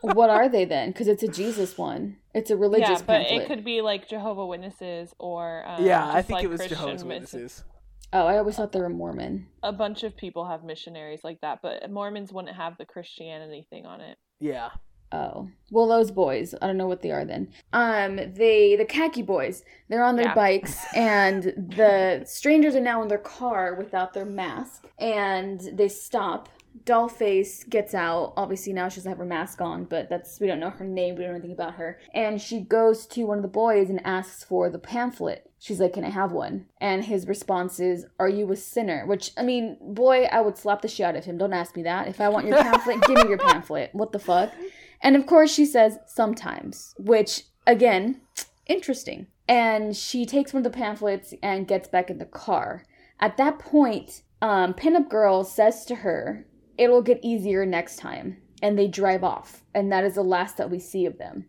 [0.00, 0.90] what are they then?
[0.90, 2.16] Because it's a Jesus one.
[2.34, 3.42] It's a religious yeah, but pamphlet.
[3.42, 6.78] it could be like Jehovah Witnesses or um, yeah, I think like, it was Christian
[6.78, 7.64] Jehovah's Witnesses.
[8.12, 9.46] Oh, I always thought they were Mormon.
[9.62, 13.86] A bunch of people have missionaries like that, but Mormons wouldn't have the Christianity thing
[13.86, 14.18] on it.
[14.40, 14.70] Yeah,
[15.12, 15.48] Oh.
[15.72, 17.48] Well, those boys, I don't know what they are then.
[17.72, 19.64] Um, they the khaki boys.
[19.88, 20.34] They're on their Yeah.
[20.34, 26.48] bikes and the strangers are now in their car without their mask and they stop.
[26.84, 28.32] Dollface gets out.
[28.36, 31.14] Obviously now she doesn't have her mask on, but that's we don't know her name,
[31.14, 31.98] we don't know anything about her.
[32.14, 35.50] And she goes to one of the boys and asks for the pamphlet.
[35.58, 36.66] She's like, Can I have one?
[36.80, 39.04] And his response is, Are you a sinner?
[39.06, 41.38] Which I mean, boy, I would slap the shit out of him.
[41.38, 42.08] Don't ask me that.
[42.08, 43.90] If I want your pamphlet, give me your pamphlet.
[43.92, 44.52] What the fuck?
[45.02, 48.20] And of course, she says sometimes, which again,
[48.66, 49.26] interesting.
[49.48, 52.84] And she takes one of the pamphlets and gets back in the car.
[53.18, 56.46] At that point, um, Pinup Girl says to her,
[56.78, 58.38] It'll get easier next time.
[58.62, 59.62] And they drive off.
[59.74, 61.46] And that is the last that we see of them.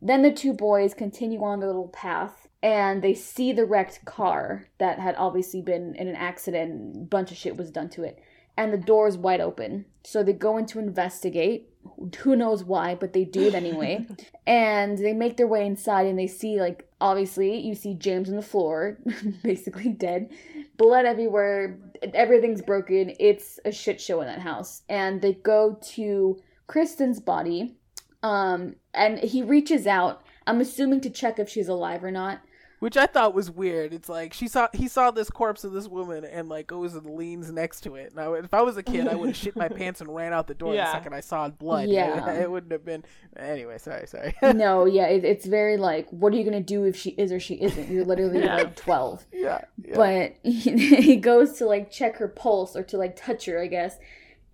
[0.00, 4.68] Then the two boys continue on their little path and they see the wrecked car
[4.78, 6.96] that had obviously been in an accident.
[6.96, 8.20] A bunch of shit was done to it.
[8.56, 9.86] And the door is wide open.
[10.04, 11.67] So they go in to investigate.
[12.20, 14.06] Who knows why, but they do it anyway.
[14.46, 18.36] and they make their way inside and they see, like, obviously, you see James on
[18.36, 18.98] the floor,
[19.42, 20.30] basically dead.
[20.76, 21.78] Blood everywhere.
[22.14, 23.12] Everything's broken.
[23.18, 24.82] It's a shit show in that house.
[24.88, 27.76] And they go to Kristen's body.
[28.22, 30.22] Um, and he reaches out.
[30.46, 32.40] I'm assuming to check if she's alive or not.
[32.80, 33.92] Which I thought was weird.
[33.92, 37.16] It's like she saw he saw this corpse of this woman and like goes and
[37.16, 38.14] leans next to it.
[38.14, 40.46] Now, if I was a kid, I would have shit my pants and ran out
[40.46, 40.84] the door Yeah.
[40.86, 41.88] the second I saw blood.
[41.98, 42.32] Yeah.
[42.34, 43.04] it wouldn't have been.
[43.36, 44.32] Anyway, sorry, sorry.
[44.54, 47.40] no, yeah, it, it's very like, what are you gonna do if she is or
[47.40, 47.90] she isn't?
[47.90, 48.54] You're literally Yeah.
[48.56, 49.26] like 12.
[49.32, 49.96] yeah, yeah.
[49.96, 53.66] But he, he goes to like check her pulse or to like touch her, I
[53.66, 53.96] guess,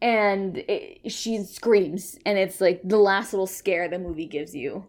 [0.00, 4.86] and it, she screams, and it's like the last little scare the movie gives you,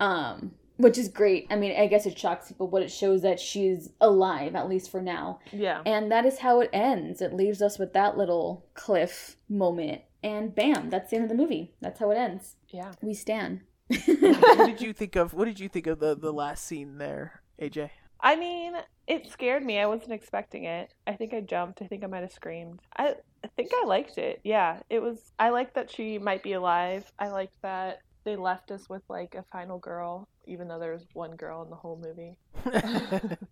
[0.00, 1.46] um, which is great.
[1.50, 4.90] I mean, I guess it shocks people, but it shows that she's alive at least
[4.90, 5.40] for now.
[5.52, 5.82] Yeah.
[5.86, 7.20] And that is how it ends.
[7.20, 11.36] It leaves us with that little cliff moment, and bam, that's the end of the
[11.42, 11.74] movie.
[11.80, 12.56] That's how it ends.
[12.68, 12.92] Yeah.
[13.02, 13.60] We stand.
[13.88, 15.34] what did you think of?
[15.34, 17.90] What did you think of the the last scene there, AJ?
[18.20, 18.74] I mean,
[19.06, 19.78] it scared me.
[19.78, 20.94] I wasn't expecting it.
[21.06, 21.82] I think I jumped.
[21.82, 22.80] I think I might have screamed.
[22.96, 24.40] I, I think I liked it.
[24.44, 25.32] Yeah, it was.
[25.38, 27.12] I liked that she might be alive.
[27.18, 31.06] I liked that they left us with like a final girl, even though there was
[31.12, 32.36] one girl in the whole movie.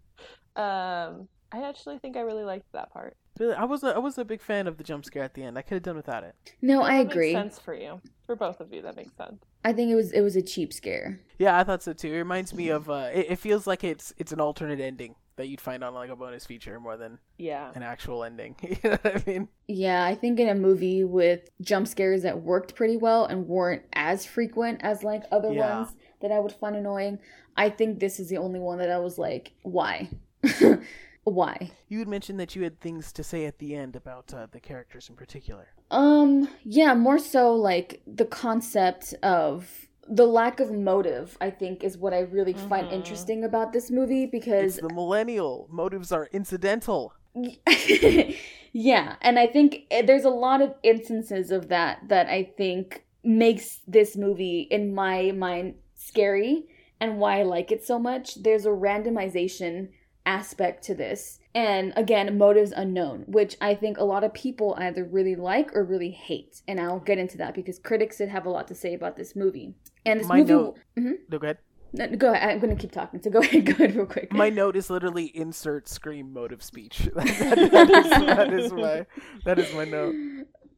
[0.54, 3.16] Um, I actually think I really liked that part.
[3.38, 3.96] Really, I wasn't.
[3.96, 5.56] I wasn't a big fan of the jump scare at the end.
[5.56, 6.34] I could have done without it.
[6.60, 7.32] No, That I makes agree.
[7.32, 8.82] sense for you, for both of you.
[8.82, 9.42] That makes sense.
[9.64, 11.20] I think it was it was a cheap scare.
[11.38, 12.12] Yeah, I thought so too.
[12.12, 12.90] It reminds me of.
[12.90, 16.10] Uh, it, it feels like it's it's an alternate ending that you'd find on like
[16.10, 17.70] a bonus feature more than Yeah.
[17.74, 18.56] an actual ending.
[18.62, 19.48] you know what I mean?
[19.66, 23.82] Yeah, I think in a movie with jump scares that worked pretty well and weren't
[23.94, 25.78] as frequent as like other Yeah.
[25.78, 27.18] ones that I would find annoying,
[27.56, 30.10] I think this is the only one that I was like, why?
[31.24, 31.70] why?
[31.88, 34.60] You had mentioned that you had things to say at the end about uh, the
[34.60, 35.68] characters in particular.
[35.90, 41.96] Um, yeah, more so like the concept of the lack of motive, I think, is
[41.96, 42.92] what I really find Mhm.
[42.92, 47.14] interesting about this movie It's because the millennial motives are incidental.
[48.72, 53.04] yeah, and I think eh, there's a lot of instances of that that I think
[53.24, 56.66] makes this movie, in my mind, scary
[57.00, 58.42] and why I like it so much.
[58.42, 59.88] There's a randomization
[60.24, 61.38] aspect to this.
[61.54, 65.84] And again, motives unknown, which I think a lot of people either really like or
[65.84, 66.62] really hate.
[66.66, 69.34] And I'll get into that because critics did have a lot to say about this
[69.36, 69.74] movie.
[70.06, 70.52] And this My movie.
[70.52, 71.12] note- Mhm.
[71.30, 71.58] No, go ahead.
[71.94, 72.50] No, go ahead.
[72.50, 73.20] I'm going to keep talking.
[73.22, 73.66] So go ahead.
[73.66, 74.32] Go ahead real quick.
[74.32, 77.08] My note is literally insert scream mode of speech.
[77.14, 79.06] that, that is, that is my
[79.44, 80.14] that is my note.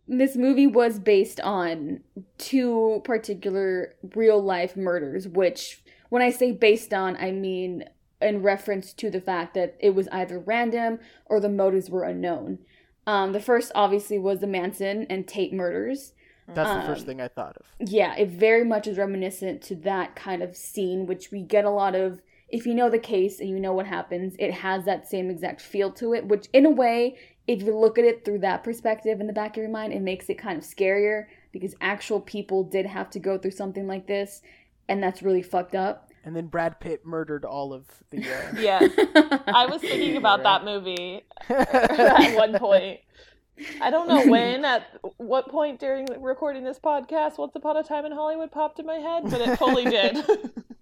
[0.06, 2.01] This movie was based on
[2.36, 7.84] two particular real life murders, which, when I say based on, I mean
[8.20, 12.59] in reference to the fact that it was either random or the motives were unknown.
[13.06, 16.12] Um, the first, obviously, was the Manson and Tate murders.
[16.49, 17.66] That's the first Um, thing I thought of.
[17.79, 21.71] Yeah, it very much is reminiscent to that kind of scene, which we get a
[21.71, 22.21] lot of.
[22.49, 25.61] If you know the case and you know what happens, it has that same exact
[25.61, 27.16] feel to it, which, in a way,
[27.47, 30.03] if you look at it through that perspective in the back of your mind, it
[30.03, 34.07] makes it kind of scarier because actual people did have to go through something like
[34.07, 34.43] this,
[34.89, 36.11] and that's really fucked up.
[36.25, 38.19] And then Brad Pitt murdered all of the.
[38.19, 38.59] Uh...
[38.59, 38.79] Yeah.
[39.47, 43.01] I was thinking about that movie at one point.
[43.81, 44.86] I don't know when, at
[45.16, 48.97] what point during recording this podcast, Once Upon a Time in Hollywood popped in my
[48.97, 50.24] head, but it totally did.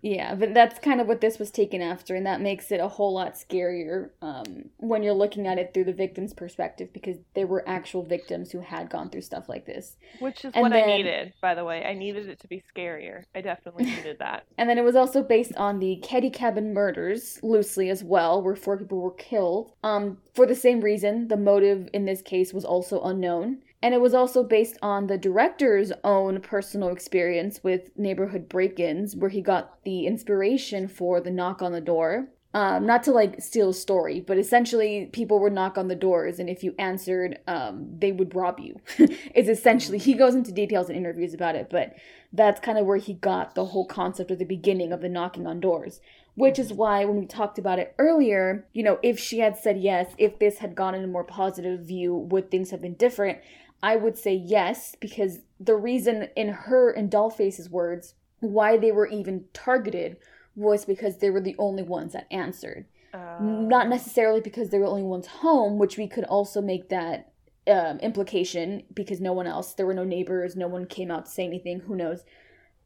[0.00, 2.88] Yeah, but that's kind of what this was taken after, and that makes it a
[2.88, 7.44] whole lot scarier um, when you're looking at it through the victim's perspective because they
[7.44, 9.96] were actual victims who had gone through stuff like this.
[10.20, 11.84] Which is And what I needed, by the way.
[11.84, 13.24] I needed it to be scarier.
[13.34, 14.44] I definitely needed that.
[14.56, 18.56] And then it was also based on the Keddie Cabin murders, loosely as well, where
[18.56, 19.72] four people were killed.
[19.82, 23.62] Um, For the same reason, the motive in this case was also unknown.
[23.82, 29.14] And it was also based on the director's own personal experience with neighborhood break ins,
[29.14, 32.28] where he got the inspiration for the knock on the door.
[32.54, 36.38] Um, not to like steal a story, but essentially people would knock on the doors,
[36.38, 38.80] and if you answered, um, they would rob you.
[38.98, 41.94] it's essentially, he goes into details in interviews about it, but
[42.32, 45.46] that's kind of where he got the whole concept of the beginning of the knocking
[45.46, 46.00] on doors.
[46.36, 49.78] Which is why when we talked about it earlier, you know, if she had said
[49.78, 53.38] yes, if this had gone in a more positive view, would things have been different?
[53.82, 59.08] I would say yes, because the reason in her and Dollface's words why they were
[59.08, 60.16] even targeted
[60.54, 62.86] was because they were the only ones that answered.
[63.14, 66.88] Uh, Not necessarily because they were the only ones home, which we could also make
[66.88, 67.32] that
[67.68, 71.30] um, implication because no one else, there were no neighbors, no one came out to
[71.30, 72.24] say anything, who knows.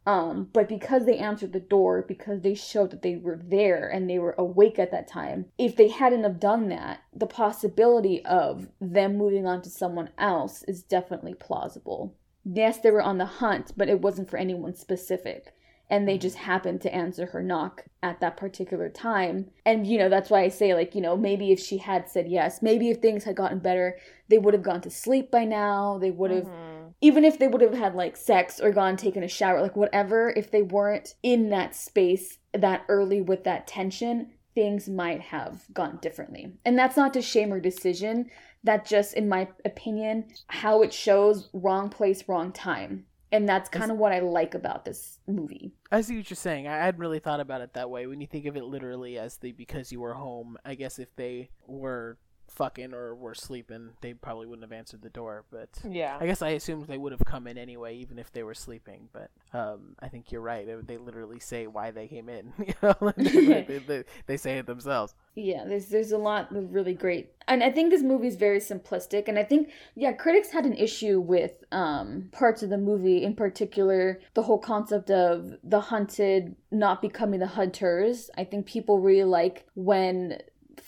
[0.04, 4.10] Um, but because they answered the door, because they showed that they were there and
[4.10, 8.68] they were awake at that time, if they hadn't have done that, the possibility of
[8.80, 12.16] them moving on to someone else is definitely plausible.
[12.44, 15.54] Yes, they were on the hunt, but it wasn't for anyone specific.
[15.88, 19.50] And they just happened to answer her knock at that particular time.
[19.66, 22.28] And, you know, that's why I say, like, you know, maybe if she had said
[22.28, 23.98] yes, maybe if things had gotten better,
[24.28, 25.98] they would have gone to sleep by now.
[25.98, 26.71] They would have mhm.
[27.02, 30.32] Even if they would have had like sex or gone taken a shower, like whatever,
[30.36, 35.98] if they weren't in that space that early with that tension, things might have gone
[36.00, 36.52] differently.
[36.64, 38.30] And that's not to shame her decision.
[38.64, 43.06] That just, in my opinion, how it shows wrong place, wrong time.
[43.32, 45.72] And that's kind of what I like about this movie.
[45.90, 46.68] I see what you're saying.
[46.68, 48.06] I hadn't really thought about it that way.
[48.06, 51.16] When you think of it literally as the because you were home, I guess if
[51.16, 52.18] they were
[52.54, 55.44] fucking or were sleeping, they probably wouldn't have answered the door.
[55.50, 56.16] But Yeah.
[56.20, 59.08] I guess I assumed they would have come in anyway, even if they were sleeping.
[59.12, 60.66] But um, I think you're right.
[60.86, 62.52] They, literally say why they came in.
[62.62, 63.12] You know?
[63.16, 65.14] they, they, they, they say it themselves.
[65.34, 68.60] Yeah, there's there's a lot of really great, and I think this movie is very
[68.60, 69.28] simplistic.
[69.28, 73.34] And I think yeah, critics had an issue with um parts of the movie, in
[73.34, 78.30] particular the whole concept of the hunted not becoming the hunters.
[78.36, 80.38] I think people really like when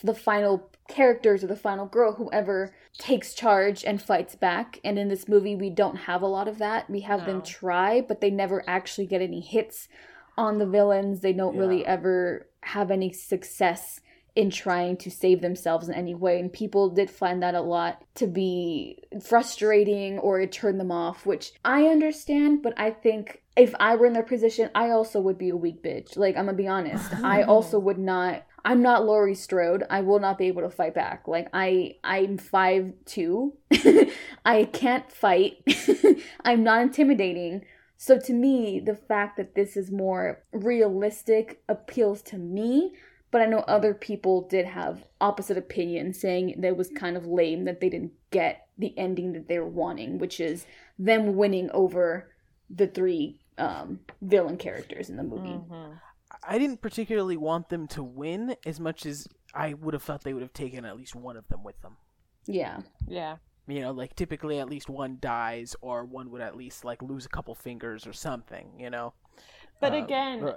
[0.02, 4.80] the final characters or the final girl, whoever takes charge and fights back.
[4.84, 6.88] And in this movie, we don't have a lot of that.
[6.90, 9.88] We have them try, but they never actually get any hits
[10.36, 11.20] on the villains.
[11.20, 14.00] They don't really ever have any success
[14.36, 16.40] in trying to save themselves in any way.
[16.40, 21.24] And people did find that a lot to be frustrating or it turned them off,
[21.24, 25.38] which I understand, but I think if I were in their position, I also would
[25.38, 26.16] be a weak bitch.
[26.16, 27.14] Like, I'm gonna be honest.
[27.22, 28.44] I also would not.
[28.64, 29.84] I'm not Laurie Strode.
[29.90, 31.28] I will not be able to fight back.
[31.28, 33.54] Like I, I'm five two.
[34.44, 35.62] I can't fight.
[36.44, 37.64] I'm not intimidating.
[37.96, 42.94] So to me, the fact that this is more realistic appeals to me.
[43.30, 47.26] But I know other people did have opposite opinions, saying that it was kind of
[47.26, 50.66] lame that they didn't get the ending that they were wanting, which is
[51.00, 52.30] them winning over
[52.70, 55.48] the three um, villain characters in the movie.
[55.48, 55.98] Mhm.
[56.46, 60.32] I didn't particularly want them to win as much as I would have thought they
[60.34, 61.96] would have taken at least one of them with them.
[62.46, 62.80] Yeah.
[63.06, 63.36] Yeah.
[63.66, 67.24] You know, like typically at least one dies or one would at least like lose
[67.24, 69.14] a couple fingers or something, you know?
[69.80, 70.52] But Um, again, re-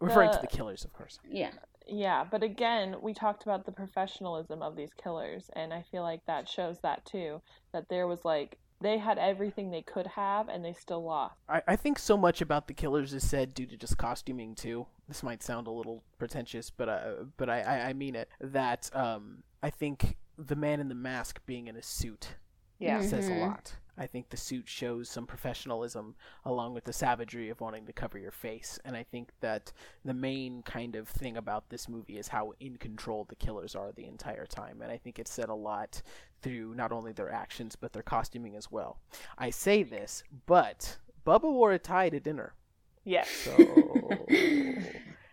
[0.00, 1.18] referring to the- the killers, of course.
[1.24, 1.50] Yeah.
[1.88, 6.24] Yeah, but again, we talked about the professionalism of these killers, and I feel like
[6.26, 7.42] that shows that too.
[7.72, 11.36] That there was like they had everything they could have, and they still lost.
[11.48, 14.86] I, I think so much about the killers is said due to just costuming too.
[15.08, 18.28] This might sound a little pretentious, but uh, but I, I, I mean it.
[18.40, 22.36] That um, I think the man in the mask being in a suit
[22.78, 23.00] Yeah.
[23.00, 23.10] Mhm.
[23.10, 23.74] says a lot.
[23.98, 26.14] I think the suit shows some professionalism
[26.46, 28.78] along with the savagery of wanting to cover your face.
[28.86, 29.70] And I think that
[30.02, 33.92] the main kind of thing about this movie is how in control the killers are
[33.92, 34.80] the entire time.
[34.80, 36.00] And I think it said a lot
[36.42, 38.98] through not only their actions but their costuming as well.
[39.38, 40.96] I say this, but
[41.26, 42.54] Bubba wore a tie to dinner.
[43.04, 43.24] Yeah.
[43.24, 43.50] So
[44.28, 44.82] ain't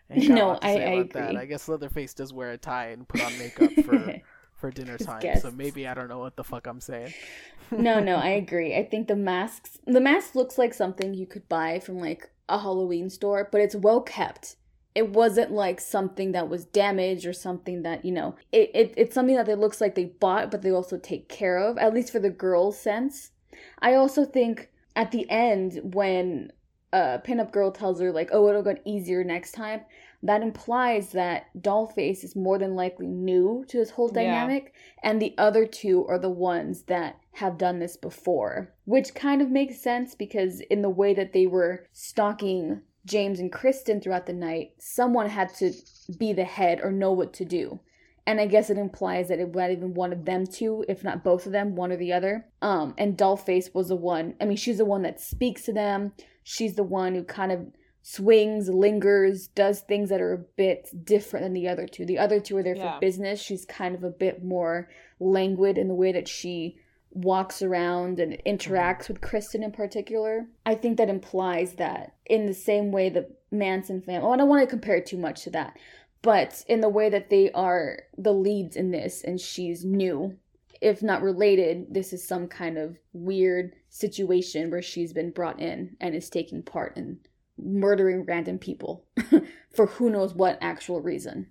[0.10, 1.30] got a No, I- I about that.
[1.30, 1.38] agree.
[1.38, 4.16] I guess Leatherface does wear a tie and put on makeup for
[4.56, 5.22] for dinner His time.
[5.22, 5.44] guests.
[5.44, 7.14] So maybe I don't know what the fuck I'm saying.
[7.72, 8.76] no, no, I agree.
[8.76, 12.60] I think the masks, the mask looks like something you could buy from like a
[12.60, 14.58] Halloween store, but it's well kept.
[15.00, 18.36] It wasn't like something that was damaged or something that you know.
[18.52, 21.58] It, it it's something that it looks like they bought, but they also take care
[21.58, 21.78] of.
[21.78, 23.32] At least for the girl's sense.
[23.80, 26.52] I also think at the end when
[26.92, 29.82] a pinup girl tells her like, "Oh, it'll get easier next time,"
[30.22, 34.24] that implies that Dollface is more than likely new to this whole Yeah.
[34.24, 39.42] dynamic, and the other two are the ones that have done this before, which kind
[39.42, 44.26] of makes sense because in the way that they were stalking James and Kristen throughout
[44.28, 45.74] the night, someone had to
[46.18, 47.80] be the head or know what to do.
[48.28, 51.24] and I guess it implies that it might even one of them two, if not
[51.24, 52.46] both of them, one or the other.
[52.62, 54.36] Um, and Dollface was the one.
[54.40, 56.12] I mean, she's the one that speaks to them.
[56.44, 57.60] She's the one who kind of
[58.04, 62.06] swings, lingers, does things that are a bit different than the other two.
[62.06, 62.94] The other two are there Yeah.
[62.96, 63.42] for business.
[63.42, 66.78] She's kind of a bit more languid in the way that she
[67.12, 70.48] walks around and interacts with Kristen in particular.
[70.66, 74.50] I think that implies that in the same way the Manson family, oh, I don't
[74.50, 75.78] want to compare it too much to that,
[76.22, 80.38] but in the way that they are the leads in this and she's new,
[80.82, 85.96] if not related, this is some kind of weird situation where she's been brought in
[86.00, 87.20] and is taking part in
[87.58, 89.04] murdering random people
[89.76, 91.48] for who knows what actual reason,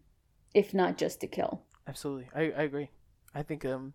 [0.54, 1.62] if not just to kill.
[1.86, 2.90] Absolutely, I, I agree.
[3.34, 3.92] I think um,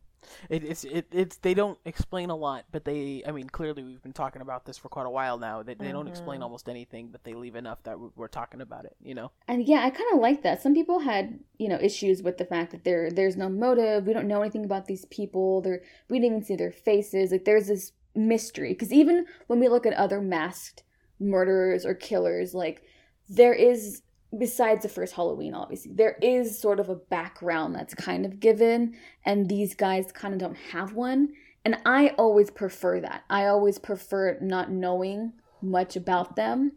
[0.49, 4.01] it, it's it, it's they don't explain a lot, but they I mean clearly we've
[4.01, 5.63] been talking about this for quite a while now.
[5.63, 6.43] That they, don't explain Mhm.
[6.43, 8.95] almost anything, but they leave enough that we're, talking about it.
[9.01, 9.31] You know.
[9.47, 10.61] And yeah, I kind of like that.
[10.61, 14.05] Some people had, you know, issues with the fact that there there's no motive.
[14.05, 15.61] We don't know anything about these people.
[15.61, 17.31] There we didn't even see their faces.
[17.31, 20.83] Like there's this mystery because even when we look at other masked
[21.19, 22.81] murderers or killers, like
[23.29, 24.01] there is
[24.37, 28.95] besides the first Halloween, obviously, there is sort of a background that's kind of given,
[29.25, 31.29] and these guys kind of don't have one.
[31.65, 33.23] And I always prefer that.
[33.29, 36.73] I always prefer not knowing much about them,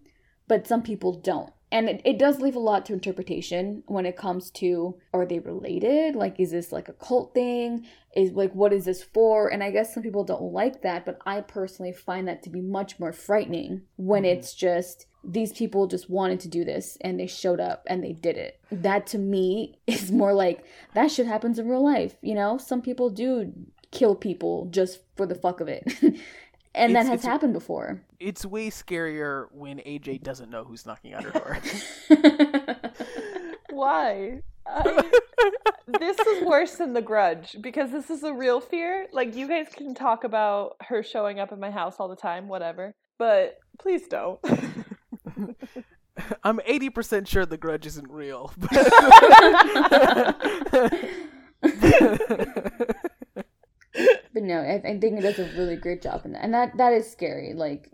[0.46, 1.52] but some people don't.
[1.72, 5.40] And it, it does leave a lot to interpretation when it comes to are they
[5.40, 6.14] related?
[6.14, 7.84] Like, is this like a cult thing?
[8.14, 9.48] Is like, what is this for?
[9.48, 12.60] And I guess some people don't like that, but I personally find that to be
[12.60, 14.36] much more frightening when Mhm.
[14.36, 18.12] it's just these people just wanted to do this and they showed up and they
[18.12, 18.60] did it.
[18.70, 22.16] That to me is more like that shit happens in real life.
[22.22, 23.52] You know, some people do
[23.90, 25.84] kill people just for the fuck of it.
[26.74, 28.02] and that has it's- happened before.
[28.18, 31.58] It's way scarier when AJ doesn't know who's knocking on her door.
[33.70, 34.40] Why?
[34.66, 35.10] I,
[35.86, 39.06] this is worse than the grudge because this is a real fear.
[39.12, 42.48] Like you guys can talk about her showing up at my house all the time,
[42.48, 42.94] whatever.
[43.18, 44.40] But please don't.
[46.44, 48.52] I'm 80% sure the grudge isn't real.
[54.36, 56.76] But no, I, I think it does a really great job in that, and that
[56.76, 57.54] that is scary.
[57.54, 57.90] Like,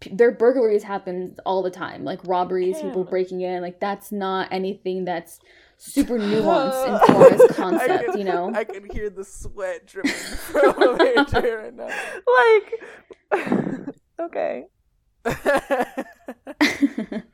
[0.00, 3.60] p- their burglaries happen all the time, like robberies, people breaking in.
[3.60, 5.40] Like, that's not anything that's
[5.76, 8.50] super nuanced in Florida's concept, I you know.
[8.54, 11.90] I can hear the sweat dripping from AJ right now.
[13.34, 14.64] like okay.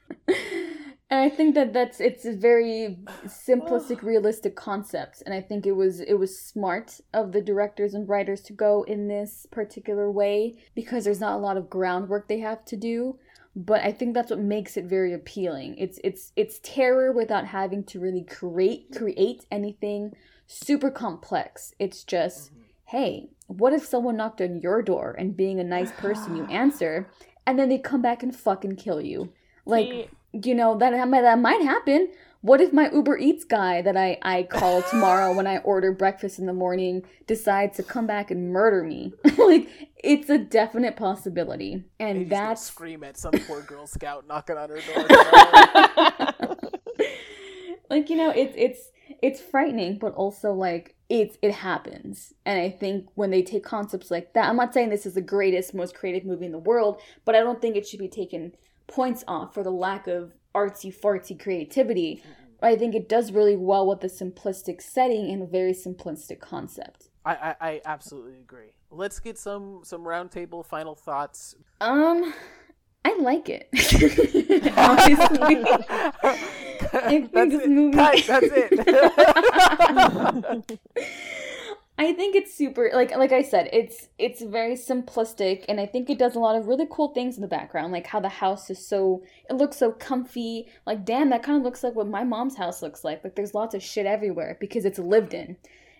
[1.10, 5.72] and I think that that's it's a very simplistic, realistic concept, and I think it
[5.72, 10.56] was it was smart of the directors and writers to go in this particular way
[10.74, 13.18] because there's not a lot of groundwork they have to do.
[13.56, 15.76] But I think that's what makes it very appealing.
[15.76, 20.12] It's it's it's terror without having to really create create anything
[20.46, 21.74] super complex.
[21.80, 22.62] It's just mm-hmm.
[22.84, 27.10] hey, what if someone knocked on your door and being a nice person you answer,
[27.46, 29.32] and then they come back and fucking kill you?
[29.66, 32.08] Like, See, you know, that, that might- happen.
[32.42, 36.38] What if my Uber Eats guy that I, I call tomorrow when I order breakfast
[36.38, 39.12] in the morning decides to come back and murder me?
[39.38, 39.68] like,
[40.02, 41.84] it's a definite possibility.
[41.98, 45.06] And that's scream at some poor Girl Scout knocking on her door.
[47.90, 48.90] like you know it's it's
[49.20, 52.32] it's frightening but also like it's it happens.
[52.46, 55.20] And i think when they take concepts like that i'm not saying this is the
[55.20, 58.52] greatest most creative movie in the world but i don't think it should be taken
[58.86, 62.22] points off for the lack of artsy fartsy creativity
[62.62, 67.08] i think it does really well with the simplistic setting and a very simplistic concept.
[67.24, 68.72] I, I, I absolutely agree.
[68.90, 71.54] Let's get some some roundtable final thoughts.
[71.80, 72.32] um
[73.04, 73.68] i like it.
[74.76, 75.64] Honestly
[77.08, 77.70] think that's this it.
[77.70, 78.70] movie- Cut, that's it.
[81.98, 86.08] I think it's super like like I said, it's it's very simplistic and I think
[86.08, 88.70] it does a lot of really cool things in the background, like how the house
[88.70, 90.66] is so it looks so comfy.
[90.86, 93.22] Like damn, that kind of looks like what my mom's house looks like.
[93.22, 95.58] Like there's lots of shit everywhere because it's lived in.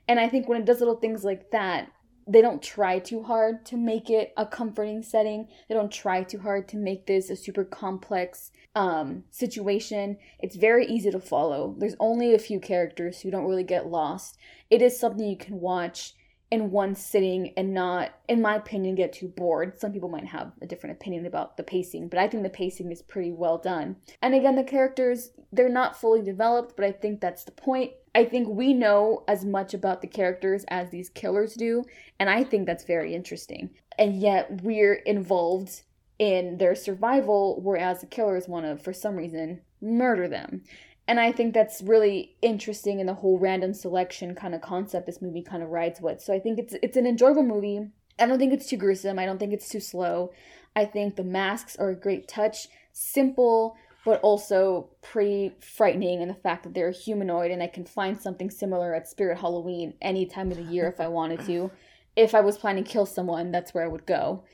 [0.09, 1.89] And I think when it does little things like that,
[2.27, 5.49] they don't try too hard to make it a comforting setting.
[5.69, 10.17] They don't try too hard to make this a super complex um situation.
[10.39, 11.75] It's very easy to follow.
[11.79, 14.39] There's only a few characters so you don't really get lost
[14.71, 16.15] it is something you can watch
[16.51, 19.79] in one sitting and not, in my opinion, get too bored.
[19.79, 22.91] Some people might have a different opinion about the pacing, but I think the pacing
[22.91, 23.97] is pretty well done.
[24.21, 27.93] And again, the characters, they're not fully developed, but I think that's the point.
[28.17, 31.85] I think we know as much about the characters as these killers do,
[32.19, 33.71] and I think that's very interesting.
[33.97, 35.83] And yet, we're involved
[36.21, 40.63] in their survival, whereas the killers want to, for some reason, murder them.
[41.09, 45.23] and I think that's really interesting in the whole random selection kind of concept this
[45.23, 46.21] movie kind of rides with.
[46.21, 47.89] So I think it's it's an enjoyable movie.
[48.19, 49.19] I don't think it's too gruesome.
[49.19, 50.31] I don't think it's too slow.
[50.77, 56.35] I think the masks are a great touch, simple but also pretty frightening in the
[56.35, 60.51] fact that they're humanoid and I can find something similar at Spirit Halloween any time
[60.51, 61.71] of the year if I wanted to.
[62.17, 64.45] If I was planning to kill someone, that's where I would go.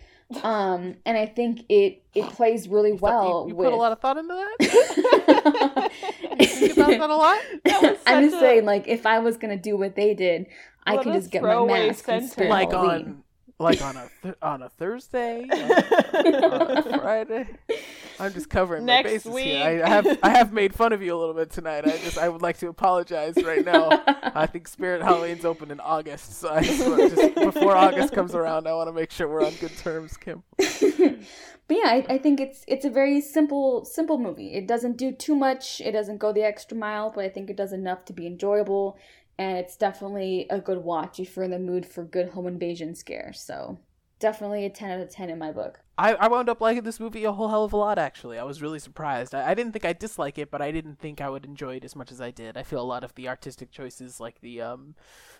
[0.42, 3.72] Um, and I think it it plays really You thought- you- well you, with put
[3.72, 5.90] a lot of thought into that.
[6.40, 7.38] you think about that a lot.
[7.64, 10.46] That was I'm just a- saying, like, if I was gonna do what they did,
[10.84, 12.32] I could just get my mask and sentence.
[12.32, 13.22] Spirit like on
[13.58, 17.46] like on a th- on a Thursday, on a Friday.
[18.18, 19.44] I'm just covering Next my bases week.
[19.44, 19.64] here.
[19.64, 21.86] I, I have I have made fun of you a little bit tonight.
[21.86, 23.88] I just I would like to apologize right now.
[24.22, 28.66] I think Spirit Halloween's open in August, so I just, just before August comes around,
[28.66, 30.42] I want to make sure we're on good terms, Kim.
[30.58, 30.66] but
[31.70, 34.54] yeah, I, I think it's it's a very simple simple movie.
[34.54, 35.80] It doesn't do too much.
[35.80, 38.98] It doesn't go the extra mile, but I think it does enough to be enjoyable.
[39.38, 42.94] And it's definitely a good watch if you're in the mood for good home invasion
[42.94, 43.32] scare.
[43.34, 43.78] So
[44.18, 45.80] definitely a ten out of ten in my book.
[45.98, 48.38] I, I wound up liking this movie a whole hell of a lot, actually.
[48.38, 49.34] I was really surprised.
[49.34, 51.84] I, I didn't think I'd dislike it, but I didn't think I would enjoy it
[51.84, 52.58] as much as I did.
[52.58, 54.94] I feel a lot of the artistic choices, like the um,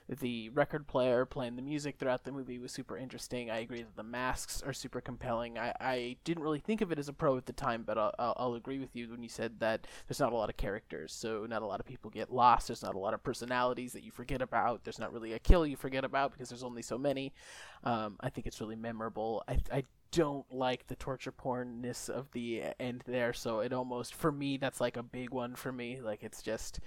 [0.08, 3.50] the record player playing the music throughout the movie, was super interesting.
[3.50, 5.58] I agree that the masks are super compelling.
[5.58, 8.14] I, I didn't really think of it as a pro at the time, but I'll,
[8.18, 11.44] I'll, agree with you when you said that there's not a lot of characters, so
[11.46, 12.68] not a lot of people get lost.
[12.68, 14.84] There's not a lot of personalities that you forget about.
[14.84, 17.34] There's not really a kill you forget about because there's only so many.
[17.84, 19.42] Um, I think it's really memorable.
[19.48, 24.32] I, I don't like the torture pornness of the end there, so it almost for
[24.32, 26.00] me that's like a big one for me.
[26.00, 26.80] Like it's just,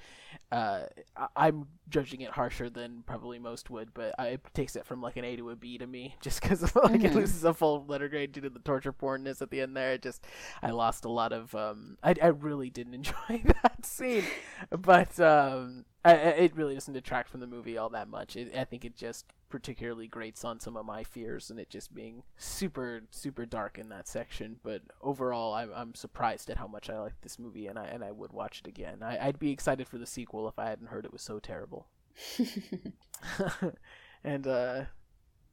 [0.52, 0.84] uh,
[1.16, 5.02] I- I'm judging it harsher than probably most would, but I, it takes it from
[5.02, 7.16] like an A to a B to me, just because like it Mhm.
[7.16, 9.94] loses a full letter grade due to the torture pornness at the end there.
[9.94, 10.26] It just
[10.62, 13.14] I lost a lot of um, I I really didn't enjoy
[13.64, 14.24] that scene,
[14.72, 18.36] but um, I, I- it really doesn't detract from the movie all that much.
[18.36, 21.94] It, I think it just particularly grates on some of my fears and it just
[21.94, 24.58] being super super dark in that section.
[24.64, 28.04] But overall, I'm I'm surprised at how much I like this movie and I and
[28.04, 29.00] I would watch it again.
[29.04, 31.88] I, I'd be excited for the sequel if I hadn't heard it was so terrible.
[34.24, 34.84] and uh,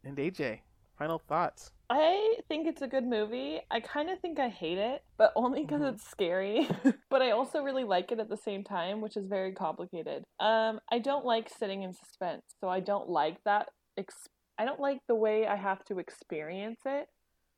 [0.05, 0.61] and AJ,
[0.99, 1.71] final thoughts.
[1.89, 3.61] I think it's a good movie.
[3.71, 5.95] I kind of think I hate it, but only because Mhm.
[5.95, 6.69] it's scary.
[7.11, 10.25] but I also really like it at the same time, which is very complicated.
[10.41, 13.69] Um, I don't like sitting in suspense, so I don't like that.
[13.99, 14.29] Ex-
[14.59, 17.09] I don't like the way I have to experience it,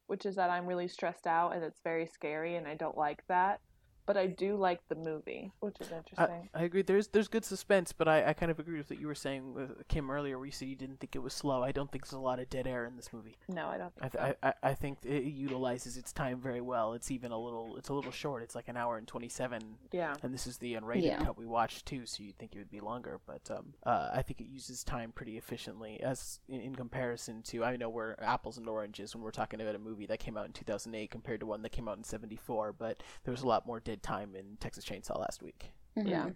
[0.07, 3.23] which is that I'm really stressed out and it's very scary, and I don't like
[3.29, 3.61] that.
[4.09, 6.49] But I do like the movie, which is interesting.
[6.55, 6.83] I agree.
[6.83, 9.55] There's there's good suspense, but I, I kind of agree with what you were saying
[9.55, 11.63] with Kim earlier, where you said you didn't think it was slow.
[11.63, 13.37] I don't think there's a lot of dead air in this movie.
[13.49, 14.37] no, I don't I, think th- so.
[14.43, 16.95] I, I I think it utilizes its time very well.
[16.95, 18.43] It's even a little it's a little short.
[18.43, 19.61] It's like an hour and twenty seven,
[19.93, 20.15] yeah.
[20.23, 21.23] and this is the unrated Yeah.
[21.23, 22.07] cut we watched too.
[22.07, 25.13] So you'd think it would be longer, but um, uh, I think it uses time
[25.13, 29.33] pretty efficiently as in, in comparison to I know we're apples and oranges when we're
[29.33, 31.73] talking about a movie that came out in two thousand eight compared to one that
[31.73, 32.73] came out in seventy four.
[32.73, 35.73] But there was a lot more dead time in Texas Chainsaw last week.
[35.97, 36.31] Yeah.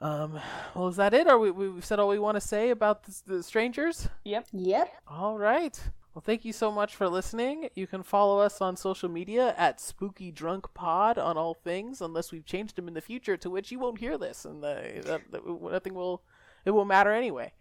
[0.00, 0.40] Um,
[0.74, 1.28] well, is that it?
[1.28, 4.08] Are we we've said all we want to say about the, the strangers?
[4.24, 4.48] Yep.
[4.52, 4.88] Yep.
[5.06, 5.80] All right.
[6.14, 7.68] Well, thank you so much for listening.
[7.74, 12.30] You can follow us on social media at Spooky Drunk Pod on all things, unless
[12.30, 15.22] we've changed them in the future, to which you won't hear this, and uh, that,
[15.32, 16.22] that, nothing will
[16.64, 17.52] it will matter anyway.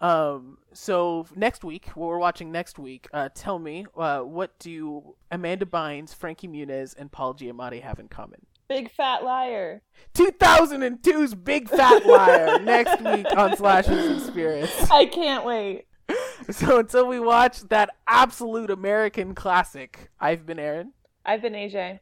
[0.00, 5.14] Um, so next week, what we're watching next week, uh, tell me, uh, what do
[5.30, 8.46] Amanda Bynes, Frankie Muniz, and Paul Giamatti have in common?
[8.68, 9.82] Big fat liar.
[10.14, 14.90] 2002's Big Fat Liar next week on Slashes and Spirits.
[14.90, 15.86] I can't wait.
[16.50, 20.92] So until we watch that absolute American classic, I've been Aaron,
[21.24, 21.98] I've been AJ.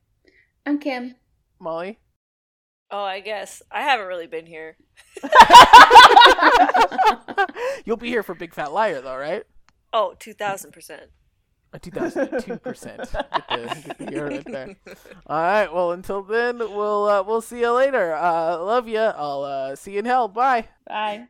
[0.67, 1.15] I'm Kim.
[1.59, 1.99] Molly.
[2.91, 4.77] Oh, I guess I haven't really been here.
[7.87, 9.45] You'll be here for Big Fat Liar, though, right?
[9.95, 11.01] Oh, 2000%.
[11.75, 13.01] A 2002 percent.
[13.13, 14.77] Get the, get the year right there.
[15.27, 15.73] All right.
[15.73, 18.15] Well, until then, we'll uh, we'll see you later.
[18.15, 19.01] Uh, love you.
[19.01, 20.29] I'll uh, see you in hell.
[20.29, 20.69] Bye.
[20.87, 21.27] Bye.